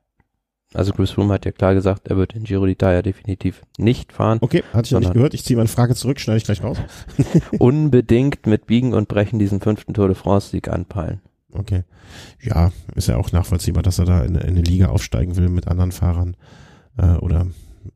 [0.73, 4.39] Also Chris Froome hat ja klar gesagt, er wird den Giro d'Italia definitiv nicht fahren.
[4.41, 5.35] Okay, hatte ich noch nicht gehört.
[5.35, 6.79] Ich ziehe meine Frage zurück, schneide ich gleich raus.
[7.59, 11.21] unbedingt mit Biegen und Brechen diesen fünften Tour de France-Sieg anpeilen.
[11.53, 11.85] Okay.
[12.43, 15.69] Ja, ist ja auch nachvollziehbar, dass er da in, in eine Liga aufsteigen will mit
[15.69, 16.37] anderen Fahrern
[16.97, 17.47] äh, oder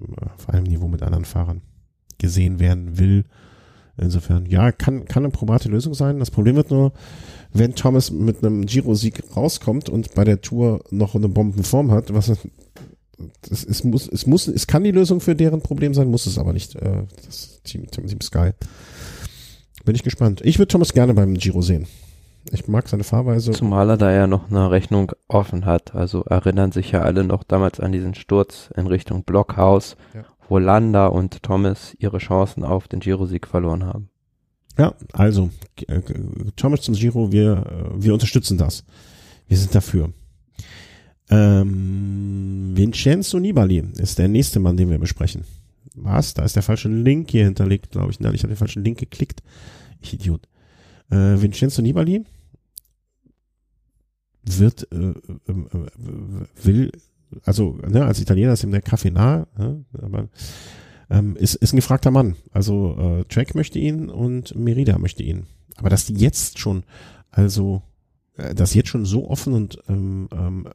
[0.01, 1.63] äh, auf einem Niveau mit anderen Fahrern
[2.19, 3.25] gesehen werden will.
[3.97, 6.19] Insofern, ja, kann, kann eine probate Lösung sein.
[6.19, 6.93] Das Problem wird nur,
[7.53, 12.29] wenn Thomas mit einem Giro-Sieg rauskommt und bei der Tour noch eine Bombenform hat, was
[13.49, 16.39] es, es muss, es muss, es kann die Lösung für deren Problem sein, muss es
[16.39, 16.75] aber nicht.
[16.75, 18.51] Äh, das Team, Team Sky.
[19.85, 20.41] Bin ich gespannt.
[20.45, 21.87] Ich würde Thomas gerne beim Giro sehen.
[22.53, 23.53] Ich mag seine Fahrweise.
[23.53, 25.95] Zumal er da ja noch eine Rechnung offen hat.
[25.95, 30.25] Also erinnern sich ja alle noch damals an diesen Sturz in Richtung Blockhaus, ja.
[30.49, 34.11] wo Landa und Thomas ihre Chancen auf den Giro-Sieg verloren haben.
[34.77, 35.51] Ja, also
[35.87, 36.01] äh,
[36.57, 38.85] Thomas zum Giro, wir, äh, wir unterstützen das.
[39.47, 40.13] Wir sind dafür.
[41.31, 45.45] Ähm, Vincenzo Nibali ist der nächste Mann, den wir besprechen.
[45.95, 46.35] Was?
[46.35, 48.21] Da ist der falsche Link hier hinterlegt, glaube ich.
[48.21, 49.43] Nein, ich habe den falschen Link geklickt.
[50.01, 50.49] Ich Idiot.
[51.11, 52.25] Äh, Vincenzo Nibali
[54.45, 56.93] wird, äh, äh, äh, will,
[57.45, 60.29] also ne, als Italiener ist ihm der Kaffee nah, ne, aber
[61.11, 62.37] ähm, ist, ist ein gefragter Mann.
[62.53, 65.47] Also äh, Track möchte ihn und Merida möchte ihn.
[65.77, 66.85] Aber dass die jetzt schon,
[67.31, 67.83] also
[68.37, 70.69] äh, das jetzt schon so offen und ähm, ähm,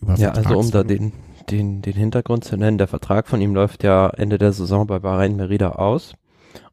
[0.00, 1.12] über Ja, also um da den,
[1.50, 4.98] den, den Hintergrund zu nennen, der Vertrag von ihm läuft ja Ende der Saison bei
[4.98, 6.14] Bahrain Merida aus.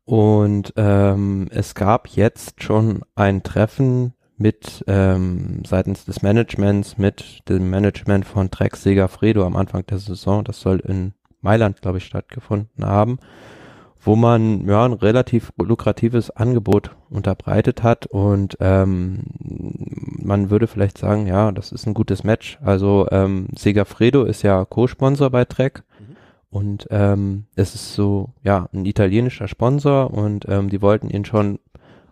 [0.05, 4.13] Und ähm, es gab jetzt schon ein Treffen
[4.43, 10.43] mit ähm, seitens des Managements, mit dem Management von Trek Segafredo am Anfang der Saison.
[10.43, 13.19] Das soll in Mailand, glaube ich, stattgefunden haben,
[14.01, 21.25] wo man ja ein relativ lukratives Angebot unterbreitet hat und ähm, man würde vielleicht sagen,
[21.25, 22.59] ja, das ist ein gutes Match.
[22.61, 26.15] Also ähm, Segafredo ist ja Co-Sponsor bei Trek mhm.
[26.49, 31.59] und ähm, es ist so ja ein italienischer Sponsor und ähm, die wollten ihn schon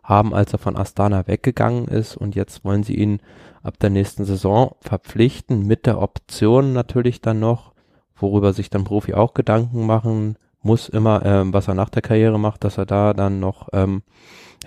[0.04, 3.20] haben, als er von Astana weggegangen ist und jetzt wollen sie ihn
[3.64, 7.74] ab der nächsten Saison verpflichten mit der Option natürlich dann noch,
[8.16, 12.40] worüber sich dann Profi auch Gedanken machen muss immer, ähm, was er nach der Karriere
[12.40, 14.04] macht, dass er da dann noch, ähm,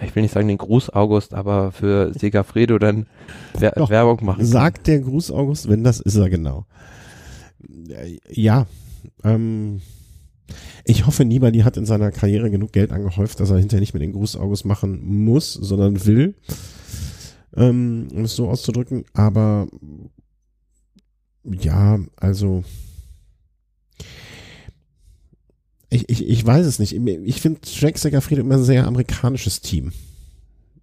[0.03, 3.07] ich will nicht sagen den Gruß August, aber für Segafredo dann
[3.57, 4.45] Wer Doch, Werbung machen.
[4.45, 6.67] Sagt der Gruß August, wenn das ist er genau.
[8.29, 8.67] Ja,
[9.23, 9.81] ähm,
[10.85, 14.01] ich hoffe, Nibali hat in seiner Karriere genug Geld angehäuft, dass er hinterher nicht mehr
[14.01, 16.35] den Gruß August machen muss, sondern will,
[17.57, 19.05] ähm, um es so auszudrücken.
[19.15, 19.69] Aber
[21.45, 22.65] ja, also
[25.91, 26.93] ich, ich, ich weiß es nicht.
[26.93, 29.93] Ich finde Jack Segafredo immer ein sehr amerikanisches Team.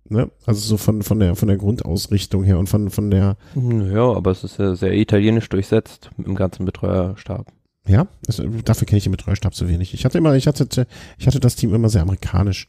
[0.07, 0.29] Ne?
[0.45, 4.31] Also so von, von der von der Grundausrichtung her und von, von der Ja, aber
[4.31, 7.51] es ist ja sehr italienisch durchsetzt im ganzen Betreuerstab.
[7.87, 9.93] Ja, es, dafür kenne ich den Betreuerstab zu wenig.
[9.93, 12.67] Ich hatte immer, ich hatte, ich hatte das Team immer sehr amerikanisch.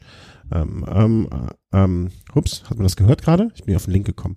[0.51, 1.29] Ähm, ähm,
[1.73, 3.51] ähm, ups, hat man das gehört gerade?
[3.55, 4.37] Ich bin auf den Link gekommen.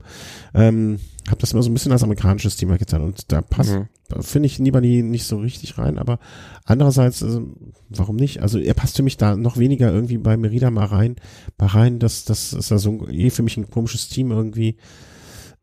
[0.53, 0.99] Ähm,
[1.29, 3.87] hab das immer so ein bisschen als amerikanisches Thema getan und da passt, mhm.
[4.09, 6.19] da finde ich Nibali nicht so richtig rein, aber
[6.65, 7.47] andererseits, also,
[7.89, 8.41] warum nicht?
[8.41, 11.15] Also er passt für mich da noch weniger irgendwie bei Merida mal rein,
[11.57, 14.77] bei rein, das, das ist ja so eh für mich ein komisches Team irgendwie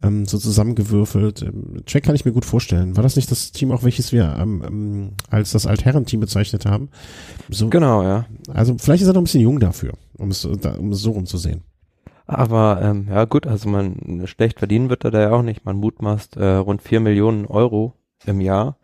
[0.02, 1.42] ähm, so zusammengewürfelt.
[1.42, 2.96] Ähm, Jack kann ich mir gut vorstellen.
[2.96, 6.90] War das nicht das Team auch, welches wir ähm, ähm, als das Altherren-Team bezeichnet haben?
[7.48, 8.26] So, genau, ja.
[8.48, 11.62] Also vielleicht ist er noch ein bisschen jung dafür, um es, um es so rumzusehen.
[12.26, 15.64] Aber ähm, ja gut, also man schlecht verdienen wird er da ja auch nicht.
[15.64, 17.94] Man mutmaßt äh, rund vier Millionen Euro
[18.24, 18.78] im Jahr.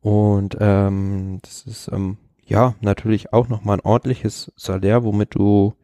[0.00, 5.74] Und ähm, das ist ähm, ja natürlich auch nochmal ein ordentliches Salär, womit du,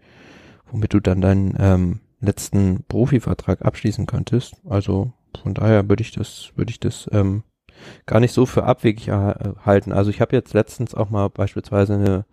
[0.70, 4.56] womit du dann deinen ähm, letzten Profivertrag abschließen könntest.
[4.68, 5.12] Also
[5.42, 7.42] von daher würde ich das, würde ich das ähm,
[8.06, 9.92] gar nicht so für abwegig halten.
[9.92, 12.24] Also ich habe jetzt letztens auch mal beispielsweise eine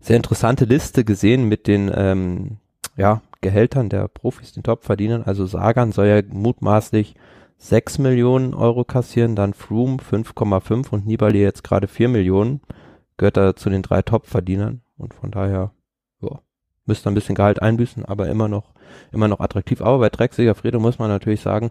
[0.00, 2.58] sehr interessante Liste gesehen mit den ähm,
[2.96, 5.22] ja, Gehältern der Profis, den Topverdienern.
[5.22, 7.14] Also Sagan soll ja mutmaßlich
[7.58, 12.60] 6 Millionen Euro kassieren, dann Froome 5,5 und Nibali jetzt gerade 4 Millionen.
[13.16, 15.72] Gehört er zu den drei Topverdienern und von daher
[16.86, 18.72] müsste ein bisschen Gehalt einbüßen, aber immer noch
[19.12, 19.80] immer noch attraktiv.
[19.80, 21.70] Aber bei Trek Segafredo muss man natürlich sagen,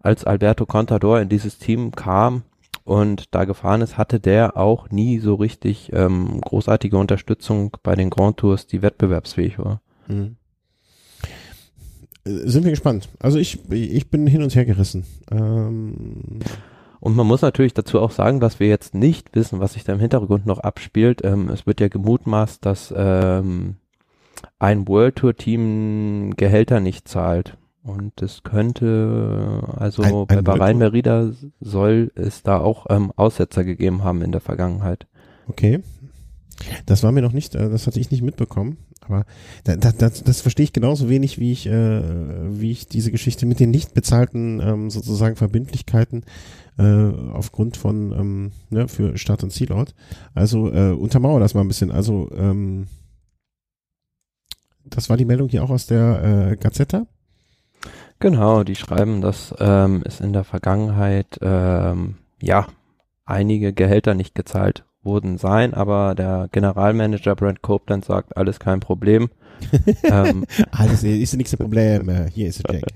[0.00, 2.42] als Alberto Contador in dieses Team kam
[2.84, 8.10] und da gefahren ist, hatte der auch nie so richtig ähm, großartige Unterstützung bei den
[8.10, 9.80] Grand Tours, die wettbewerbsfähig war.
[10.06, 10.36] Mhm.
[12.24, 13.08] Sind wir gespannt.
[13.20, 15.04] Also ich, ich bin hin und her gerissen.
[15.30, 16.40] Ähm
[16.98, 19.92] und man muss natürlich dazu auch sagen, dass wir jetzt nicht wissen, was sich da
[19.92, 21.24] im Hintergrund noch abspielt.
[21.24, 23.76] Ähm, es wird ja gemutmaßt, dass ähm,
[24.58, 27.56] ein World Tour Team Gehälter nicht zahlt.
[27.82, 34.02] Und es könnte, also ein, bei Bahrain Merida soll es da auch ähm, Aussetzer gegeben
[34.02, 35.06] haben in der Vergangenheit.
[35.46, 35.80] Okay.
[36.86, 38.78] Das war mir noch nicht, äh, das hatte ich nicht mitbekommen.
[39.02, 39.24] Aber
[39.62, 42.02] da, da, das, das verstehe ich genauso wenig, wie ich, äh,
[42.60, 46.24] wie ich diese Geschichte mit den nicht bezahlten ähm, sozusagen Verbindlichkeiten
[46.78, 46.82] äh,
[47.32, 49.94] aufgrund von ähm, ne, für Start- und Zielort.
[50.34, 51.92] Also äh, untermauer das mal ein bisschen.
[51.92, 52.88] Also ähm,
[54.86, 57.06] das war die Meldung hier auch aus der äh, Gazetta.
[58.18, 62.66] Genau, die schreiben, dass ähm, es in der Vergangenheit ähm, ja
[63.26, 69.28] einige Gehälter nicht gezahlt wurden sein, aber der Generalmanager Brent Copeland sagt, alles kein Problem.
[70.02, 72.84] ähm, alles ist nichts Problem, hier ist Jack.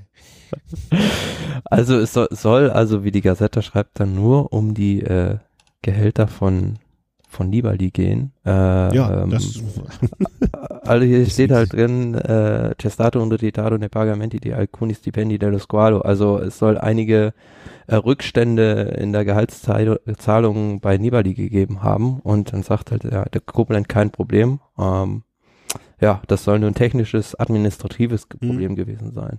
[1.65, 5.39] Also es soll, soll, also wie die Gazette schreibt, dann nur um die äh,
[5.83, 6.79] Gehälter von
[7.31, 8.33] von Nibali gehen.
[8.45, 9.63] Äh, ja, ähm, das
[10.83, 15.59] also hier steht halt drin, äh, Testato und Ritado ne pagamenti di alcuni stipendi dello
[15.59, 16.01] squalo.
[16.01, 17.33] Also es soll einige
[17.87, 23.41] äh, Rückstände in der Gehaltszahlung bei Nibali gegeben haben und dann sagt halt ja, der
[23.41, 24.59] Koblenz kein Problem.
[24.79, 25.23] Ähm,
[26.01, 28.47] ja, das soll nur ein technisches, administratives mhm.
[28.47, 28.77] Problem mhm.
[28.77, 29.39] gewesen sein.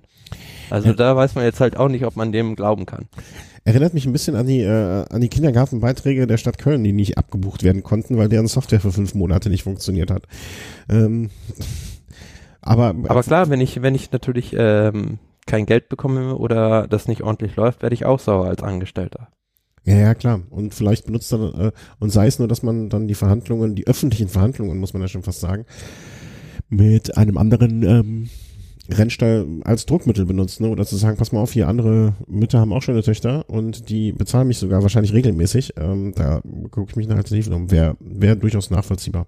[0.69, 0.93] Also ja.
[0.93, 3.07] da weiß man jetzt halt auch nicht, ob man dem glauben kann.
[3.63, 7.17] Erinnert mich ein bisschen an die, äh, an die Kindergartenbeiträge der Stadt Köln, die nicht
[7.17, 10.23] abgebucht werden konnten, weil deren Software für fünf Monate nicht funktioniert hat.
[10.89, 11.29] Ähm,
[12.61, 17.21] aber, aber klar, wenn ich, wenn ich natürlich ähm, kein Geld bekomme oder das nicht
[17.21, 19.27] ordentlich läuft, werde ich auch sauer als Angestellter.
[19.83, 20.41] Ja, ja, klar.
[20.49, 23.87] Und vielleicht benutzt dann, äh, und sei es nur, dass man dann die Verhandlungen, die
[23.87, 25.65] öffentlichen Verhandlungen, muss man ja schon fast sagen,
[26.71, 28.29] mit einem anderen ähm,
[28.89, 30.69] Rennstall als Druckmittel benutzt, ne?
[30.69, 34.11] Oder zu sagen, pass mal auf, hier andere Mütter haben auch schöne Töchter und die
[34.11, 35.73] bezahlen mich sogar wahrscheinlich regelmäßig.
[35.77, 36.41] Ähm, da
[36.71, 37.69] gucke ich mich nach Alternativen um.
[37.71, 39.27] Wäre wär durchaus nachvollziehbar.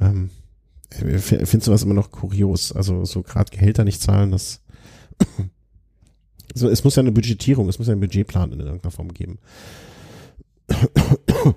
[0.00, 0.30] Ähm,
[0.90, 2.72] findest du was immer noch kurios?
[2.72, 4.60] Also so gerade Gehälter nicht zahlen, das
[6.54, 9.38] so, es muss ja eine Budgetierung, es muss ja einen Budgetplan in irgendeiner Form geben.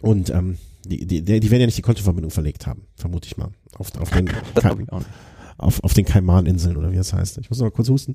[0.00, 3.50] Und ähm, die, die, die werden ja nicht die Kontoverbindung verlegt haben, vermute ich mal.
[3.76, 4.30] Auf, auf den,
[5.58, 7.38] auf, auf den Kaimaninseln oder wie das heißt.
[7.38, 8.14] Ich muss noch mal kurz husten.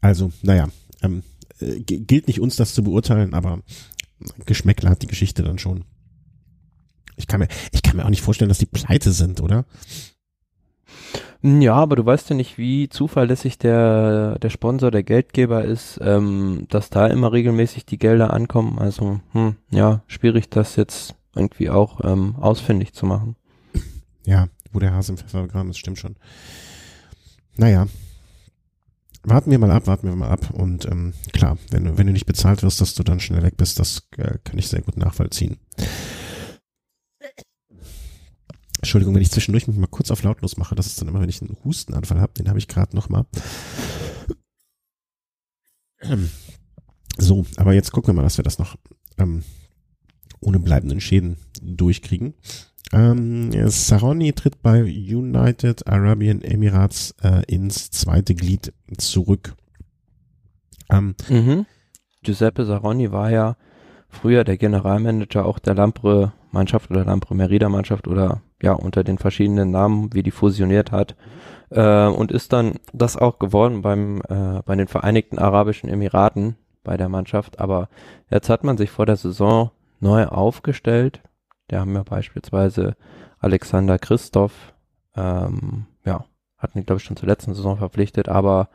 [0.00, 0.68] Also, naja,
[1.02, 1.22] ähm,
[1.60, 3.62] äh, gilt nicht uns das zu beurteilen, aber
[4.46, 5.84] Geschmäckler hat die Geschichte dann schon.
[7.16, 9.64] Ich kann mir, ich kann mir auch nicht vorstellen, dass die pleite sind, oder?
[11.40, 16.66] Ja, aber du weißt ja nicht, wie zuverlässig der, der Sponsor, der Geldgeber ist, ähm,
[16.68, 18.78] dass da immer regelmäßig die Gelder ankommen.
[18.78, 23.36] Also, hm, ja, schwierig, das jetzt irgendwie auch ähm, ausfindig zu machen.
[24.24, 26.16] Ja, wo der Hase im Pfeffergraben ist, stimmt schon.
[27.56, 27.86] Naja,
[29.22, 30.50] warten wir mal ab, warten wir mal ab.
[30.50, 33.56] Und ähm, klar, wenn du, wenn du nicht bezahlt wirst, dass du dann schnell weg
[33.56, 35.58] bist, das äh, kann ich sehr gut nachvollziehen.
[38.78, 41.28] Entschuldigung, wenn ich zwischendurch mich mal kurz auf lautlos mache, das ist dann immer, wenn
[41.28, 43.26] ich einen Hustenanfall habe, den habe ich gerade noch mal.
[47.20, 48.76] So, aber jetzt gucken wir mal, dass wir das noch
[49.18, 49.42] ähm,
[50.40, 52.34] ohne bleibenden Schäden durchkriegen.
[52.92, 59.56] Ähm, Saroni tritt bei United Arabian Emirates äh, ins zweite Glied zurück.
[60.90, 61.66] Ähm, mhm.
[62.22, 63.56] Giuseppe Saroni war ja
[64.08, 69.18] früher der Generalmanager auch der Lampre Mannschaft oder Lampre Merida Mannschaft oder ja, unter den
[69.18, 71.16] verschiedenen Namen, wie die fusioniert hat.
[71.70, 76.96] Äh, und ist dann das auch geworden beim, äh, bei den Vereinigten Arabischen Emiraten bei
[76.96, 77.60] der Mannschaft.
[77.60, 77.88] Aber
[78.30, 79.70] jetzt hat man sich vor der Saison
[80.00, 81.20] neu aufgestellt.
[81.68, 82.96] Da haben wir beispielsweise
[83.40, 84.74] Alexander Christoph,
[85.14, 86.24] ähm, ja,
[86.58, 88.68] hatten die, glaube ich, schon zur letzten Saison verpflichtet, aber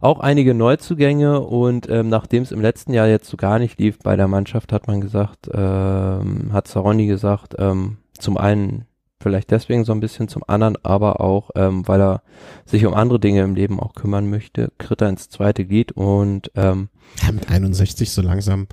[0.00, 3.98] auch einige Neuzugänge und ähm, nachdem es im letzten Jahr jetzt so gar nicht lief
[4.00, 8.86] bei der Mannschaft, hat man gesagt, ähm, hat Saroni gesagt, ähm, zum einen
[9.22, 12.22] vielleicht deswegen so ein bisschen zum anderen, aber auch, ähm, weil er
[12.66, 16.50] sich um andere Dinge im Leben auch kümmern möchte, kritt er ins zweite Glied und
[16.56, 16.88] ähm,
[17.22, 18.66] ja, mit 61 so langsam.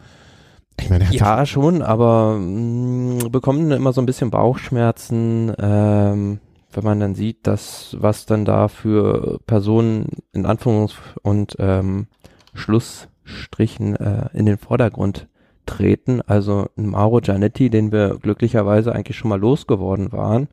[0.80, 6.39] Ich meine, ja, schon, aber mh, mm, bekommt immer so ein bisschen Bauchschmerzen, ähm,
[6.71, 12.07] wenn man dann sieht, dass was dann da für Personen in Anführungs- und ähm,
[12.53, 15.27] Schlussstrichen äh, in den Vordergrund
[15.65, 16.21] treten.
[16.21, 20.47] Also Mauro Giannetti, den wir glücklicherweise eigentlich schon mal losgeworden waren,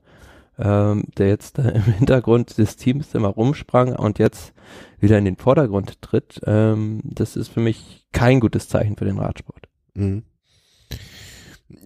[0.58, 4.52] ähm, der jetzt äh, im Hintergrund des Teams immer rumsprang und jetzt
[5.00, 6.40] wieder in den Vordergrund tritt.
[6.46, 9.68] Ähm, das ist für mich kein gutes Zeichen für den Radsport.
[9.94, 10.24] Mhm.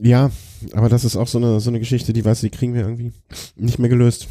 [0.02, 0.30] Ja,
[0.72, 3.12] aber das ist auch so eine, so eine Geschichte, die weiß, die kriegen wir irgendwie
[3.56, 4.28] nicht mehr gelöst.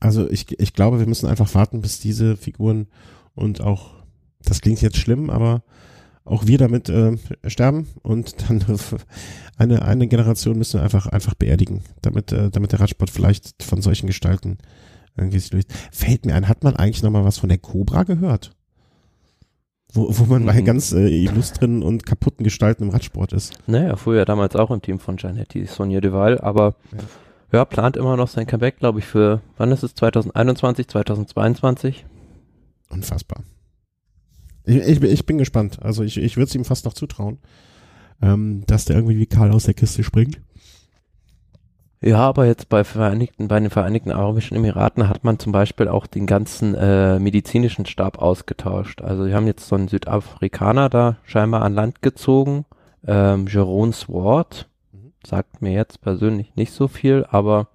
[0.00, 2.88] Also ich, ich glaube, wir müssen einfach warten, bis diese Figuren
[3.34, 3.94] und auch,
[4.42, 5.62] das klingt jetzt schlimm, aber
[6.24, 7.16] auch wir damit äh,
[7.46, 8.64] sterben und dann
[9.56, 13.82] eine, eine Generation müssen wir einfach, einfach beerdigen, damit, äh, damit der Radsport vielleicht von
[13.82, 14.58] solchen Gestalten
[15.16, 15.72] irgendwie sich löst.
[15.90, 18.54] Fällt mir ein, hat man eigentlich nochmal was von der Cobra gehört?
[19.92, 20.46] Wo, wo man mhm.
[20.46, 23.58] bei ganz äh, illustren und kaputten Gestalten im Radsport ist.
[23.66, 27.58] Naja, früher damals auch im Team von Gianetti, Sonja Duval, aber ja.
[27.58, 32.04] ja, plant immer noch sein Comeback, glaube ich, für, wann ist es, 2021, 2022?
[32.90, 33.42] Unfassbar.
[34.64, 35.78] Ich, ich, ich bin gespannt.
[35.82, 37.38] Also ich, ich würde es ihm fast noch zutrauen,
[38.20, 40.40] ähm, dass der irgendwie wie Karl aus der Kiste springt.
[42.00, 46.06] Ja, aber jetzt bei Vereinigten, bei den Vereinigten Arabischen Emiraten hat man zum Beispiel auch
[46.06, 49.00] den ganzen äh, medizinischen Stab ausgetauscht.
[49.02, 52.64] Also wir haben jetzt so einen Südafrikaner da scheinbar an Land gezogen,
[53.06, 55.12] ähm, Jerome mhm.
[55.26, 57.68] sagt mir jetzt persönlich nicht so viel, aber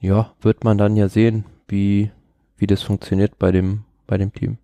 [0.00, 2.10] ja, wird man dann ja sehen, wie,
[2.56, 4.58] wie das funktioniert bei dem, bei dem Team.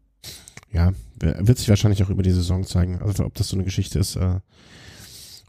[0.73, 3.01] Ja, wird sich wahrscheinlich auch über die Saison zeigen.
[3.01, 4.41] Also ob das so eine Geschichte ist, äh,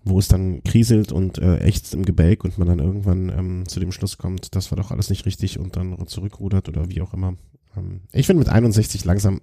[0.10, 3.80] wo es dann kriselt und äh, ächzt im Gebälk und man dann irgendwann ähm, zu
[3.80, 7.14] dem Schluss kommt, das war doch alles nicht richtig und dann zurückrudert oder wie auch
[7.14, 7.36] immer.
[7.76, 9.42] Ähm, ich finde mit 61 langsam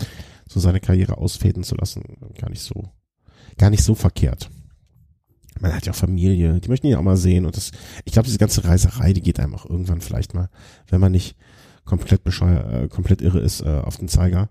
[0.48, 2.02] so seine Karriere ausfäden zu lassen,
[2.38, 2.90] gar nicht so,
[3.58, 4.50] gar nicht so verkehrt.
[5.58, 7.70] Man hat ja auch Familie, die möchten ihn auch mal sehen und das,
[8.04, 10.50] ich glaube, diese ganze Reiserei, die geht einem auch irgendwann vielleicht mal,
[10.88, 11.36] wenn man nicht
[11.84, 14.50] komplett bescheuert, äh, komplett irre ist, äh, auf den Zeiger.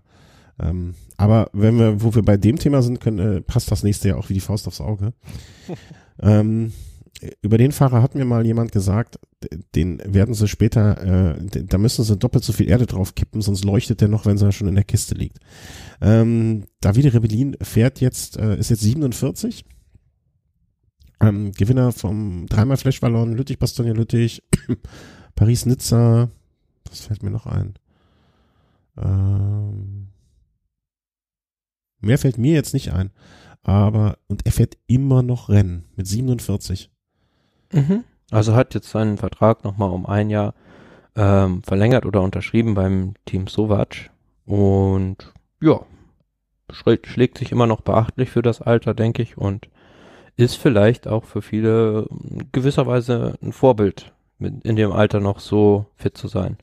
[0.58, 4.08] Ähm, aber wenn wir, wo wir bei dem Thema sind, können, äh, passt das nächste
[4.08, 5.12] ja auch wie die Faust aufs Auge.
[6.20, 6.72] ähm,
[7.40, 9.18] über den Fahrer hat mir mal jemand gesagt,
[9.74, 13.64] den werden sie später, äh, da müssen sie doppelt so viel Erde drauf kippen, sonst
[13.64, 15.38] leuchtet der noch, wenn er schon in der Kiste liegt.
[16.00, 19.64] Ähm, Davide Rebellin fährt jetzt, äh, ist jetzt 47.
[21.20, 24.42] Ähm, Gewinner vom dreimal Flashballon, Lüttich, Bastogne Lüttich,
[25.34, 26.30] Paris-Nizza,
[26.88, 27.74] was fällt mir noch ein?
[28.98, 30.08] Ähm,
[32.06, 33.10] Mehr fällt mir jetzt nicht ein.
[33.62, 36.90] Aber, und er fährt immer noch Rennen mit 47.
[37.72, 38.04] Mhm.
[38.30, 40.54] Also hat jetzt seinen Vertrag nochmal um ein Jahr
[41.16, 44.10] ähm, verlängert oder unterschrieben beim Team Sovac.
[44.44, 45.80] Und ja,
[46.72, 49.68] schlägt sich immer noch beachtlich für das Alter, denke ich, und
[50.36, 52.06] ist vielleicht auch für viele
[52.52, 56.58] gewisserweise ein Vorbild, in dem Alter noch so fit zu sein.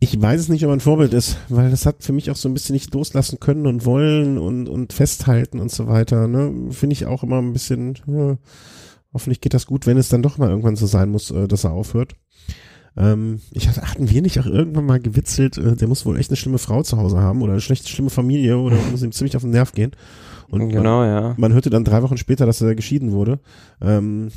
[0.00, 2.36] Ich weiß es nicht, ob er ein Vorbild ist, weil das hat für mich auch
[2.36, 6.28] so ein bisschen nicht loslassen können und wollen und, und festhalten und so weiter.
[6.28, 6.70] Ne?
[6.70, 8.36] Finde ich auch immer ein bisschen, ja,
[9.14, 11.64] hoffentlich geht das gut, wenn es dann doch mal irgendwann so sein muss, äh, dass
[11.64, 12.16] er aufhört.
[12.96, 16.30] Ähm, ich hatte, hatten wir nicht auch irgendwann mal gewitzelt, äh, der muss wohl echt
[16.30, 19.36] eine schlimme Frau zu Hause haben oder eine schlechte, schlimme Familie oder muss ihm ziemlich
[19.36, 19.92] auf den Nerv gehen.
[20.50, 21.34] Und genau, man, ja.
[21.36, 23.40] Man hörte dann drei Wochen später, dass er geschieden wurde.
[23.80, 24.30] Ähm,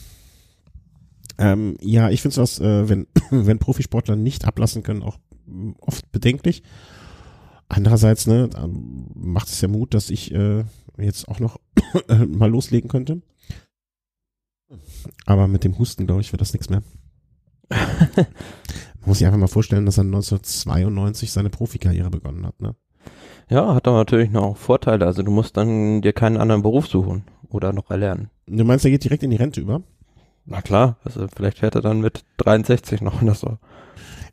[1.37, 5.19] ähm, ja, ich finde es was, äh, wenn, wenn Profisportler nicht ablassen können, auch
[5.79, 6.63] oft bedenklich.
[7.69, 8.49] Andererseits, ne,
[9.13, 10.63] macht es ja Mut, dass ich äh,
[10.97, 11.59] jetzt auch noch
[12.27, 13.21] mal loslegen könnte.
[15.25, 16.83] Aber mit dem Husten, glaube ich, wird das nichts mehr.
[17.69, 18.25] Man
[19.05, 22.75] muss sich einfach mal vorstellen, dass er 1992 seine Profikarriere begonnen hat, ne?
[23.49, 25.05] Ja, hat aber natürlich noch Vorteile.
[25.05, 28.29] Also du musst dann dir keinen anderen Beruf suchen oder noch erlernen.
[28.45, 29.83] Du meinst, er geht direkt in die Rente über?
[30.45, 33.57] Na klar, also vielleicht fährt er dann mit 63 noch oder so.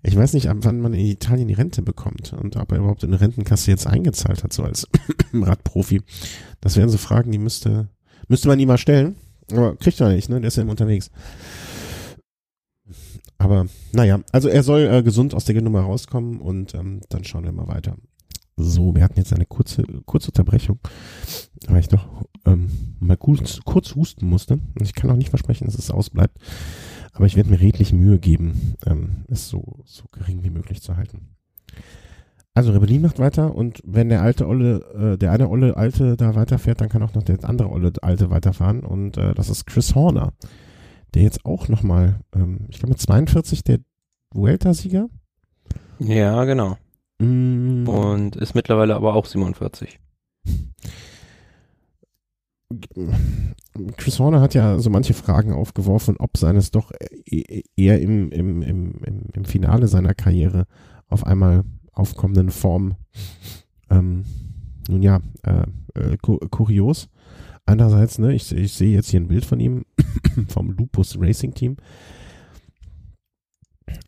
[0.07, 3.03] Ich weiß nicht, ab wann man in Italien die Rente bekommt und ob er überhaupt
[3.05, 4.87] in eine Rentenkasse jetzt eingezahlt hat, so als
[5.33, 6.03] Radprofi.
[6.61, 7.89] Das wären so Fragen, die müsste,
[8.29, 9.17] müsste man ihm mal stellen.
[9.51, 10.41] Aber kriegt er nicht, ne?
[10.41, 11.11] Der ist ja immer unterwegs.
[13.39, 17.45] Aber naja, also er soll äh, gesund aus der Nummer rauskommen und ähm, dann schauen
[17.45, 17.97] wir mal weiter.
[18.57, 20.79] So, wir hatten jetzt eine kurze, kurze Unterbrechung,
[21.67, 22.07] weil ich doch
[22.45, 22.69] ähm,
[23.01, 24.55] mal kurz, kurz husten musste.
[24.55, 26.39] Und ich kann auch nicht versprechen, dass es ausbleibt.
[27.15, 30.97] Aber ich werde mir redlich Mühe geben, ähm, es so, so gering wie möglich zu
[30.97, 31.35] halten.
[32.55, 36.37] Also Rebellin macht weiter und wenn der alte Olle, äh, der eine Olle Alte da
[36.37, 39.95] weiterfährt, dann kann auch noch der andere Olle Alte weiterfahren und äh, das ist Chris
[39.95, 40.33] Horner,
[41.15, 43.79] der jetzt auch nochmal, ähm, ich glaube mit 42 der
[44.33, 45.09] Vuelta-Sieger.
[45.99, 46.77] Ja, genau.
[47.19, 47.89] Mm.
[47.89, 49.99] Und ist mittlerweile aber auch 47.
[53.97, 56.93] Chris Horner hat ja so manche Fragen aufgeworfen, ob seines doch
[57.27, 58.95] e-, eher im, im, im,
[59.33, 60.67] im Finale seiner Karriere
[61.09, 62.97] auf einmal aufkommenden Form,
[63.91, 64.25] ähm,
[64.89, 67.09] nun ja, äh, äh, kurios.
[67.67, 69.85] Andererseits, ne, ich, ich sehe jetzt hier ein Bild von ihm
[70.49, 71.77] vom Lupus Racing Team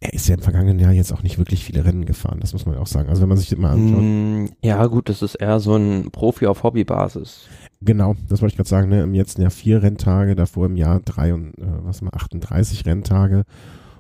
[0.01, 2.67] er ist ja im vergangenen Jahr jetzt auch nicht wirklich viele Rennen gefahren, das muss
[2.67, 3.09] man auch sagen.
[3.09, 4.03] Also wenn man sich das mal anschaut.
[4.03, 7.49] Mm, ja, gut, das ist eher so ein Profi auf Hobbybasis.
[7.81, 9.03] Genau, das wollte ich gerade sagen, ne?
[9.03, 13.45] Im letzten Jahr vier Renntage, davor im Jahr drei und äh, was mal 38 Renntage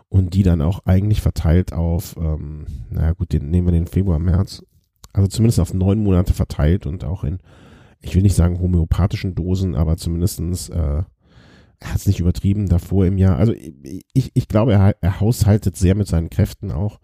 [0.08, 4.18] und die dann auch eigentlich verteilt auf, ähm, naja gut, den nehmen wir den Februar,
[4.18, 4.62] März,
[5.12, 7.38] also zumindest auf neun Monate verteilt und auch in,
[8.00, 11.02] ich will nicht sagen homöopathischen Dosen, aber zumindestens äh,
[11.78, 13.36] er hat es nicht übertrieben davor im Jahr.
[13.36, 17.00] Also ich, ich glaube, er, er haushaltet sehr mit seinen Kräften auch.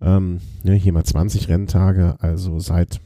[0.00, 3.00] Ähm, ne, hier mal 20 Renntage, also seit.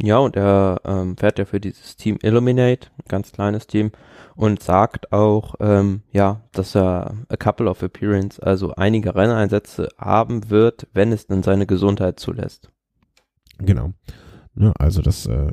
[0.00, 3.92] Ja, und er ähm, fährt ja für dieses Team Illuminate, ein ganz kleines Team,
[4.34, 10.48] und sagt auch, ähm, ja, dass er a couple of appearance, also einige Renneinsätze haben
[10.48, 12.70] wird, wenn es denn seine Gesundheit zulässt.
[13.58, 13.92] Genau.
[14.54, 15.52] Ne, also das, äh,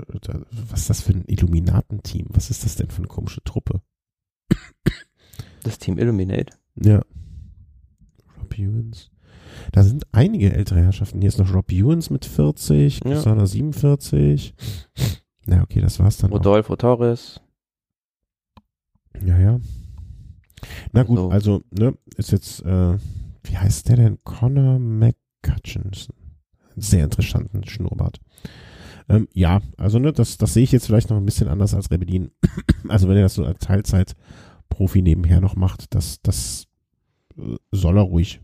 [0.52, 2.28] was ist das für ein Illuminatenteam?
[2.30, 3.82] Was ist das denn für eine komische Truppe?
[5.64, 6.54] Das Team Illuminate?
[6.76, 7.02] Ja.
[8.60, 9.09] Ewens.
[9.72, 11.20] Da sind einige ältere Herrschaften.
[11.22, 13.16] Hier ist noch Rob Ewens mit 40, Ja.
[13.18, 14.54] Susanna 47.
[15.46, 16.32] Na, okay, das war's dann.
[16.32, 16.36] Auch.
[16.38, 17.42] Rodolfo Torres.
[19.26, 19.60] Ja, ja.
[20.92, 21.30] Na gut, So.
[21.30, 22.98] also, ne, ist jetzt, äh,
[23.44, 24.20] wie heißt der denn?
[24.24, 26.16] Connor McCutchinson.
[26.76, 28.20] Sehr interessanten Schnurrbart.
[29.10, 31.90] Ähm, ja, also, ne, das, das sehe ich jetzt vielleicht noch ein bisschen anders als
[31.92, 32.32] Rebellin.
[32.90, 36.68] also, wenn er das so als Teilzeit-Profi nebenher noch macht, das, das
[37.38, 38.40] äh, soll er ruhig.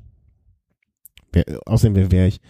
[1.35, 2.41] Wär, außerdem wäre wär ich,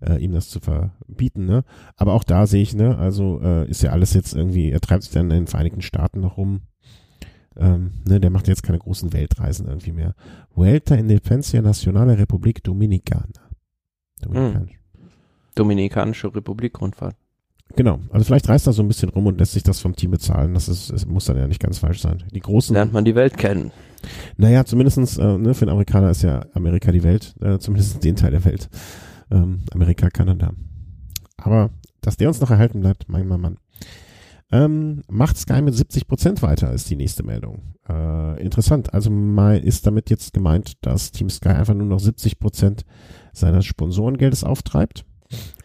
[0.00, 1.64] äh, ihm das zu verbieten, ne?
[1.96, 5.02] Aber auch da sehe ich, ne, also äh, ist ja alles jetzt irgendwie, er treibt
[5.02, 6.62] sich dann in den Vereinigten Staaten noch rum.
[7.56, 10.14] Ähm, ne, der macht jetzt keine großen Weltreisen irgendwie mehr.
[10.54, 13.50] Vuelta Independencia Nacional Republik Dominicana.
[14.20, 14.78] Dominikanisch.
[15.56, 17.16] Dominikanische Republik Rundfahrt.
[17.76, 20.10] Genau, also vielleicht reist er so ein bisschen rum und lässt sich das vom Team
[20.10, 20.54] bezahlen.
[20.54, 22.24] Das ist, es muss dann ja nicht ganz falsch sein.
[22.34, 23.70] Die großen, Lernt man die Welt kennen.
[24.36, 28.16] naja, zumindestens äh, ne, für den Amerikaner ist ja Amerika die Welt, äh, zumindest den
[28.16, 28.68] Teil der Welt.
[29.30, 30.52] Ähm, Amerika, Kanada.
[31.36, 31.70] Aber
[32.00, 33.56] dass der uns noch erhalten bleibt, mein Mann, Mann.
[34.50, 37.74] Ähm, macht Sky mit 70% weiter, ist die nächste Meldung.
[37.86, 38.94] Äh, interessant.
[38.94, 42.80] Also mal ist damit jetzt gemeint, dass Team Sky einfach nur noch 70%
[43.34, 45.04] seines Sponsorengeldes auftreibt?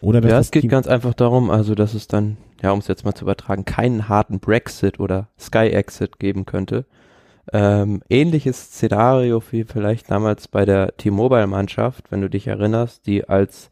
[0.00, 2.88] Oder Ja, es geht Team, ganz einfach darum, also dass es dann, ja, um es
[2.88, 6.84] jetzt mal zu übertragen, keinen harten Brexit oder Sky-Exit geben könnte.
[7.52, 13.70] Ähm, ähnliches Szenario wie vielleicht damals bei der T-Mobile-Mannschaft, wenn du dich erinnerst, die als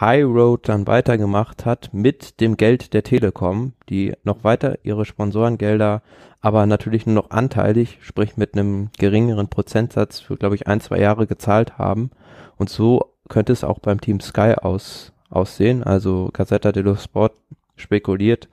[0.00, 6.02] High Road dann weitergemacht hat mit dem Geld der Telekom, die noch weiter ihre Sponsorengelder,
[6.40, 11.00] aber natürlich nur noch anteilig, sprich mit einem geringeren Prozentsatz für, glaube ich, ein, zwei
[11.00, 12.10] Jahre gezahlt haben.
[12.56, 15.82] Und so könnte es auch beim Team Sky aus, aussehen.
[15.82, 17.32] Also Gazzetta dello Sport
[17.76, 18.48] spekuliert,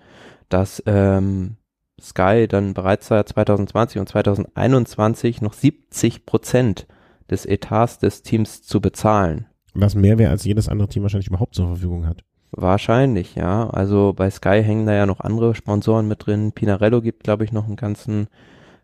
[0.49, 1.57] dass ähm,
[1.99, 6.87] Sky dann bereits seit 2020 und 2021 noch 70 Prozent
[7.29, 9.45] des Etats des Teams zu bezahlen.
[9.73, 12.23] was mehr wäre, als jedes andere Team wahrscheinlich überhaupt zur Verfügung hat.
[12.51, 13.69] Wahrscheinlich, ja.
[13.69, 16.53] Also bei Sky hängen da ja noch andere Sponsoren mit drin.
[16.53, 18.27] Pinarello gibt, glaube ich, noch einen ganzen,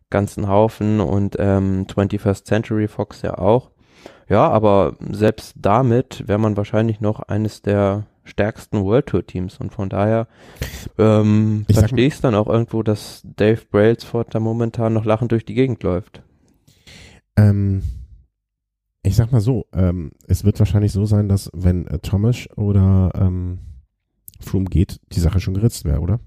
[0.10, 3.72] ganzen Haufen und ähm, 21st Century Fox ja auch.
[4.32, 9.74] Ja, aber selbst damit wäre man wahrscheinlich noch eines der stärksten World Tour Teams und
[9.74, 10.26] von daher
[10.98, 15.34] ähm, Ich verstehe ich es dann auch irgendwo, dass Dave Brailsford da momentan noch lachend
[15.34, 16.24] durch die Gegend läuft.
[17.36, 17.84] Ähm,
[19.04, 23.12] ich sag mal so, ähm, es wird wahrscheinlich so sein, dass wenn äh, Thomas oder
[23.16, 23.60] ähm,
[24.40, 26.22] Froome geht, die Sache schon geritzt wäre, oder?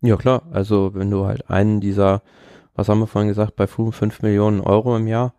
[0.00, 2.22] Ja klar, also wenn du halt einen dieser,
[2.76, 5.34] was haben wir vorhin gesagt, bei Froome 5 Millionen Euro im Jahr,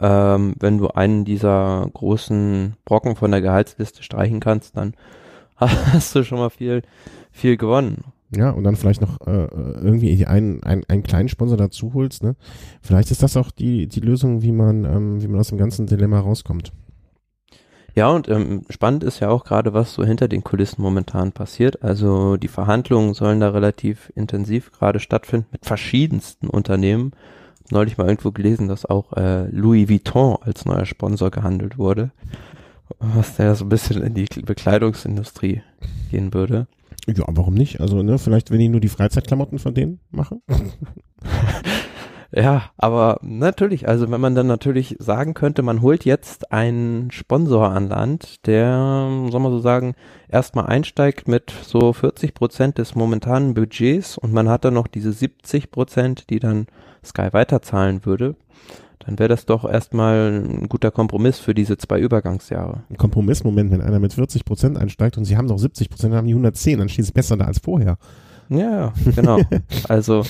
[0.00, 4.94] ähm, wenn du einen dieser großen Brocken von der Gehaltsliste streichen kannst, dann
[5.56, 6.82] hast du schon mal viel,
[7.30, 8.04] viel gewonnen.
[8.34, 12.34] Ja, und dann vielleicht noch äh, irgendwie einen, einen, einen kleinen Sponsor dazu holst, ne?
[12.82, 15.86] Vielleicht ist das auch die, die Lösung, wie man, ähm, wie man aus dem ganzen
[15.86, 16.72] Dilemma rauskommt.
[17.94, 21.82] Ja, und ähm, spannend ist ja auch gerade, was so hinter den Kulissen momentan passiert.
[21.82, 27.12] Also die Verhandlungen sollen da relativ intensiv gerade stattfinden mit verschiedensten Unternehmen.
[27.70, 32.10] Neulich mal irgendwo gelesen, dass auch äh, Louis Vuitton als neuer Sponsor gehandelt wurde.
[33.00, 35.62] Was der so ein bisschen in die Bekleidungsindustrie
[36.10, 36.68] gehen würde.
[37.06, 37.80] Ja, warum nicht?
[37.80, 40.42] Also, ne, vielleicht, wenn die nur die Freizeitklamotten von denen machen.
[42.32, 47.70] Ja, aber natürlich, also wenn man dann natürlich sagen könnte, man holt jetzt einen Sponsor
[47.70, 49.94] an Land, der, soll man so sagen,
[50.28, 55.12] erstmal einsteigt mit so 40 Prozent des momentanen Budgets und man hat dann noch diese
[55.12, 56.66] 70 Prozent, die dann
[57.04, 58.34] Sky weiterzahlen würde,
[58.98, 62.82] dann wäre das doch erstmal ein guter Kompromiss für diese zwei Übergangsjahre.
[62.90, 66.18] Ein Kompromissmoment, wenn einer mit 40 Prozent einsteigt und sie haben noch 70 Prozent, dann
[66.18, 67.98] haben die 110, dann steht es besser da als vorher.
[68.48, 69.40] Ja, genau.
[69.88, 70.24] also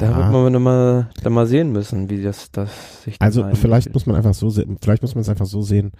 [0.00, 0.16] da Ja.
[0.18, 4.06] wird man dann mal, dann mal sehen müssen, wie das, das sich Also vielleicht muss
[4.06, 5.92] man einfach so sehen, vielleicht muss man es einfach so sehen,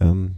[0.00, 0.36] ähm,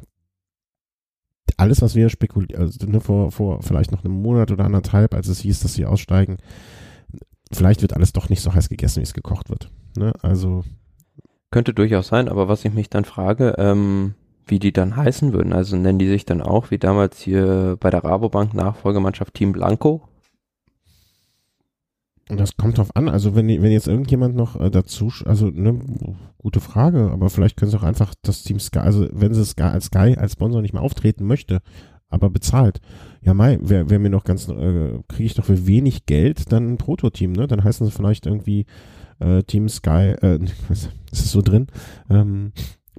[1.56, 5.28] alles, was wir spekulieren, also ne, vor, vor vielleicht noch einem Monat oder anderthalb, als
[5.28, 6.38] es hieß, dass sie aussteigen,
[7.52, 9.70] vielleicht wird alles doch nicht so heiß gegessen, wie es gekocht wird.
[9.96, 10.12] Ne?
[10.22, 10.64] Also,
[11.50, 14.14] Könnte durchaus sein, aber was ich mich dann frage, ähm,
[14.46, 15.52] wie die dann heißen würden.
[15.52, 20.08] Also nennen die sich dann auch, wie damals hier bei der Rabobank Nachfolgemannschaft Team Blanco?
[22.36, 25.78] Das kommt drauf an, also wenn, wenn jetzt irgendjemand noch äh, dazu, also ne,
[26.38, 29.62] gute Frage, aber vielleicht können sie auch einfach das Team Sky, also wenn sie Sky
[29.64, 31.60] als Sky als Sponsor nicht mehr auftreten möchte,
[32.08, 32.80] aber bezahlt,
[33.22, 36.72] ja mai, wer, wer mir noch ganz, äh, kriege ich doch für wenig Geld dann
[36.72, 37.46] ein Prototeam, ne?
[37.46, 38.66] Dann heißen sie vielleicht irgendwie
[39.18, 40.38] äh, Team Sky, äh,
[40.68, 41.68] ist es so drin?
[42.10, 42.52] Ähm,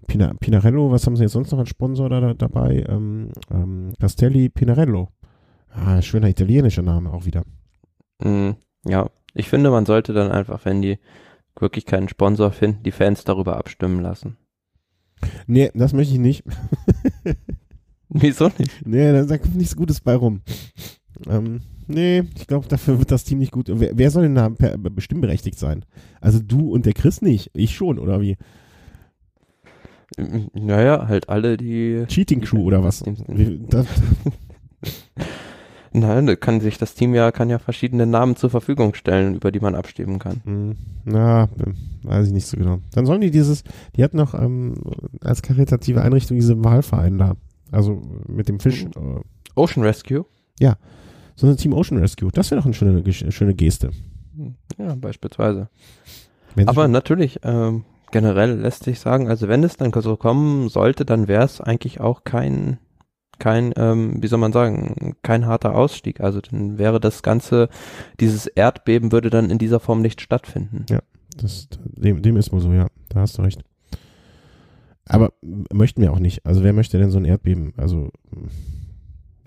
[0.07, 2.85] Pina, Pinarello, was haben sie jetzt sonst noch als Sponsor da, da, dabei?
[2.89, 5.09] Ähm, ähm, Castelli Pinarello.
[5.69, 7.43] Ah, schöner italienischer Name auch wieder.
[8.23, 8.51] Mm,
[8.85, 10.99] ja, ich finde, man sollte dann einfach, wenn die
[11.59, 14.37] wirklich keinen Sponsor finden, die Fans darüber abstimmen lassen.
[15.47, 16.43] Nee, das möchte ich nicht.
[18.09, 18.85] Wieso nicht?
[18.85, 20.41] Nee, da da kommt nichts Gutes bei rum.
[21.27, 23.67] Ähm, nee, ich glaube, dafür wird das Team nicht gut.
[23.69, 25.85] Wer, wer soll denn da per, bestimmberechtigt sein?
[26.21, 27.49] Also du und der Chris nicht.
[27.53, 28.37] Ich schon, oder wie?
[30.53, 32.05] Naja, halt alle, die.
[32.07, 33.03] Cheating Crew oder was?
[33.69, 33.87] Das,
[35.93, 39.51] Nein, da kann sich das Team ja, kann ja verschiedene Namen zur Verfügung stellen, über
[39.51, 40.41] die man abstimmen kann.
[40.43, 40.75] hm,
[41.05, 41.49] na,
[42.01, 42.79] weiß ich nicht so genau.
[42.93, 43.63] Dann sollen die dieses,
[43.95, 44.75] die hatten noch ähm,
[45.21, 47.35] als karitative Einrichtung diese Wahlverein da.
[47.71, 48.85] Also mit dem Fisch.
[48.85, 49.21] Äh,
[49.55, 50.25] Ocean Rescue?
[51.35, 52.31] so ein Team Ocean Rescue.
[52.31, 53.91] Das wäre doch eine schöne, schöne Geste.
[54.77, 55.69] Ja, beispielsweise.
[56.65, 61.27] Aber natürlich, ähm, generell lässt sich sagen, also wenn es dann so kommen sollte, dann
[61.27, 62.77] wäre es eigentlich auch kein,
[63.43, 66.21] kein, ähm, wie soll man sagen, kein harter Ausstieg.
[66.21, 67.67] Also dann wäre das Ganze,
[68.21, 70.85] dieses Erdbeben würde dann in dieser Form nicht stattfinden.
[71.35, 72.87] Das, dem, dem ist wohl so, ja.
[73.09, 73.63] Da hast du recht.
[75.05, 75.33] Aber
[75.73, 76.45] möchten wir auch nicht.
[76.45, 77.73] Also wer möchte denn so ein Erdbeben?
[77.75, 78.11] Also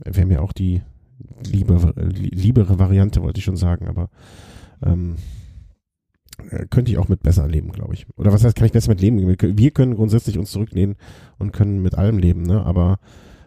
[0.04, 0.82] wäre mir auch die
[1.50, 4.10] liebere, li- liebere Variante, wollte ich schon sagen, aber
[4.84, 5.16] ähm,
[6.50, 8.06] äh, könnte ich auch mit besser leben, glaube ich.
[8.18, 9.26] Oder was heißt, kann ich besser mit leben?
[9.26, 10.96] Wir können- Wir können grundsätzlich uns zurücklehnen
[11.38, 12.62] und können mit allem leben, ne?
[12.66, 12.98] Aber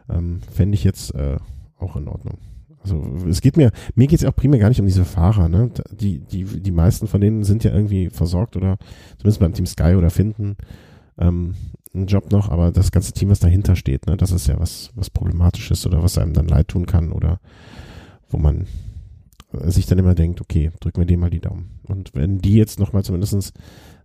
[0.10, 1.38] ähm, fände ich jetzt äh,
[1.77, 2.38] auch in Ordnung.
[2.81, 5.69] Also es geht mir, mir geht es auch primär gar nicht um diese Fahrer, ne?
[5.91, 8.77] Die, die, die meisten von denen sind ja irgendwie versorgt oder
[9.18, 10.56] zumindest beim Team Sky oder finden
[11.18, 11.56] ähm,
[11.94, 14.91] einen Job noch, aber das ganze Team, was dahinter steht, ne, das ist ja was,
[14.95, 17.40] was problematisch ist oder was einem dann leid tun kann oder
[18.30, 18.68] wo man
[19.53, 21.80] äh, sich dann immer denkt, okay, drücken wir denen mal die Daumen.
[21.88, 23.53] Und wenn die jetzt nochmal zumindest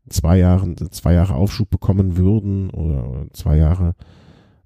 [0.09, 3.95] zwei Jahre, zwei Jahre Aufschub bekommen würden oder zwei Jahre,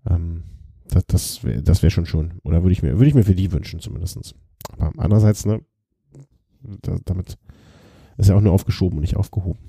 [0.08, 0.44] ähm,
[0.90, 2.34] das, das wäre das wär schon schon.
[2.42, 4.34] Oder würde ich mir, würde ich mir für die wünschen zumindestens.
[4.72, 5.60] Aber andererseits, ne,
[6.82, 7.38] da, damit
[8.16, 9.60] ist ja auch nur aufgeschoben und nicht aufgehoben.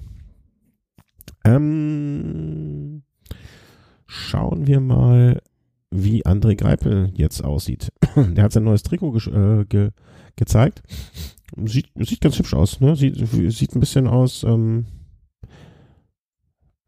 [1.46, 3.04] Ähm,
[4.08, 5.42] schauen wir mal,
[5.92, 7.92] wie André Greipel jetzt aussieht.
[8.16, 9.92] Der hat sein neues Trikot äh, ge
[10.36, 10.84] gezeigt.
[11.66, 12.96] Sieht, sieht ganz hübsch aus, ne?
[12.96, 13.18] Sieht,
[13.52, 14.86] sieht ein bisschen aus, ähm,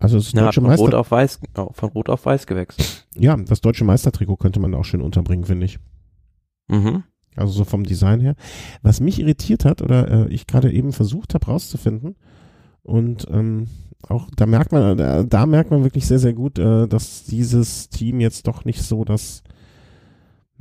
[0.02, 3.08] also das hat deutsche von Meister, Rot auf Weiß, oh, von Rot auf Weiß gewechselt.
[3.16, 5.80] ja, das deutsche Meistertrikot könnte man auch schön unterbringen, finde ich.
[6.68, 7.04] Mhm.
[7.36, 8.36] Also so vom Design her.
[8.82, 12.16] Was mich irritiert hat oder äh, ich gerade eben versucht habe rauszufinden
[12.84, 13.68] und ähm,
[14.08, 17.90] auch da merkt man, da, da merkt man wirklich sehr, sehr gut, äh, dass dieses
[17.90, 19.44] Team jetzt doch nicht so das,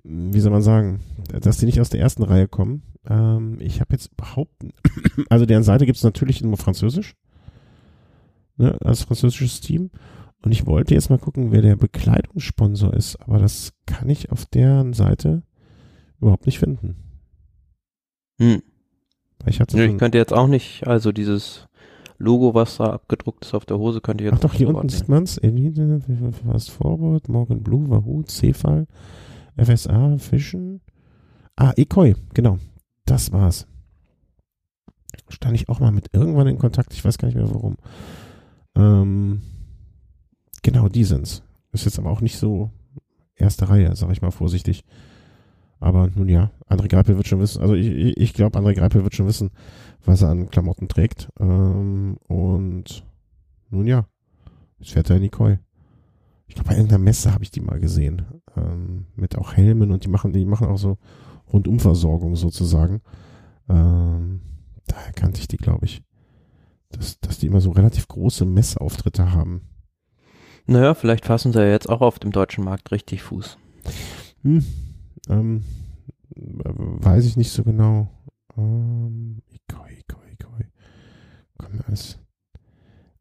[0.03, 1.01] wie soll man sagen,
[1.41, 2.83] dass die nicht aus der ersten Reihe kommen.
[3.09, 4.53] Ähm, ich habe jetzt überhaupt,
[5.31, 7.15] also deren Seite gibt es natürlich nur Französisch,
[8.61, 9.91] ne, als französisches Team.
[10.43, 14.47] Und ich wollte jetzt mal gucken, wer der Bekleidungssponsor ist, aber das kann ich auf
[14.47, 15.43] deren Seite
[16.21, 16.97] überhaupt nicht finden.
[18.39, 18.63] Hm.
[19.41, 21.69] Weil Ich hatte Nö, ich könnte jetzt auch nicht, also dieses
[22.19, 24.69] Logo, was da abgedruckt ist auf der Hose, könnte ich jetzt ach doch, nicht hier
[24.69, 25.39] unten sieht man's.
[25.39, 26.01] Elite,
[26.45, 28.87] Fast Forward, Morgan Blue, Wahoo, Cefal,
[29.57, 30.81] FSA, Fischen.
[31.57, 32.59] Ah, Ekoi, genau.
[33.05, 33.67] Das war's.
[35.29, 37.77] Stand ich auch mal mit irgendwann in Kontakt, ich weiß gar nicht mehr warum.
[38.75, 39.43] Ähm,
[40.63, 41.43] genau, die sind's.
[41.73, 42.71] Ist jetzt aber auch nicht so
[43.37, 44.85] erste Reihe, sag ich mal vorsichtig.
[45.79, 49.15] Aber nun ja, André Greipel wird schon wissen, also ich, ich, glaube, André Greipel wird
[49.15, 49.51] schon wissen,
[50.05, 51.31] was er an Klamotten trägt.
[51.41, 53.05] Ähm, und
[53.71, 54.07] nun ja,
[54.79, 55.59] jetzt fährt er in die Koi.
[56.47, 58.23] Ich glaube, bei irgendeiner Messe habe ich die mal gesehen.
[58.57, 60.99] Ähm, mit auch Helmen und die machen, die machen auch so
[61.51, 63.01] Rundumversorgung sozusagen.
[63.69, 64.41] Ähm,
[64.87, 66.03] daher kannte ich die, glaube ich.
[66.91, 69.63] Dass, dass die immer so relativ große Messeauftritte haben.
[70.67, 73.59] Naja, vielleicht fassen sie ja jetzt auch auf dem deutschen Markt richtig Fuß.
[74.43, 74.65] Hm,
[75.29, 75.65] ähm,
[76.37, 78.09] weiß ich nicht so genau.
[78.57, 80.65] Ähm, Ikoi, Ikoi, Ikoi.
[81.59, 82.19] Komm, alles.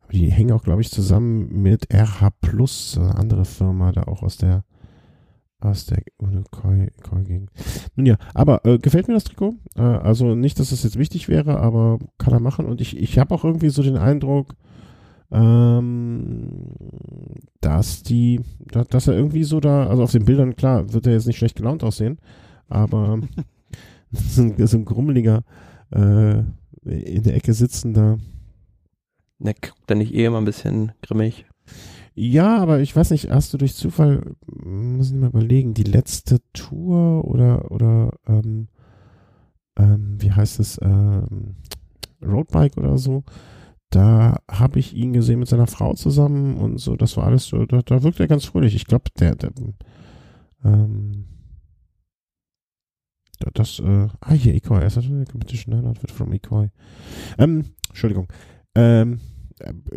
[0.01, 4.23] Aber die hängen auch, glaube ich, zusammen mit RH Plus, eine andere Firma, da auch
[4.23, 4.63] aus der
[5.59, 6.89] aus der Ikoi
[7.23, 7.49] Gegend.
[7.95, 9.55] Nun ja, aber äh, gefällt mir das Trikot?
[9.75, 12.65] Äh, also nicht, dass das jetzt wichtig wäre, aber kann er machen.
[12.65, 14.55] Und ich, ich habe auch irgendwie so den Eindruck,
[15.31, 16.75] ähm,
[17.61, 18.41] dass die,
[18.71, 21.37] da- dass er irgendwie so da, also auf den Bildern, klar, wird er jetzt nicht
[21.37, 22.19] schlecht gelaunt aussehen,
[22.67, 23.19] aber
[24.11, 25.43] so ein, so ein grummeliger,
[25.91, 26.39] äh,
[26.85, 28.17] in der Ecke sitzender.
[29.39, 31.45] Ne, guckt er nicht eh immer ein bisschen grimmig.
[32.21, 36.39] Ja, aber ich weiß nicht, hast du durch Zufall, muss ich mal überlegen, die letzte
[36.51, 38.67] Tour oder, oder, ähm,
[39.77, 41.55] ähm, wie heißt es, ähm,
[42.21, 43.23] Roadbike oder so,
[43.89, 47.65] da habe ich ihn gesehen mit seiner Frau zusammen und so, das war alles so,
[47.65, 48.75] da, da wirkt er ganz fröhlich.
[48.75, 49.51] Ich glaube, der, der,
[50.65, 51.25] ähm,
[53.39, 56.67] da- das, äh, ah, hier, Ikoi, er ist eine Competition Outfit from Ikoi.
[57.37, 58.27] Ähm, Entschuldigung.
[58.75, 59.21] Ähm,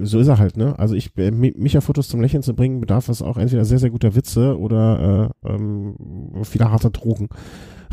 [0.01, 0.79] so ist er halt, ne?
[0.79, 4.15] Also ich, äh, Micha-Fotos zum Lächeln zu bringen, bedarf es auch entweder sehr, sehr guter
[4.15, 5.97] Witze oder äh, ähm,
[6.45, 7.29] vieler harter Drogen.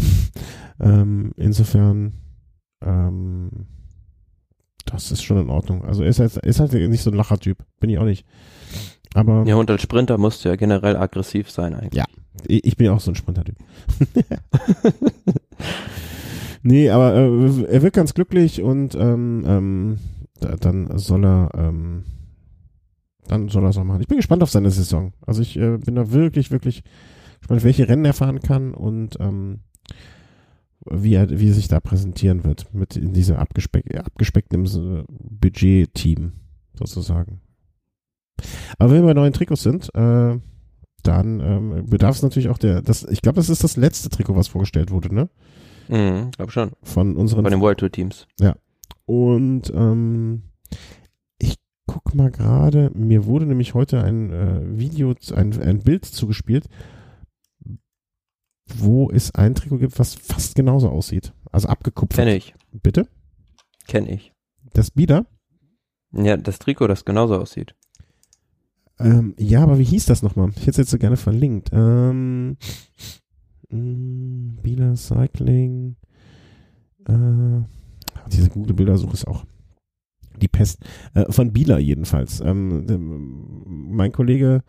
[0.79, 2.13] ähm, insofern,
[2.83, 3.49] ähm,
[4.85, 5.85] das ist schon in Ordnung.
[5.85, 8.25] Also er ist halt, ist halt nicht so ein Lachertyp, bin ich auch nicht.
[9.13, 11.95] Aber ja, und als Sprinter musst du ja generell aggressiv sein eigentlich.
[11.95, 12.05] Ja,
[12.47, 13.55] ich bin ja auch so ein Sprintertyp.
[16.63, 19.99] nee, aber äh, er wird ganz glücklich und ähm, ähm,
[20.39, 22.03] dann soll er ähm,
[23.27, 24.01] dann soll er es auch machen.
[24.01, 25.13] Ich bin gespannt auf seine Saison.
[25.25, 26.83] Also ich äh, bin da wirklich, wirklich
[27.39, 29.59] gespannt, welche Rennen er fahren kann und ähm,
[30.89, 36.33] wie er, wie er sich da präsentieren wird mit in diesem abgespeck, abgespeckten äh, Budget-Team
[36.73, 37.41] sozusagen.
[38.77, 40.39] Aber wenn wir bei neuen Trikots sind, äh,
[41.03, 44.35] dann ähm, bedarf es natürlich auch der, das, ich glaube, das ist das letzte Trikot,
[44.35, 45.29] was vorgestellt wurde, ne?
[45.87, 46.71] Mhm, glaube schon.
[46.83, 47.43] Von unseren.
[47.43, 48.27] Von den World Tour Teams.
[48.39, 48.55] Ja.
[49.09, 50.43] Und ähm,
[51.39, 51.55] ich
[51.87, 56.69] guck mal gerade, mir wurde nämlich heute ein äh, Video, ein, ein Bild zugespielt,
[58.67, 61.33] wo es ein Trikot gibt, was fast genauso aussieht.
[61.51, 62.17] Also abgekupfert.
[62.17, 62.53] Kenne ich.
[62.71, 63.07] Bitte?
[63.87, 64.31] Kenne ich.
[64.73, 65.25] Das Bieder?
[66.11, 67.73] Ja, das Trikot, das genauso aussieht.
[68.99, 70.51] Ähm, ja, aber wie hieß das nochmal?
[70.51, 71.71] Ich hätte es jetzt so gerne verlinkt.
[71.73, 72.57] Ähm,
[73.69, 75.95] mh, Bieler Cycling.
[77.07, 77.63] Äh,
[78.27, 79.45] diese Google-Bildersuche ist auch
[80.41, 80.79] die Pest.
[81.13, 82.39] Äh, von Bieler jedenfalls.
[82.41, 82.85] Ähm,
[83.65, 84.63] mein Kollege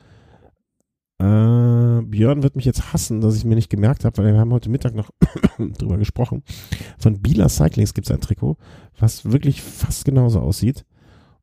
[1.21, 4.53] äh, Björn wird mich jetzt hassen, dass ich mir nicht gemerkt habe, weil wir haben
[4.53, 5.11] heute Mittag noch
[5.59, 6.43] drüber gesprochen.
[6.99, 8.57] Von Bieler Cyclings gibt es ein Trikot,
[8.99, 10.87] was wirklich fast genauso aussieht.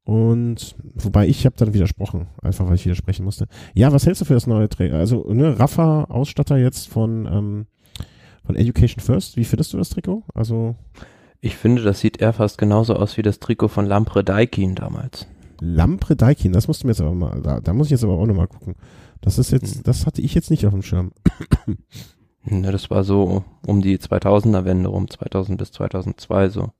[0.03, 3.45] Und wobei ich habe dann widersprochen, einfach weil ich widersprechen musste.
[3.75, 4.95] Ja, was hältst du für das neue Trikot?
[4.95, 7.65] Also, ne, Rafa, Ausstatter jetzt von, ähm,
[8.45, 9.37] von Education First.
[9.37, 10.23] Wie findest du das Trikot?
[10.33, 10.75] Also.
[11.41, 15.27] Ich finde, das sieht eher fast genauso aus wie das Trikot von Lampre Daikin damals.
[15.59, 18.13] Lampre Daikin, das musst du mir jetzt aber mal, da, da muss ich jetzt aber
[18.13, 18.75] auch nochmal gucken.
[19.21, 19.83] Das ist jetzt, hm.
[19.83, 21.11] das hatte ich jetzt nicht auf dem Schirm.
[22.49, 26.71] Ja, das war so um die 2000er Wende rum, 2000 bis 2002 so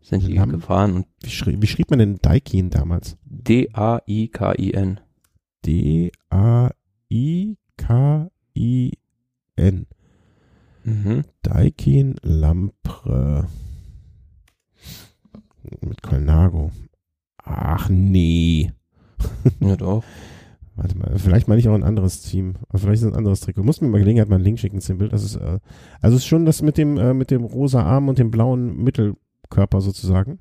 [0.00, 0.94] sind die haben, gefahren.
[0.94, 3.16] Und wie, schrie, wie schrieb man denn Daikin damals?
[3.24, 5.00] D-A-I-K-I-N.
[5.66, 6.66] D-A-I-K-I-N.
[10.84, 11.24] Mhm.
[11.42, 13.48] Daikin Lampre.
[15.80, 16.70] Mit Colnago.
[17.44, 18.72] Ach nee.
[19.60, 20.04] Ja doch.
[20.78, 22.54] Warte mal, vielleicht meine ich auch ein anderes Team.
[22.68, 23.64] Aber vielleicht ist es ein anderes Trikot.
[23.64, 25.12] Muss mir mal Gelegenheit mal einen Link schicken zu dem Bild.
[25.12, 25.58] Das ist, äh,
[26.00, 28.76] also es ist schon das mit dem, äh, mit dem rosa Arm und dem blauen
[28.76, 29.16] Mittel,
[29.50, 30.38] Körper sozusagen.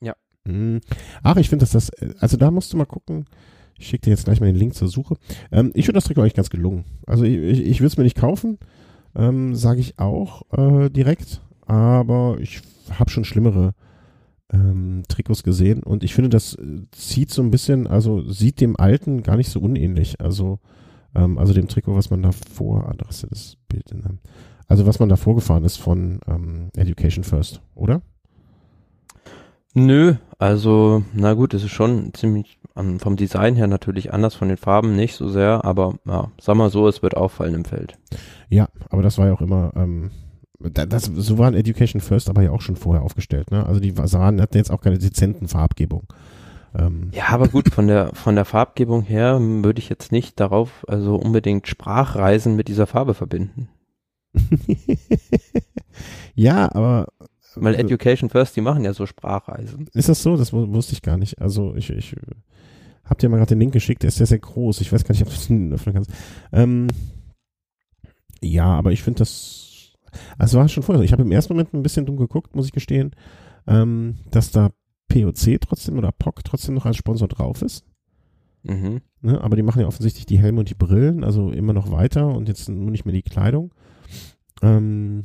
[0.00, 0.14] Ja.
[0.44, 0.80] Mhm.
[1.24, 1.90] Ach, ich finde, dass das,
[2.20, 3.24] also da musst du mal gucken.
[3.76, 5.16] Ich schicke dir jetzt gleich mal den Link zur Suche.
[5.50, 6.84] Ähm, ich finde das Trikot eigentlich ganz gelungen.
[7.06, 8.58] Also ich, ich, ich würde es mir nicht kaufen,
[9.16, 11.40] ähm, sage ich auch äh, direkt.
[11.66, 12.62] Aber ich
[12.98, 13.74] habe schon schlimmere
[14.52, 16.56] ähm, Trikots gesehen und ich finde, das
[16.92, 20.20] zieht so ein bisschen, also sieht dem alten gar nicht so unähnlich.
[20.20, 20.58] Also,
[21.14, 24.18] ähm, also dem Trikot, was man davor, ah, das ist das Bild in einem,
[24.66, 28.02] also was man da vorgefahren ist von ähm, Education First, oder?
[29.74, 34.48] Nö, also na gut, es ist schon ziemlich um, vom Design her natürlich anders, von
[34.48, 37.98] den Farben nicht so sehr, aber ja, sag mal so, es wird auffallen im Feld.
[38.48, 40.10] Ja, aber das war ja auch immer, ähm,
[40.60, 43.64] das, so waren Education First aber ja auch schon vorher aufgestellt, ne?
[43.66, 46.12] Also die sahen, hatten jetzt auch keine dezenten Farbgebung.
[46.76, 47.10] Ähm.
[47.12, 51.16] Ja, aber gut, von der, von der Farbgebung her würde ich jetzt nicht darauf, also
[51.16, 53.68] unbedingt Sprachreisen mit dieser Farbe verbinden.
[56.34, 57.08] ja, aber.
[57.54, 59.88] Weil also Education First, die machen ja so Sprachreisen.
[59.94, 60.36] Ist das so?
[60.36, 61.40] Das wusste ich gar nicht.
[61.40, 62.14] Also ich, ich
[63.04, 64.80] hab dir mal gerade den Link geschickt, der ist sehr, sehr groß.
[64.80, 66.12] Ich weiß gar nicht, ob du es öffnen kannst.
[66.52, 66.88] Ähm,
[68.40, 69.67] ja, aber ich finde das,
[70.38, 71.04] also war schon vorher so.
[71.04, 73.12] Ich habe im ersten Moment ein bisschen dumm geguckt, muss ich gestehen,
[73.66, 74.70] ähm, dass da
[75.08, 77.84] POC trotzdem oder POC trotzdem noch als Sponsor drauf ist.
[78.62, 79.00] Mhm.
[79.20, 82.28] Ne, aber die machen ja offensichtlich die Helme und die Brillen, also immer noch weiter
[82.28, 83.72] und jetzt nur nicht mehr die Kleidung.
[84.62, 85.24] Ähm,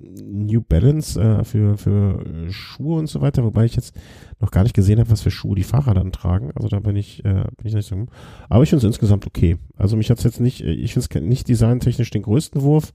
[0.00, 3.94] New Balance äh, für, für Schuhe und so weiter, wobei ich jetzt
[4.38, 6.50] noch gar nicht gesehen habe, was für Schuhe die Fahrer dann tragen.
[6.54, 8.06] Also da bin ich, äh, bin ich nicht so.
[8.48, 9.58] Aber ich finde es insgesamt okay.
[9.76, 12.94] Also mich hat es jetzt nicht, äh, ich finde es nicht designtechnisch den größten Wurf.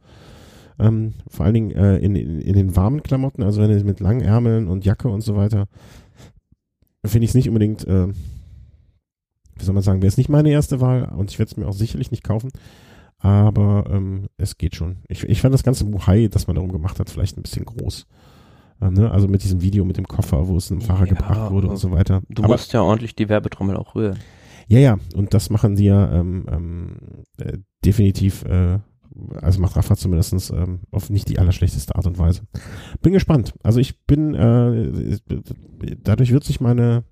[0.77, 3.99] Ähm, vor allen Dingen äh, in, in, in den warmen Klamotten, also wenn es mit
[3.99, 5.68] langen Ärmeln und Jacke und so weiter,
[7.06, 10.81] finde ich es nicht unbedingt, äh, wie soll man sagen, wäre es nicht meine erste
[10.81, 12.52] Wahl und ich werde es mir auch sicherlich nicht kaufen.
[13.19, 14.97] Aber ähm, es geht schon.
[15.07, 18.06] Ich, ich fand das ganze Buhai, das man darum gemacht hat, vielleicht ein bisschen groß.
[18.81, 19.11] Äh, ne?
[19.11, 21.77] Also mit diesem Video mit dem Koffer, wo es einem Fahrer ja, gebracht wurde und
[21.77, 22.22] so weiter.
[22.30, 24.19] Du Aber, musst ja ordentlich die Werbetrommel auch rühren.
[24.68, 26.97] Ja, ja, und das machen sie ja ähm, ähm,
[27.38, 28.80] äh, definitiv, äh,
[29.41, 32.41] also macht Rafa zumindest ähm, auf nicht die allerschlechteste Art und Weise.
[33.01, 33.53] Bin gespannt.
[33.63, 35.19] Also ich bin, äh,
[36.03, 37.03] dadurch wird sich meine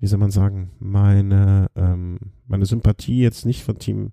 [0.00, 4.12] wie soll man sagen, meine, ähm, meine Sympathie jetzt nicht von Team,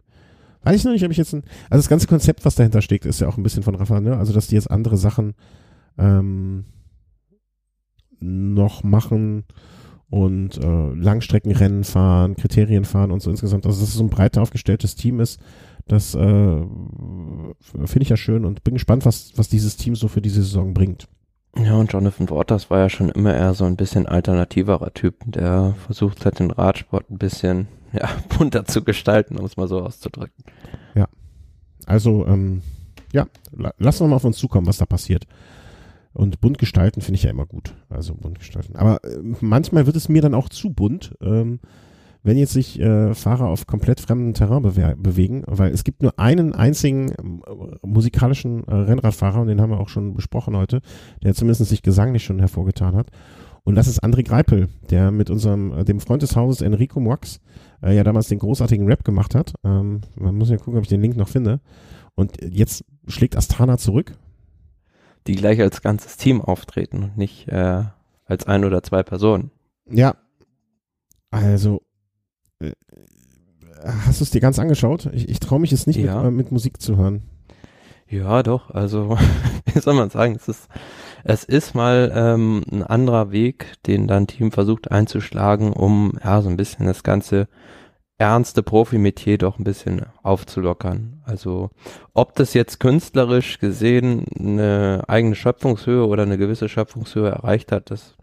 [0.63, 3.05] weiß ich noch nicht, ob ich jetzt ein, also das ganze Konzept, was dahinter steckt,
[3.05, 4.17] ist ja auch ein bisschen von Rafa, ne?
[4.17, 5.33] Also, dass die jetzt andere Sachen
[5.97, 6.65] ähm,
[8.19, 9.45] noch machen
[10.09, 14.41] und äh, Langstreckenrennen fahren, Kriterien fahren und so insgesamt, also dass es so ein breiter
[14.41, 15.39] aufgestelltes Team ist,
[15.87, 20.21] das äh, finde ich ja schön und bin gespannt, was, was dieses Team so für
[20.21, 21.07] diese Saison bringt.
[21.55, 25.75] Ja, und Jonathan Waters war ja schon immer eher so ein bisschen alternativerer Typ, der
[25.85, 30.43] versucht hat, den Radsport ein bisschen ja, bunter zu gestalten, um es mal so auszudrücken.
[30.93, 31.07] Ja.
[31.85, 32.61] Also, ähm,
[33.13, 33.27] ja,
[33.77, 35.25] lassen wir mal auf uns zukommen, was da passiert.
[36.13, 37.75] Und bunt gestalten finde ich ja immer gut.
[37.89, 38.75] Also bunt gestalten.
[38.75, 41.15] Aber äh, manchmal wird es mir dann auch zu bunt.
[41.21, 41.59] Ähm,
[42.27, 46.19] wenn jetzt sich äh, Fahrer auf komplett fremden Terrain bewe bewegen, weil es gibt nur
[46.19, 50.81] einen einzigen äh, musikalischen äh, Rennradfahrer, und den haben wir auch schon besprochen heute,
[51.23, 53.11] der zumindest sich gesanglich schon hervorgetan hat.
[53.63, 57.39] Und das ist André Greipel, der mit unserem, äh, dem Freund des Hauses Enrico Moix
[57.81, 59.53] äh, ja damals den großartigen Rap gemacht hat.
[59.63, 61.61] Ähm, man muss ja gucken, ob ich den Link noch finde.
[62.15, 64.11] Und jetzt schlägt Astana zurück.
[65.27, 67.83] Die gleich als ganzes Team auftreten und nicht äh,
[68.25, 69.51] als ein oder zwei Personen.
[69.89, 70.15] Ja.
[71.31, 71.86] Also
[74.05, 75.09] hast du es dir ganz angeschaut?
[75.13, 76.17] Ich, ich traue mich es nicht ja.
[76.17, 77.23] mit, äh, mit, Musik zu hören.
[78.09, 78.71] Ja, doch.
[78.71, 79.17] Also,
[79.73, 80.35] wie soll man sagen?
[80.35, 80.67] Es ist,
[81.23, 86.49] es ist mal ähm, ein anderer Weg, den dein Team versucht einzuschlagen, um ja so
[86.49, 87.47] ein bisschen das ganze
[88.17, 91.21] ernste Profimetier doch ein bisschen aufzulockern.
[91.23, 91.69] Also
[92.13, 98.16] ob das jetzt künstlerisch gesehen eine eigene Schöpfungshöhe oder eine gewisse Schöpfungshöhe erreicht hat, das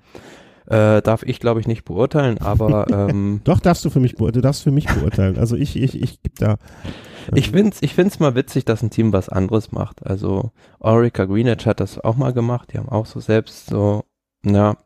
[0.67, 4.43] äh, darf ich, glaube ich, nicht beurteilen, aber ähm, Doch, darfst du für mich beurteilen,
[4.43, 5.39] du darfst für mich beurteilen.
[5.39, 6.53] Also ich, ich, ich gebe da.
[6.53, 10.07] Ähm, ich find's, ich find's mal witzig, dass ein Team was anderes macht.
[10.07, 14.05] Also Orica Greenwich hat das auch mal gemacht, die haben auch so selbst so,
[14.45, 14.77] ja,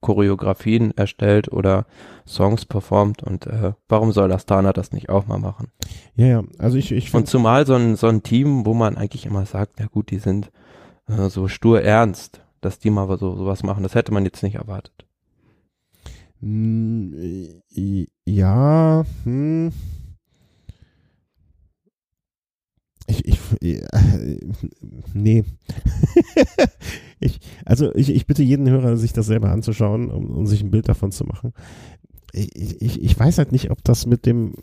[0.00, 1.84] Choreografien erstellt oder
[2.26, 5.70] Songs performt und äh, warum soll Astana das nicht auch mal machen?
[6.14, 9.26] Ja, ja, also ich, ich Und zumal so ein, so ein Team, wo man eigentlich
[9.26, 10.50] immer sagt, ja gut, die sind
[11.06, 13.82] äh, so stur ernst dass die mal so sowas machen.
[13.82, 15.06] Das hätte man jetzt nicht erwartet.
[16.40, 17.14] Hm,
[18.24, 19.72] ja, hm.
[23.06, 23.82] Ich, ich, äh,
[25.14, 25.44] nee.
[27.20, 30.70] ich, also ich, ich bitte jeden Hörer, sich das selber anzuschauen, um, um sich ein
[30.70, 31.52] Bild davon zu machen.
[32.32, 34.54] Ich, ich, ich weiß halt nicht, ob das mit dem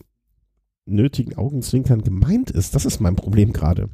[0.86, 2.74] nötigen Augenzwinkern gemeint ist.
[2.74, 3.90] Das ist mein Problem gerade.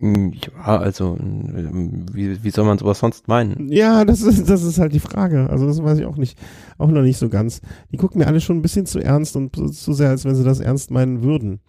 [0.00, 3.68] Hm, ja, also wie, wie soll man sowas sonst meinen?
[3.70, 5.50] Ja, das ist, das ist halt die Frage.
[5.50, 6.38] Also das weiß ich auch nicht,
[6.78, 7.60] auch noch nicht so ganz.
[7.90, 10.44] Die gucken mir alle schon ein bisschen zu ernst und zu sehr, als wenn sie
[10.44, 11.60] das ernst meinen würden.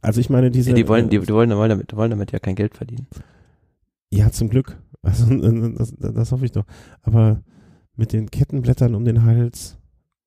[0.00, 0.70] Also ich meine, diese.
[0.70, 3.08] Ja, die wollen, die, die, wollen, die, wollen damit, wollen damit ja kein Geld verdienen.
[4.10, 4.78] Ja, zum Glück.
[5.04, 6.64] Also das, das hoffe ich doch.
[7.02, 7.42] Aber
[7.94, 9.76] mit den Kettenblättern um den Hals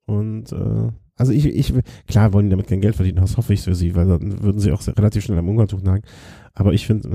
[0.05, 1.73] und äh, also ich, ich,
[2.07, 4.59] klar wollen die damit kein Geld verdienen, das hoffe ich für sie, weil dann würden
[4.59, 6.03] sie auch relativ schnell am Ungartuch nagen.
[6.53, 7.09] Aber ich finde,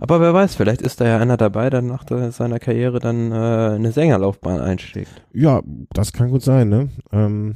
[0.00, 3.74] aber wer weiß, vielleicht ist da ja einer dabei, der nach seiner Karriere dann äh,
[3.74, 5.10] eine Sängerlaufbahn einschlägt.
[5.32, 5.62] Ja,
[5.92, 6.88] das kann gut sein, ne?
[7.12, 7.54] Ähm,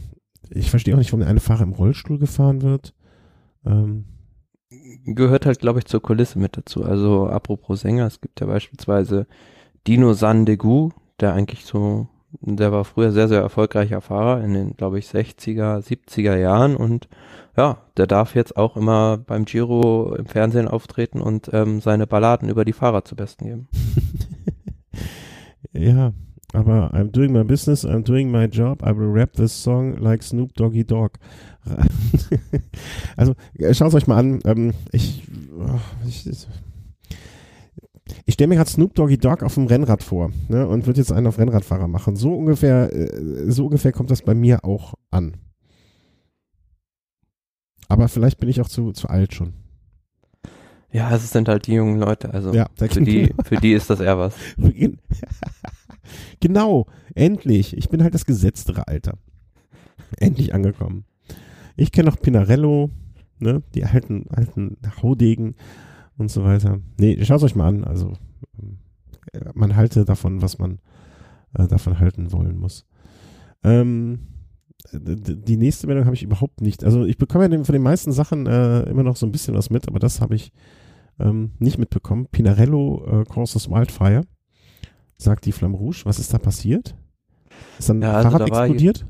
[0.51, 2.95] ich verstehe auch nicht, warum der eine Fahrer im Rollstuhl gefahren wird.
[3.65, 4.05] Ähm,
[5.05, 6.85] Gehört halt, glaube ich, zur Kulisse mit dazu.
[6.85, 9.27] Also apropos Sänger, es gibt ja beispielsweise
[9.87, 10.91] Dino Sandegu,
[11.21, 12.09] der eigentlich so,
[12.41, 17.09] der war früher sehr, sehr erfolgreicher Fahrer in den, glaube ich, 60er, 70er Jahren und
[17.57, 22.49] ja, der darf jetzt auch immer beim Giro im Fernsehen auftreten und ähm, seine Balladen
[22.49, 23.69] über die Fahrer zu besten geben.
[25.73, 26.13] ja,
[26.53, 30.23] aber I'm doing my business, I'm doing my job, I will rap this song like
[30.23, 31.13] Snoop Doggy Dog.
[33.17, 34.41] also, äh, schaut es euch mal an.
[34.45, 35.25] Ähm, ich,
[35.59, 36.29] oh, ich,
[38.25, 41.13] ich stelle mir gerade Snoop Doggy Dogg auf dem Rennrad vor ne, und würde jetzt
[41.13, 42.17] einen auf Rennradfahrer machen.
[42.17, 45.37] So ungefähr, äh, so ungefähr kommt das bei mir auch an.
[47.89, 49.55] Aber vielleicht bin ich auch zu, zu alt schon.
[50.93, 54.01] Ja, es sind halt die jungen Leute, also ja, für, die, für die ist das
[54.01, 54.35] eher was.
[56.41, 57.77] genau, endlich.
[57.77, 59.19] Ich bin halt das gesetztere Alter.
[60.19, 61.05] Endlich angekommen.
[61.77, 62.91] Ich kenne noch Pinarello,
[63.39, 65.55] ne, die alten, alten Haudegen
[66.21, 66.79] und so weiter.
[66.99, 67.85] Nee, schaut euch mal an.
[67.85, 68.13] Also,
[69.33, 70.79] äh, man halte davon, was man
[71.55, 72.87] äh, davon halten wollen muss.
[73.65, 74.21] Ähm,
[74.93, 76.85] die nächste Meldung habe ich überhaupt nicht.
[76.85, 79.71] Also ich bekomme ja von den meisten Sachen äh, immer noch so ein bisschen was
[79.71, 80.53] mit, aber das habe ich
[81.19, 82.27] ähm, nicht mitbekommen.
[82.31, 84.23] Pinarello äh, Courses Wildfire,
[85.19, 86.03] sagt die Flamme Rouge.
[86.05, 86.95] Was ist da passiert?
[87.79, 89.07] Ist dann ja, also Fahrrad da explodiert?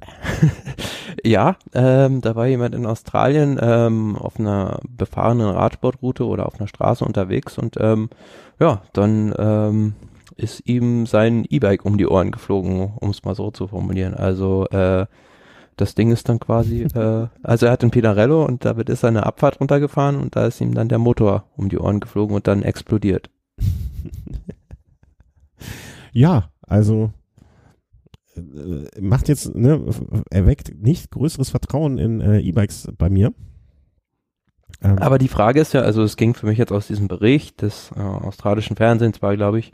[1.24, 6.68] ja, ähm, da war jemand in Australien ähm, auf einer befahrenen Radsportroute oder auf einer
[6.68, 8.10] Straße unterwegs und ähm,
[8.58, 9.94] ja, dann ähm,
[10.36, 14.14] ist ihm sein E-Bike um die Ohren geflogen, um es mal so zu formulieren.
[14.14, 15.06] Also äh,
[15.76, 19.08] das Ding ist dann quasi, äh, also er hat ein Pinarello und damit ist er
[19.08, 22.46] eine Abfahrt runtergefahren und da ist ihm dann der Motor um die Ohren geflogen und
[22.46, 23.30] dann explodiert.
[26.12, 27.10] ja, also
[29.00, 29.84] macht jetzt, ne,
[30.30, 33.32] erweckt nicht größeres Vertrauen in äh, E-Bikes bei mir.
[34.82, 37.62] Ähm, Aber die Frage ist ja, also es ging für mich jetzt aus diesem Bericht
[37.62, 39.72] des äh, australischen Fernsehens war, glaube ich,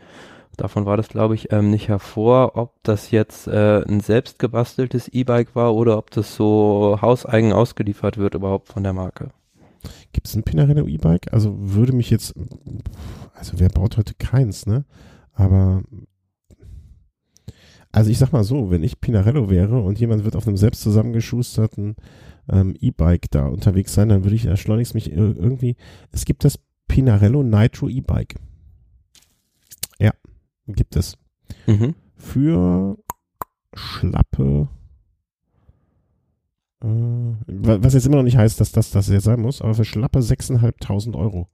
[0.56, 5.54] davon war das, glaube ich, ähm, nicht hervor, ob das jetzt äh, ein selbstgebasteltes E-Bike
[5.54, 9.30] war oder ob das so hauseigen ausgeliefert wird überhaupt von der Marke.
[10.12, 11.32] Gibt es ein Pinarello E-Bike?
[11.32, 12.34] Also würde mich jetzt,
[13.34, 14.84] also wer baut heute keins, ne?
[15.34, 15.82] Aber
[17.92, 20.82] also ich sag mal so, wenn ich Pinarello wäre und jemand wird auf einem selbst
[20.82, 21.96] zusammengeschusterten
[22.48, 25.76] ähm, E-Bike da unterwegs sein, dann würde ich erschleunigst mich irgendwie.
[26.12, 26.58] Es gibt das
[26.88, 28.36] Pinarello Nitro E-Bike.
[29.98, 30.12] Ja,
[30.66, 31.16] gibt es.
[31.66, 31.94] Mhm.
[32.16, 32.98] Für
[33.74, 34.68] schlappe,
[36.82, 36.86] äh,
[37.46, 40.20] was jetzt immer noch nicht heißt, dass das das jetzt sein muss, aber für schlappe
[40.20, 41.48] 6.500 Euro.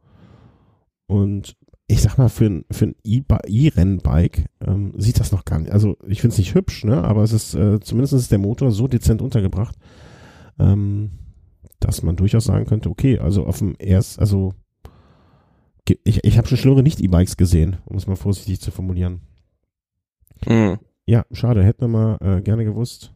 [1.06, 1.56] Und
[1.92, 5.72] ich sag mal, für ein, für ein E-Rennbike ähm, sieht das noch gar nicht.
[5.72, 7.04] Also ich finde es nicht hübsch, ne?
[7.04, 9.76] aber es ist äh, zumindest ist der Motor so dezent untergebracht,
[10.58, 11.10] ähm,
[11.80, 14.54] dass man durchaus sagen könnte, okay, also auf dem erst, also
[16.04, 19.20] ich, ich habe schon schlimmere Nicht-E-Bikes gesehen, um es mal vorsichtig zu formulieren.
[20.46, 20.78] Mhm.
[21.04, 23.12] Ja, schade, hätten wir mal äh, gerne gewusst.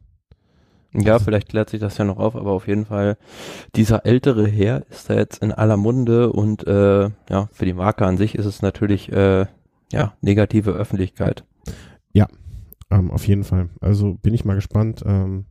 [1.02, 3.16] Ja, vielleicht klärt sich das ja noch auf, aber auf jeden Fall,
[3.74, 8.06] dieser ältere Herr ist da jetzt in aller Munde und äh, ja, für die Marke
[8.06, 9.46] an sich ist es natürlich äh,
[9.92, 11.44] ja negative Öffentlichkeit.
[12.12, 12.26] Ja,
[12.90, 13.68] ähm, auf jeden Fall.
[13.80, 15.02] Also bin ich mal gespannt.
[15.04, 15.46] Ähm,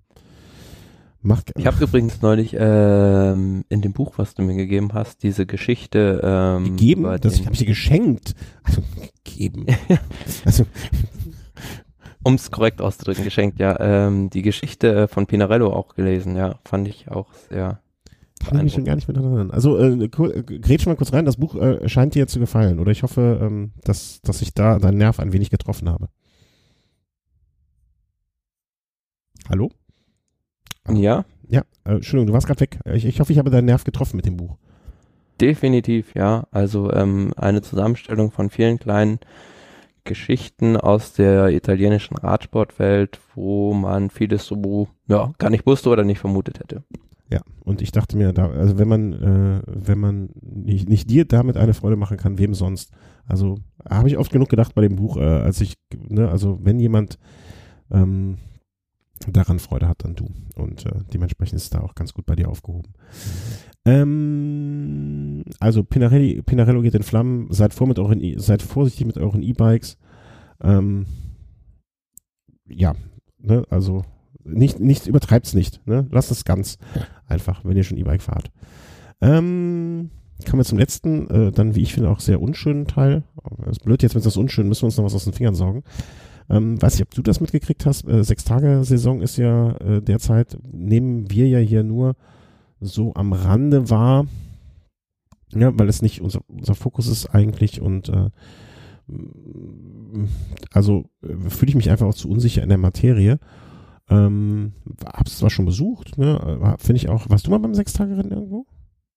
[1.25, 5.47] Macht, ich habe übrigens neulich ähm, in dem Buch, was du mir gegeben hast, diese
[5.47, 8.35] Geschichte ähm, gegeben, das habe ich dir geschenkt.
[8.61, 8.83] Also
[9.23, 9.65] gegeben.
[10.45, 10.65] also
[12.25, 13.79] um es korrekt auszudrücken, geschenkt, ja.
[13.79, 17.79] Ähm, die Geschichte von Pinarello auch gelesen, ja, fand ich auch sehr.
[18.43, 19.51] Kann ich mich schon gar nicht erinnern.
[19.51, 23.03] Also äh, grätsch mal kurz rein, das Buch äh, scheint dir zu gefallen, oder ich
[23.03, 26.09] hoffe, ähm, dass, dass ich da deinen Nerv ein wenig getroffen habe.
[29.47, 29.69] Hallo?
[30.91, 31.25] Ja.
[31.47, 32.79] Ja, äh, Entschuldigung, du warst gerade weg.
[32.91, 34.57] Ich, ich hoffe, ich habe deinen Nerv getroffen mit dem Buch.
[35.39, 36.47] Definitiv, ja.
[36.49, 39.19] Also ähm, eine Zusammenstellung von vielen kleinen
[40.05, 46.19] Geschichten aus der italienischen Radsportwelt, wo man vieles so ja gar nicht wusste oder nicht
[46.19, 46.83] vermutet hätte.
[47.31, 51.25] Ja, und ich dachte mir, da, also wenn man, äh, wenn man nicht, nicht dir
[51.25, 52.91] damit eine Freude machen kann, wem sonst?
[53.25, 53.57] Also
[53.89, 55.75] habe ich oft genug gedacht bei dem Buch, äh, als ich,
[56.07, 57.17] ne, also wenn jemand
[57.91, 58.37] ähm,
[59.27, 60.29] daran Freude hat, dann du.
[60.55, 62.93] Und äh, dementsprechend ist es da auch ganz gut bei dir aufgehoben.
[63.85, 67.47] Ähm, also Pinarelli, Pinarello geht in Flammen.
[67.51, 69.97] Seid, vor mit euren, seid vorsichtig mit euren E-Bikes.
[70.61, 71.05] Ähm,
[72.67, 72.95] ja,
[73.39, 74.03] ne, also
[74.43, 75.85] nicht, nicht übertreibt's nicht.
[75.87, 76.07] Ne?
[76.11, 76.77] Lasst es ganz
[77.27, 78.51] einfach, wenn ihr schon E-Bike fahrt.
[79.21, 80.09] Ähm,
[80.49, 83.23] kommen wir zum letzten, äh, dann wie ich finde auch sehr unschönen Teil.
[83.59, 85.33] Das ist blöd jetzt, wenn es das unschön, müssen wir uns noch was aus den
[85.33, 85.83] Fingern saugen.
[86.49, 88.07] Ähm, weiß ich, ob du das mitgekriegt hast.
[88.07, 92.15] Äh, Sechs-Tage-Saison ist ja äh, derzeit, nehmen wir ja hier nur
[92.85, 94.25] so am Rande wahr.
[95.53, 98.29] Ja, weil es nicht unser, unser Fokus ist eigentlich und äh,
[100.71, 103.39] also äh, fühle ich mich einfach auch zu unsicher in der Materie.
[104.09, 104.73] Ähm,
[105.05, 107.29] hab's zwar schon besucht, ne, finde ich auch.
[107.29, 108.65] Warst du mal beim Sechstagerennen irgendwo?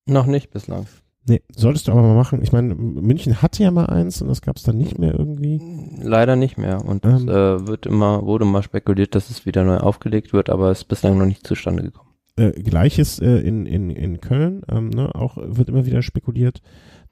[0.07, 0.87] Noch nicht bislang.
[1.27, 2.43] Nee, solltest du aber mal machen.
[2.43, 5.61] Ich meine, München hatte ja mal eins und das gab es dann nicht mehr irgendwie.
[6.01, 6.83] Leider nicht mehr.
[6.83, 10.49] Und ähm, es äh, wird immer, wurde mal spekuliert, dass es wieder neu aufgelegt wird,
[10.49, 12.08] aber es ist bislang noch nicht zustande gekommen.
[12.39, 16.61] Äh, Gleiches äh, in, in, in Köln, ähm, ne, auch wird immer wieder spekuliert,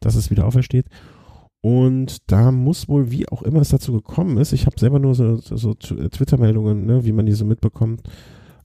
[0.00, 0.86] dass es wieder aufersteht.
[1.60, 5.16] Und da muss wohl, wie auch immer es dazu gekommen ist, ich habe selber nur
[5.16, 8.02] so, so, so Twitter-Meldungen, ne, wie man die so mitbekommt.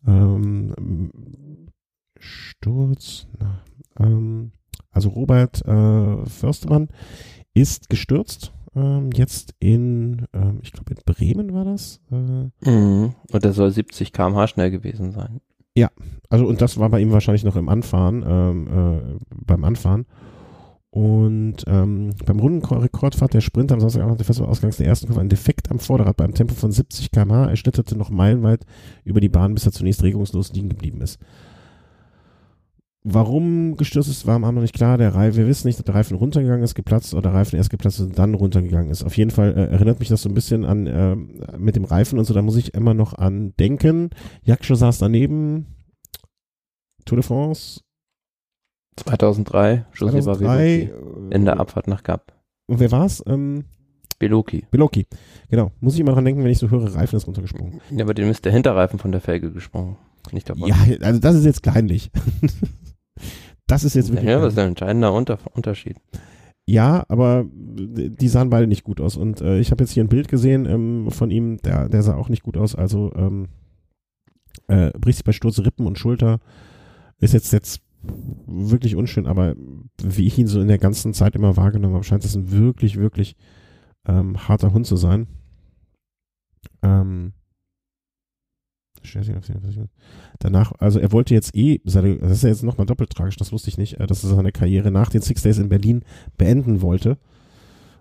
[0.06, 1.10] Ähm,
[2.20, 3.64] Sturz, na,
[4.00, 4.52] ähm,
[4.92, 6.90] also Robert äh, Förstemann
[7.56, 8.54] ist gestürzt.
[8.76, 12.02] Ähm, jetzt in, ähm, ich glaube in Bremen war das.
[12.12, 13.16] Äh, mhm.
[13.32, 15.42] Und er soll 70 km/h schnell gewesen sein.
[15.76, 15.90] Ja,
[16.30, 20.06] also und das war bei ihm wahrscheinlich noch im Anfahren, ähm, äh, beim Anfahren.
[20.90, 25.72] Und ähm, beim Rundenrekordfahrt der Sprint am Samstagabend der Festivalausgangs der ersten Kurve ein Defekt
[25.72, 27.50] am Vorderrad bei einem Tempo von 70 km/h.
[27.50, 28.66] Er schlitterte noch meilenweit
[29.06, 31.18] über die Bahn, bis er zunächst regungslos liegen geblieben ist.
[33.04, 35.00] Warum gestürzt ist, war am Abend noch nicht klar.
[35.00, 37.72] Der Reifen, wir wissen nicht, ob der Reifen runtergegangen ist, geplatzt oder der Reifen erst
[37.72, 39.04] geplatzt ist und dann runtergegangen ist.
[39.04, 41.16] Auf jeden Fall äh, erinnert mich das so ein bisschen an äh,
[41.58, 42.36] mit dem Reifen und so.
[42.36, 44.12] Da muss ich immer noch an denken.
[44.44, 45.66] Jakscho saß daneben.
[47.06, 47.82] Tour de France.
[48.98, 49.86] 2003.
[49.98, 50.92] 2003
[51.32, 52.34] in der Abfahrt nach Gap.
[52.68, 53.24] Und wer war's?
[53.26, 53.66] Ähm,
[54.20, 54.66] Beloki.
[54.70, 55.08] Beloki.
[55.50, 55.72] Genau.
[55.80, 57.82] Muss ich immer dran denken, wenn ich so höre, Reifen ist runtergesprungen.
[57.90, 59.98] Ja, aber dem ist der Hinterreifen von der Felge gesprungen.
[60.32, 62.12] Nicht der Ja, also das ist jetzt kleinlich.
[63.68, 64.30] das ist jetzt wirklich.
[64.30, 65.98] Ja, das ist ein entscheidender Unter Unterschied.
[66.66, 69.18] Ja, aber die sahen beide nicht gut aus.
[69.18, 72.16] Und äh, ich habe jetzt hier ein Bild gesehen ähm, von ihm, der, der sah
[72.16, 72.76] auch nicht gut aus.
[72.76, 73.48] Also ähm,
[74.68, 76.40] äh, bricht sich bei Sturz Rippen und Schulter.
[77.20, 79.56] Ist jetzt jetzt wirklich unschön, aber
[80.02, 82.98] wie ich ihn so in der ganzen Zeit immer wahrgenommen habe, scheint es ein wirklich,
[82.98, 83.36] wirklich
[84.08, 85.28] ähm, harter Hund zu sein.
[86.82, 87.34] Ähm,
[90.40, 93.70] Danach, also er wollte jetzt eh, das ist ja jetzt nochmal doppelt tragisch, das wusste
[93.70, 96.04] ich nicht, äh, dass er seine Karriere nach den Six Days in Berlin
[96.38, 97.18] beenden wollte.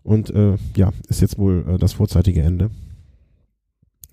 [0.03, 2.71] Und äh, ja, ist jetzt wohl äh, das vorzeitige Ende.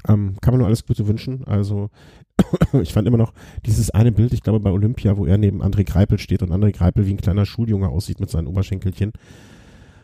[0.07, 1.43] Ähm, kann man nur alles Gute wünschen.
[1.45, 1.89] Also
[2.81, 3.34] ich fand immer noch
[3.65, 6.72] dieses eine Bild, ich glaube bei Olympia, wo er neben André Greipel steht und André
[6.72, 9.14] Greipel wie ein kleiner Schuljunge aussieht mit seinen Oberschenkelchen.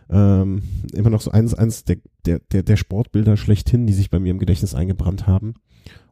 [0.10, 4.20] Ähm, immer noch so eins, eins der, der, der, der Sportbilder schlechthin, die sich bei
[4.20, 5.56] mir im Gedächtnis eingebrannt haben.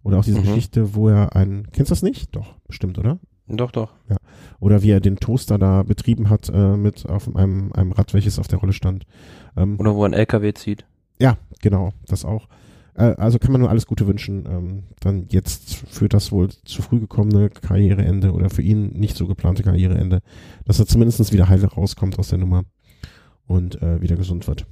[0.03, 0.43] Oder auch diese mhm.
[0.43, 2.35] Geschichte, wo er ein, kennst du das nicht?
[2.35, 3.19] Doch, bestimmt, oder?
[3.47, 3.93] Doch, doch.
[4.09, 4.17] Ja.
[4.59, 8.39] Oder wie er den Toaster da betrieben hat äh, mit auf einem, einem Rad, welches
[8.39, 9.05] auf der Rolle stand.
[9.57, 10.85] Ähm, oder wo ein LKW zieht.
[11.19, 12.47] Ja, genau, das auch.
[12.95, 14.45] Äh, also kann man nur alles Gute wünschen.
[14.47, 19.27] Ähm, dann jetzt für das wohl zu früh gekommene Karriereende oder für ihn nicht so
[19.27, 20.21] geplante Karriereende,
[20.65, 22.63] dass er zumindest wieder heil rauskommt aus der Nummer
[23.47, 24.65] und äh, wieder gesund wird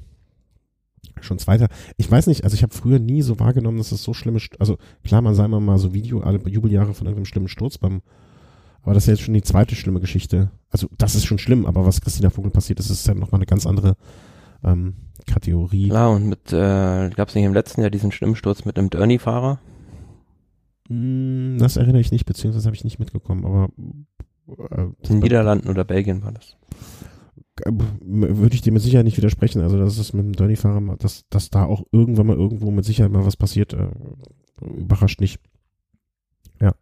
[1.22, 1.68] schon zweiter.
[1.98, 4.78] Ich weiß nicht, also ich habe früher nie so wahrgenommen, dass es so schlimme, also
[5.04, 8.02] klar, man sei mal mal so Video, alle Jubeljahre von irgendeinem schlimmen Sturz beim,
[8.82, 10.52] aber das ist ja jetzt schon die zweite schlimme Geschichte.
[10.70, 13.46] Also das ist schon schlimm, aber was Christina Vogel passiert ist, ist ja nochmal eine
[13.46, 13.96] ganz andere
[14.64, 14.96] ähm,
[15.28, 15.90] Kategorie.
[15.90, 18.90] Klar, und mit, äh, gab es nicht im letzten Jahr diesen schlimmen Sturz mit einem
[18.90, 19.60] Dirty-Fahrer?
[20.88, 23.70] Mm, das erinnere ich nicht, beziehungsweise habe ich nicht mitgekommen, aber
[24.72, 26.56] äh, in Niederlanden oder Belgien war das
[27.66, 29.62] würde ich dir mit Sicherheit nicht widersprechen.
[29.62, 33.12] Also, dass es mit dem Dirty-Fahrer, dass, dass da auch irgendwann mal irgendwo mit Sicherheit
[33.12, 33.90] mal was passiert, äh,
[34.62, 35.40] überrascht nicht.
[36.62, 36.74] Ja.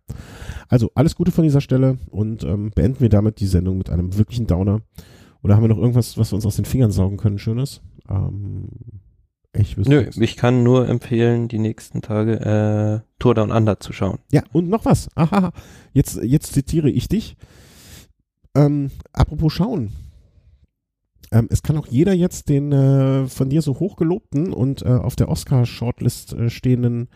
[0.69, 4.17] Also, alles Gute von dieser Stelle und ähm, beenden wir damit die Sendung mit einem
[4.17, 4.81] wirklichen Downer.
[5.43, 7.81] Oder haben wir noch irgendwas, was wir uns aus den Fingern saugen können, Schönes?
[8.09, 8.69] Ähm,
[9.53, 10.17] ich Nö, nichts.
[10.17, 14.19] ich kann nur empfehlen, die nächsten Tage äh, Tour Down Under zu schauen.
[14.31, 15.09] Ja, und noch was.
[15.15, 15.51] Aha,
[15.93, 17.37] jetzt, jetzt zitiere ich dich.
[18.55, 19.91] Ähm, apropos schauen.
[21.31, 25.15] Ähm, es kann auch jeder jetzt den äh, von dir so hochgelobten und äh, auf
[25.15, 27.09] der Oscar-Shortlist äh, stehenden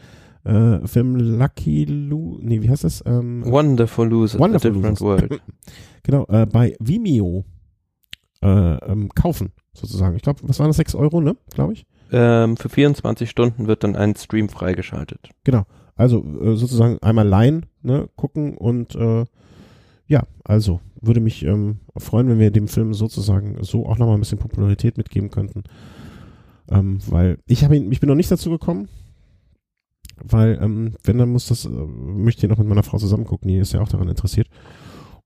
[0.44, 3.04] äh, Film Lucky Lu, nee, wie heißt das?
[3.06, 5.22] Ähm, Wonderful Loser, Wonderful a Different Losers.
[5.30, 5.42] World.
[6.04, 7.46] genau, äh, bei Vimeo
[8.42, 10.16] äh, ähm, kaufen, sozusagen.
[10.16, 11.86] Ich glaube, was waren das, 6 Euro, ne, glaube ich?
[12.12, 15.30] Ähm, für 24 Stunden wird dann ein Stream freigeschaltet.
[15.44, 15.64] Genau,
[15.96, 16.26] also
[16.56, 18.98] sozusagen einmal leihen, ne, gucken und
[20.08, 24.22] ja, also würde mich ähm, freuen, wenn wir dem Film sozusagen so auch nochmal ein
[24.22, 25.64] bisschen Popularität mitgeben könnten.
[26.70, 28.88] Ähm, weil ich habe ihn, ich bin noch nicht dazu gekommen,
[30.24, 33.48] weil ähm, wenn dann muss das, äh, möchte ich noch mit meiner Frau zusammen gucken,
[33.48, 34.48] die ist ja auch daran interessiert.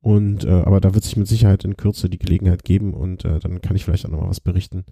[0.02, 3.40] Und äh, aber da wird sich mit Sicherheit in Kürze die Gelegenheit geben und äh,
[3.40, 4.86] dann kann ich vielleicht auch nochmal was berichten.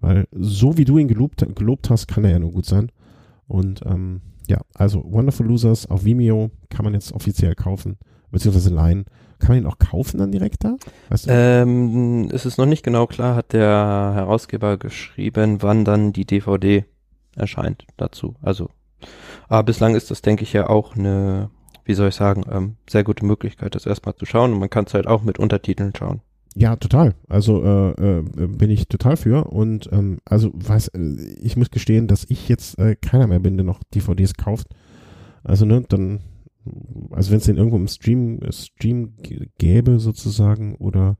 [0.00, 2.90] Weil so wie du ihn gelobt, gelobt hast, kann er ja nur gut sein.
[3.46, 7.98] Und ähm, ja, also Wonderful Losers auf Vimeo kann man jetzt offiziell kaufen,
[8.30, 9.04] beziehungsweise leihen.
[9.42, 10.76] Kann man ihn auch kaufen dann direkt da?
[11.08, 11.30] Weißt du?
[11.32, 16.84] ähm, es ist noch nicht genau klar, hat der Herausgeber geschrieben, wann dann die DVD
[17.34, 18.36] erscheint dazu.
[18.40, 18.70] Also,
[19.48, 21.50] aber bislang ist das, denke ich, ja auch eine,
[21.84, 24.84] wie soll ich sagen, ähm, sehr gute Möglichkeit, das erstmal zu schauen und man kann
[24.84, 26.20] es halt auch mit Untertiteln schauen.
[26.54, 27.14] Ja, total.
[27.28, 31.00] Also äh, äh, bin ich total für und ähm, also weiß, äh,
[31.42, 34.68] ich muss gestehen, dass ich jetzt äh, keiner mehr bin, der noch DVDs kauft.
[35.42, 36.20] Also ne, dann
[37.10, 39.14] also wenn es den irgendwo im Stream, Stream
[39.58, 41.16] gäbe sozusagen oder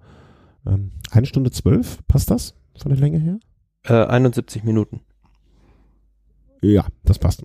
[0.66, 3.38] ähm, eine Stunde zwölf, passt das von der Länge her?
[3.84, 5.00] Äh, 71 Minuten.
[6.62, 7.44] Ja, das passt.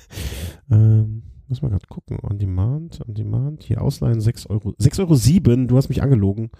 [0.70, 2.18] ähm, muss man gerade gucken.
[2.22, 4.74] On Demand, On Demand, hier ausleihen 6 Euro.
[4.78, 6.50] 6 Euro 7, du hast mich angelogen.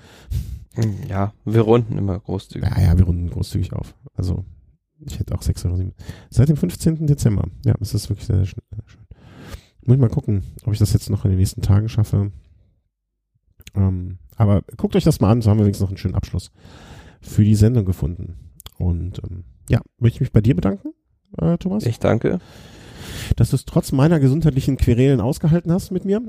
[0.75, 2.69] Hm, ja, wir runden immer großzügig.
[2.69, 3.95] Ja, ja, wir runden großzügig auf.
[4.15, 4.45] Also,
[5.01, 5.93] ich hätte auch 6 Euro 7.
[6.31, 7.07] Seit dem 15.
[7.07, 7.49] Dezember.
[7.65, 8.63] Ja, es ist wirklich sehr, sehr schön.
[9.85, 12.33] Muss ich mal gucken, ob ich das jetzt noch in den nächsten Tagen schaffe.
[13.75, 16.51] Ähm, aber guckt euch das mal an, so haben wir wenigstens noch einen schönen Abschluss
[17.21, 18.37] für die Sendung gefunden.
[18.79, 20.93] Und ähm, ja, möchte ich mich bei dir bedanken,
[21.39, 21.85] äh, Thomas.
[21.87, 22.41] Ich danke.
[23.37, 26.23] Dass du es trotz meiner gesundheitlichen Querelen ausgehalten hast mit mir.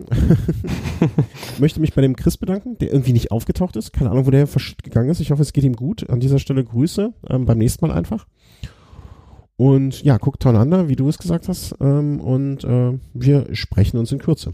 [1.59, 3.93] möchte mich bei dem Chris bedanken, der irgendwie nicht aufgetaucht ist.
[3.93, 4.47] Keine Ahnung, wo der
[4.83, 5.19] gegangen ist.
[5.19, 6.09] Ich hoffe, es geht ihm gut.
[6.09, 7.13] An dieser Stelle Grüße.
[7.29, 8.27] Ähm, beim nächsten Mal einfach.
[9.61, 11.75] Und ja, guckt voneinander, wie du es gesagt hast.
[11.79, 14.53] Ähm, und äh, wir sprechen uns in Kürze.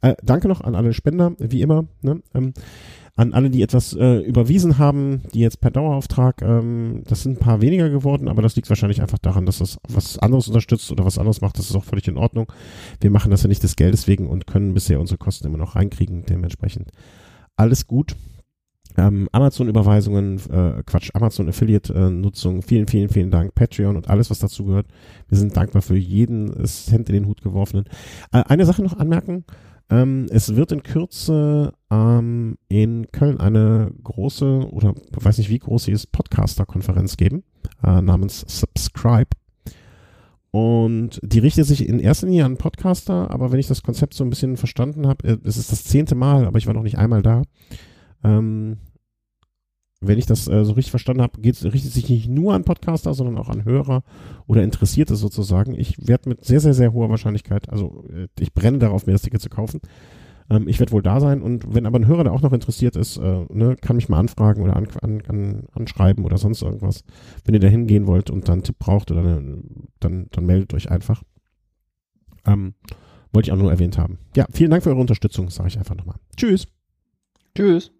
[0.00, 1.86] Äh, danke noch an alle Spender, wie immer.
[2.00, 2.22] Ne?
[2.34, 2.54] Ähm,
[3.16, 7.40] an alle, die etwas äh, überwiesen haben, die jetzt per Dauerauftrag, ähm, das sind ein
[7.40, 11.04] paar weniger geworden, aber das liegt wahrscheinlich einfach daran, dass das was anderes unterstützt oder
[11.04, 11.58] was anderes macht.
[11.58, 12.52] Das ist auch völlig in Ordnung.
[13.00, 15.74] Wir machen das ja nicht des Geldes wegen und können bisher unsere Kosten immer noch
[15.74, 16.24] reinkriegen.
[16.26, 16.92] Dementsprechend
[17.56, 18.14] alles gut.
[18.98, 23.54] Ähm, Amazon-Überweisungen, äh, Quatsch, Amazon-Affiliate-Nutzung, vielen, vielen, vielen Dank.
[23.54, 24.86] Patreon und alles, was dazu gehört.
[25.28, 27.84] Wir sind dankbar für jeden Cent in den Hut geworfenen.
[28.32, 29.44] Äh, eine Sache noch anmerken.
[29.88, 35.84] Ähm, es wird in Kürze ähm, in Köln eine große oder weiß nicht wie groß
[35.84, 37.44] sie ist, Podcaster-Konferenz geben,
[37.84, 39.30] äh, namens Subscribe.
[40.50, 44.24] Und die richtet sich in erster Linie an Podcaster, aber wenn ich das Konzept so
[44.24, 46.98] ein bisschen verstanden habe, äh, es ist das zehnte Mal, aber ich war noch nicht
[46.98, 47.42] einmal da.
[48.24, 48.78] Ähm,
[50.00, 53.38] wenn ich das äh, so richtig verstanden habe, richtet sich nicht nur an Podcaster, sondern
[53.38, 54.04] auch an Hörer
[54.46, 55.74] oder Interessierte sozusagen.
[55.74, 59.22] Ich werde mit sehr, sehr, sehr hoher Wahrscheinlichkeit, also äh, ich brenne darauf, mir das
[59.22, 59.80] Ticket zu kaufen.
[60.50, 62.96] Ähm, ich werde wohl da sein und wenn aber ein Hörer, der auch noch interessiert
[62.96, 67.02] ist, äh, ne, kann mich mal anfragen oder an, an, an, anschreiben oder sonst irgendwas.
[67.44, 69.62] Wenn ihr da hingehen wollt und dann einen Tipp braucht oder eine,
[69.98, 71.22] dann, dann meldet euch einfach.
[72.46, 72.74] Ähm,
[73.32, 74.18] wollte ich auch nur erwähnt haben.
[74.36, 76.16] Ja, vielen Dank für eure Unterstützung, sage ich einfach nochmal.
[76.36, 76.66] Tschüss.
[77.54, 77.90] Tschüss.